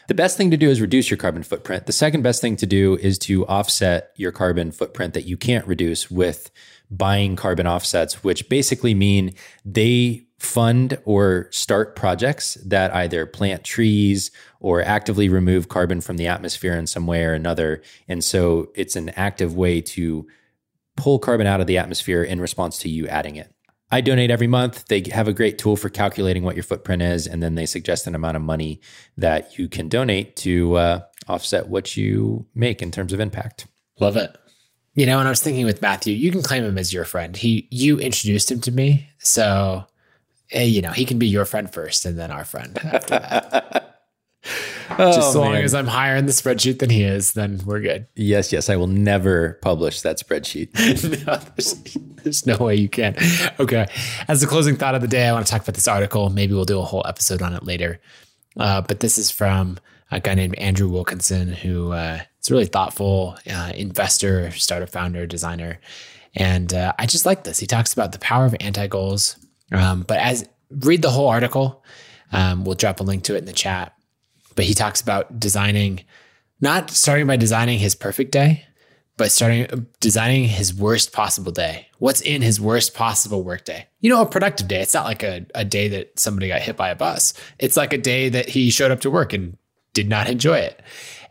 The 0.08 0.14
best 0.14 0.38
thing 0.38 0.52
to 0.52 0.58
do 0.58 0.70
is 0.70 0.82
reduce 0.82 1.10
your 1.10 1.18
carbon 1.18 1.44
footprint. 1.44 1.86
The 1.86 1.94
second 1.94 2.22
best 2.22 2.42
thing 2.42 2.56
to 2.58 2.66
do 2.66 2.98
is 2.98 3.18
to 3.20 3.46
offset 3.48 4.12
your 4.16 4.32
carbon 4.32 4.72
footprint 4.72 5.14
that 5.14 5.26
you 5.26 5.38
can't 5.38 5.66
reduce 5.68 6.12
with 6.12 6.52
buying 6.90 7.36
carbon 7.36 7.68
offsets, 7.68 8.24
which 8.24 8.50
basically 8.50 8.94
mean 8.94 9.34
they 9.64 10.26
fund 10.42 10.98
or 11.06 11.48
start 11.52 11.96
projects 11.96 12.56
that 12.66 12.94
either 12.96 13.28
plant 13.28 13.64
trees 13.64 14.32
or 14.60 14.82
actively 14.82 15.30
remove 15.30 15.70
carbon 15.70 16.02
from 16.02 16.18
the 16.18 16.28
atmosphere 16.28 16.74
in 16.74 16.88
some 16.88 17.06
way 17.06 17.24
or 17.24 17.34
another. 17.34 17.82
And 18.08 18.24
so 18.24 18.72
it's 18.74 18.96
an 18.96 19.10
active 19.10 19.56
way 19.56 19.82
to 19.82 20.28
pull 20.98 21.20
carbon 21.20 21.46
out 21.46 21.62
of 21.62 21.68
the 21.68 21.78
atmosphere 21.78 22.24
in 22.24 22.42
response 22.42 22.80
to 22.80 22.90
you 22.90 23.08
adding 23.08 23.36
it. 23.36 23.54
I 23.92 24.02
donate 24.02 24.32
every 24.32 24.48
month. 24.48 24.88
They 24.88 25.04
have 25.12 25.28
a 25.28 25.34
great 25.34 25.60
tool 25.60 25.76
for 25.76 25.90
calculating 25.90 26.44
what 26.44 26.56
your 26.56 26.64
footprint 26.64 27.04
is, 27.04 27.28
and 27.28 27.44
then 27.44 27.56
they 27.56 27.68
suggest 27.68 28.08
an 28.08 28.16
amount 28.16 28.38
of 28.38 28.42
money 28.42 28.82
that 29.18 29.60
you 29.60 29.70
can 29.70 29.90
donate 29.90 30.36
to 30.38 30.76
uh, 30.76 31.02
offset 31.28 31.68
what 31.68 31.96
you 31.96 32.48
make 32.56 32.82
in 32.82 32.90
terms 32.90 33.14
of 33.14 33.20
impact. 33.20 33.68
Love 34.00 34.18
it. 34.18 34.36
You 34.96 35.06
know, 35.06 35.20
and 35.20 35.28
I 35.28 35.32
was 35.32 35.42
thinking 35.42 35.66
with 35.66 35.82
Matthew, 35.82 36.16
you 36.16 36.32
can 36.32 36.42
claim 36.42 36.64
him 36.64 36.78
as 36.78 36.92
your 36.92 37.06
friend. 37.06 37.38
He, 37.38 37.68
you 37.70 38.00
introduced 38.00 38.50
him 38.50 38.60
to 38.62 38.72
me, 38.72 39.08
so 39.20 39.86
you 40.54 40.82
know 40.82 40.92
he 40.92 41.06
can 41.06 41.20
be 41.20 41.28
your 41.28 41.46
friend 41.46 41.72
first, 41.72 42.06
and 42.06 42.18
then 42.18 42.32
our 42.32 42.46
friend 42.46 42.78
after 42.84 43.20
that. 43.20 43.88
oh, 44.92 45.14
Just 45.14 45.30
as 45.30 45.36
long 45.36 45.56
as 45.56 45.74
I'm 45.74 45.88
higher 45.88 46.16
in 46.16 46.26
the 46.26 46.32
spreadsheet 46.32 46.80
than 46.80 46.90
he 46.90 47.04
is, 47.04 47.34
then 47.34 47.62
we're 47.66 47.82
good. 47.82 48.08
Yes, 48.16 48.52
yes, 48.52 48.70
I 48.70 48.76
will 48.76 48.88
never 48.88 49.60
publish 49.62 50.02
that 50.02 50.20
spreadsheet. 50.20 50.74
no, 51.28 51.38
there's, 51.38 51.74
there's, 52.24 52.46
no 52.46 52.58
way 52.58 52.76
you 52.76 52.90
can. 52.90 53.16
Okay. 53.60 53.88
As 54.28 54.42
the 54.42 54.48
closing 54.48 54.76
thought 54.76 54.96
of 54.96 55.02
the 55.02 55.08
day, 55.08 55.28
I 55.28 55.34
want 55.34 55.46
to 55.46 55.52
talk 55.52 55.62
about 55.62 55.76
this 55.76 55.88
article. 55.88 56.30
Maybe 56.30 56.54
we'll 56.54 56.66
do 56.66 56.80
a 56.80 56.84
whole 56.84 57.04
episode 57.08 57.42
on 57.42 57.54
it 57.54 57.64
later. 57.64 58.00
Uh, 58.58 58.82
but 58.82 59.00
this 59.00 59.18
is 59.18 59.32
from 59.32 59.80
a 60.12 60.20
guy 60.20 60.36
named 60.36 60.56
Andrew 60.56 60.90
Wilkinson, 60.90 61.50
who 61.50 61.92
uh, 61.92 62.20
it's 62.38 62.50
a 62.50 62.54
really 62.54 62.66
thoughtful 62.66 63.38
uh, 63.50 63.72
investor, 63.76 64.52
startup 64.52 64.90
founder, 64.90 65.26
designer. 65.26 65.80
And 66.36 66.74
uh, 66.74 66.94
I 66.98 67.06
just 67.06 67.26
like 67.26 67.44
this. 67.44 67.60
He 67.60 67.68
talks 67.68 67.94
about 67.94 68.12
the 68.12 68.20
power 68.20 68.46
of 68.46 68.56
anti 68.60 68.88
goals. 68.88 69.38
Um, 69.72 70.04
but 70.04 70.18
as 70.18 70.48
read 70.70 71.02
the 71.02 71.10
whole 71.10 71.28
article, 71.28 71.84
um, 72.32 72.64
we'll 72.64 72.76
drop 72.76 73.00
a 73.00 73.04
link 73.04 73.24
to 73.24 73.36
it 73.36 73.40
in 73.40 73.46
the 73.46 73.54
chat. 73.54 73.94
But 74.56 74.66
he 74.66 74.74
talks 74.74 75.02
about 75.02 75.40
designing, 75.40 76.04
not 76.60 76.90
starting 76.90 77.28
by 77.28 77.38
designing 77.38 77.80
his 77.80 77.96
perfect 77.96 78.32
day, 78.32 78.66
but 79.18 79.32
starting 79.32 79.88
designing 80.00 80.46
his 80.46 80.74
worst 80.74 81.14
possible 81.14 81.52
day. 81.52 81.88
What's 82.00 82.22
in 82.22 82.42
his 82.42 82.60
worst 82.60 82.94
possible 82.94 83.44
work 83.44 83.66
day? 83.66 83.88
You 84.00 84.10
know, 84.10 84.22
a 84.22 84.26
productive 84.26 84.68
day. 84.68 84.82
It's 84.82 84.94
not 84.94 85.06
like 85.06 85.24
a, 85.24 85.46
a 85.54 85.64
day 85.64 85.88
that 85.90 86.20
somebody 86.20 86.48
got 86.48 86.62
hit 86.62 86.76
by 86.76 86.90
a 86.90 86.96
bus. 86.96 87.34
It's 87.60 87.78
like 87.78 87.94
a 87.94 87.98
day 87.98 88.30
that 88.30 88.50
he 88.50 88.72
showed 88.72 88.92
up 88.92 89.02
to 89.02 89.12
work 89.12 89.34
and 89.34 89.58
did 89.94 90.10
not 90.10 90.30
enjoy 90.30 90.58
it 90.58 90.82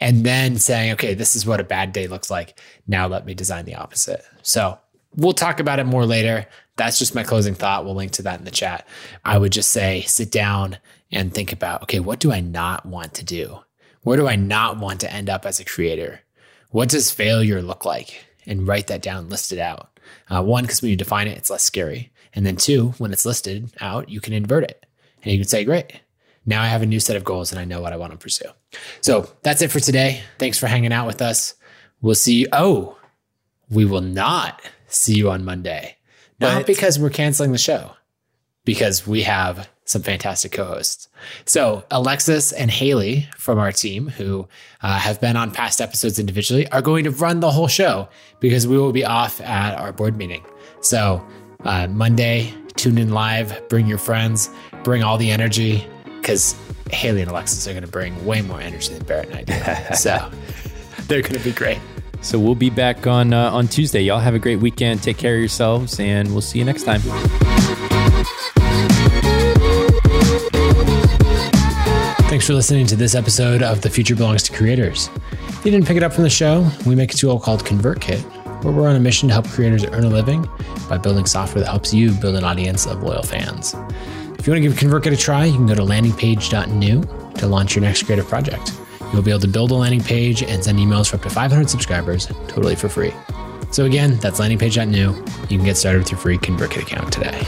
and 0.01 0.25
then 0.25 0.57
saying, 0.57 0.93
okay, 0.93 1.15
this 1.15 1.35
is 1.35 1.47
what 1.47 1.61
a 1.61 1.65
bad 1.65 1.93
day 1.93 2.07
looks 2.07 2.31
like. 2.31 2.59
Now 2.87 3.07
let 3.07 3.27
me 3.27 3.35
design 3.35 3.65
the 3.65 3.75
opposite. 3.75 4.23
So 4.43 4.79
we'll 5.17 5.33
talk 5.33 5.61
about 5.61 5.79
it 5.79 5.85
more 5.85 6.07
later. 6.07 6.47
That's 6.81 6.99
just 6.99 7.15
my 7.15 7.25
closing 7.25 7.55
thought. 7.55 7.85
We'll 7.85 7.95
link 7.95 8.13
to 8.13 8.23
that 8.23 8.39
in 8.39 8.47
the 8.47 8.51
chat. 8.51 8.89
I 9.23 9.37
would 9.37 9.53
just 9.53 9.71
say 9.71 10.01
sit 10.07 10.31
down 10.31 10.79
and 11.13 11.31
think 11.31 11.53
about, 11.53 11.83
okay, 11.83 12.01
what 12.01 12.21
do 12.21 12.33
I 12.33 12.41
not 12.41 12.87
want 12.87 13.13
to 13.17 13.23
do? 13.23 13.59
Where 14.01 14.17
do 14.17 14.27
I 14.27 14.37
not 14.37 14.79
want 14.79 15.01
to 15.01 15.13
end 15.13 15.29
up 15.29 15.45
as 15.45 15.61
a 15.61 15.65
creator? 15.67 16.23
What 16.71 16.89
does 16.89 17.11
failure 17.11 17.61
look 17.61 17.85
like? 17.85 18.25
And 18.47 18.67
write 18.67 18.87
that 18.87 19.03
down, 19.03 19.29
list 19.29 19.53
it 19.53 19.59
out. 19.59 20.01
Uh, 20.31 20.43
one, 20.43 20.65
because 20.65 20.81
when 20.81 20.91
you 20.91 20.97
define 20.97 21.29
it, 21.29 21.37
it's 21.37 21.51
less 21.51 21.63
scary. 21.63 22.13
And 22.33 22.47
then 22.47 22.57
two, 22.57 22.95
when 22.97 23.13
it's 23.13 23.27
listed 23.27 23.71
out, 23.83 24.09
you 24.09 24.23
can 24.23 24.33
invert 24.33 24.65
it. 24.65 24.87
And 25.23 25.33
you 25.33 25.39
can 25.39 25.49
say, 25.49 25.65
great, 25.65 26.01
now 26.47 26.63
I 26.63 26.69
have 26.69 26.81
a 26.81 26.87
new 26.87 26.99
set 26.99 27.17
of 27.17 27.25
goals 27.25 27.53
and 27.53 27.61
I 27.61 27.67
know 27.67 27.83
what 27.83 27.93
I 27.93 27.99
want 27.99 28.13
to 28.13 28.19
pursue. 28.19 28.49
So 29.03 29.31
that's 29.43 29.61
it 29.61 29.71
for 29.71 29.81
today. 29.81 30.23
Thanks 30.39 30.57
for 30.57 30.67
hanging 30.67 30.95
out 30.95 31.07
with 31.07 31.21
us. 31.21 31.57
We'll 32.01 32.15
see 32.15 32.37
you. 32.37 32.47
Oh, 32.55 32.97
we 33.69 33.85
will 33.85 34.01
not 34.01 34.63
see 34.87 35.13
you 35.13 35.31
on 35.31 35.45
Monday. 35.45 35.99
Not 36.41 36.67
because 36.67 36.99
we're 36.99 37.11
canceling 37.11 37.53
the 37.53 37.59
show, 37.59 37.93
because 38.65 39.07
we 39.07 39.23
have 39.23 39.69
some 39.85 40.03
fantastic 40.03 40.53
co-hosts. 40.53 41.09
So 41.45 41.85
Alexis 41.91 42.53
and 42.53 42.71
Haley 42.71 43.29
from 43.37 43.59
our 43.59 43.73
team, 43.73 44.09
who 44.09 44.49
uh, 44.83 44.99
have 44.99 45.21
been 45.21 45.37
on 45.37 45.51
past 45.51 45.81
episodes 45.81 46.19
individually, 46.19 46.69
are 46.69 46.81
going 46.81 47.05
to 47.05 47.11
run 47.11 47.41
the 47.41 47.51
whole 47.51 47.69
show 47.69 48.09
because 48.39 48.67
we 48.67 48.79
will 48.79 48.93
be 48.93 49.05
off 49.05 49.41
at 49.41 49.77
our 49.79 49.93
board 49.93 50.17
meeting. 50.17 50.45
So 50.81 51.27
uh, 51.65 51.89
Monday, 51.89 52.55
tune 52.77 52.99
in 52.99 53.11
live, 53.11 53.69
bring 53.69 53.87
your 53.87 53.99
friends, 53.99 54.49
bring 54.85 55.03
all 55.03 55.19
the 55.19 55.31
energy, 55.31 55.85
because 56.21 56.55
Haley 56.93 57.23
and 57.23 57.31
Alexis 57.31 57.67
are 57.67 57.73
going 57.73 57.85
to 57.85 57.91
bring 57.91 58.25
way 58.25 58.43
more 58.43 58.61
energy 58.61 58.95
than 58.95 59.05
Barrett 59.05 59.31
and 59.31 59.51
I 59.51 59.89
do. 59.89 59.95
so 59.95 60.31
they're 61.09 61.23
going 61.23 61.35
to 61.35 61.41
be 61.41 61.53
great. 61.53 61.79
So 62.23 62.39
we'll 62.39 62.55
be 62.55 62.71
back 62.71 63.07
on 63.07 63.33
uh, 63.33 63.51
on 63.51 63.67
Tuesday. 63.67 64.03
Y'all 64.03 64.21
have 64.21 64.35
a 64.35 64.39
great 64.39 64.61
weekend. 64.61 65.03
Take 65.03 65.17
care 65.17 65.35
of 65.35 65.41
yourselves, 65.41 65.99
and 65.99 66.31
we'll 66.33 66.43
see 66.43 66.59
you 66.59 66.65
next 66.65 66.85
time. 66.85 67.01
Thanks 72.29 72.47
for 72.47 72.55
listening 72.55 72.87
to 72.87 72.97
this 72.97 73.15
episode 73.15 73.63
of 73.63 73.81
The 73.81 73.91
Future 73.91 74.15
Belongs 74.15 74.45
to 74.45 74.53
Creators. 74.53 75.11
If 75.49 75.65
you 75.65 75.73
didn't 75.73 75.87
pick 75.87 75.97
it 75.97 76.03
up 76.03 76.13
from 76.13 76.23
the 76.23 76.31
show, 76.31 76.69
we 76.87 76.95
make 76.95 77.13
a 77.13 77.17
tool 77.17 77.41
called 77.41 77.65
ConvertKit, 77.65 78.21
where 78.63 78.73
we're 78.73 78.89
on 78.89 78.95
a 78.95 79.01
mission 79.01 79.29
to 79.29 79.35
help 79.35 79.49
creators 79.49 79.85
earn 79.85 80.05
a 80.05 80.09
living 80.09 80.49
by 80.89 80.97
building 80.97 81.27
software 81.27 81.65
that 81.65 81.71
helps 81.71 81.93
you 81.93 82.13
build 82.13 82.37
an 82.37 82.45
audience 82.45 82.87
of 82.87 83.03
loyal 83.03 83.23
fans. 83.23 83.75
If 84.39 84.47
you 84.47 84.53
want 84.53 84.63
to 84.63 84.69
give 84.69 84.75
ConvertKit 84.75 85.13
a 85.13 85.17
try, 85.17 85.47
you 85.47 85.55
can 85.55 85.67
go 85.67 85.75
to 85.75 85.83
landingpage.new 85.83 87.33
to 87.35 87.47
launch 87.47 87.75
your 87.75 87.83
next 87.83 88.05
creative 88.05 88.29
project. 88.29 88.80
You'll 89.13 89.23
be 89.23 89.31
able 89.31 89.41
to 89.41 89.49
build 89.49 89.71
a 89.71 89.75
landing 89.75 90.03
page 90.03 90.43
and 90.43 90.63
send 90.63 90.79
emails 90.79 91.11
for 91.11 91.17
up 91.17 91.23
to 91.23 91.31
500 91.31 91.69
subscribers 91.69 92.27
totally 92.49 92.77
for 92.77 92.89
free. 92.89 93.13
So 93.71 93.85
again, 93.85 94.17
that's 94.19 94.41
landingpage.new. 94.41 95.15
You 95.49 95.57
can 95.59 95.65
get 95.65 95.77
started 95.77 96.01
with 96.01 96.11
your 96.11 96.21
free 96.21 96.39
ConvertKit 96.39 96.83
account 96.83 97.13
today. 97.13 97.47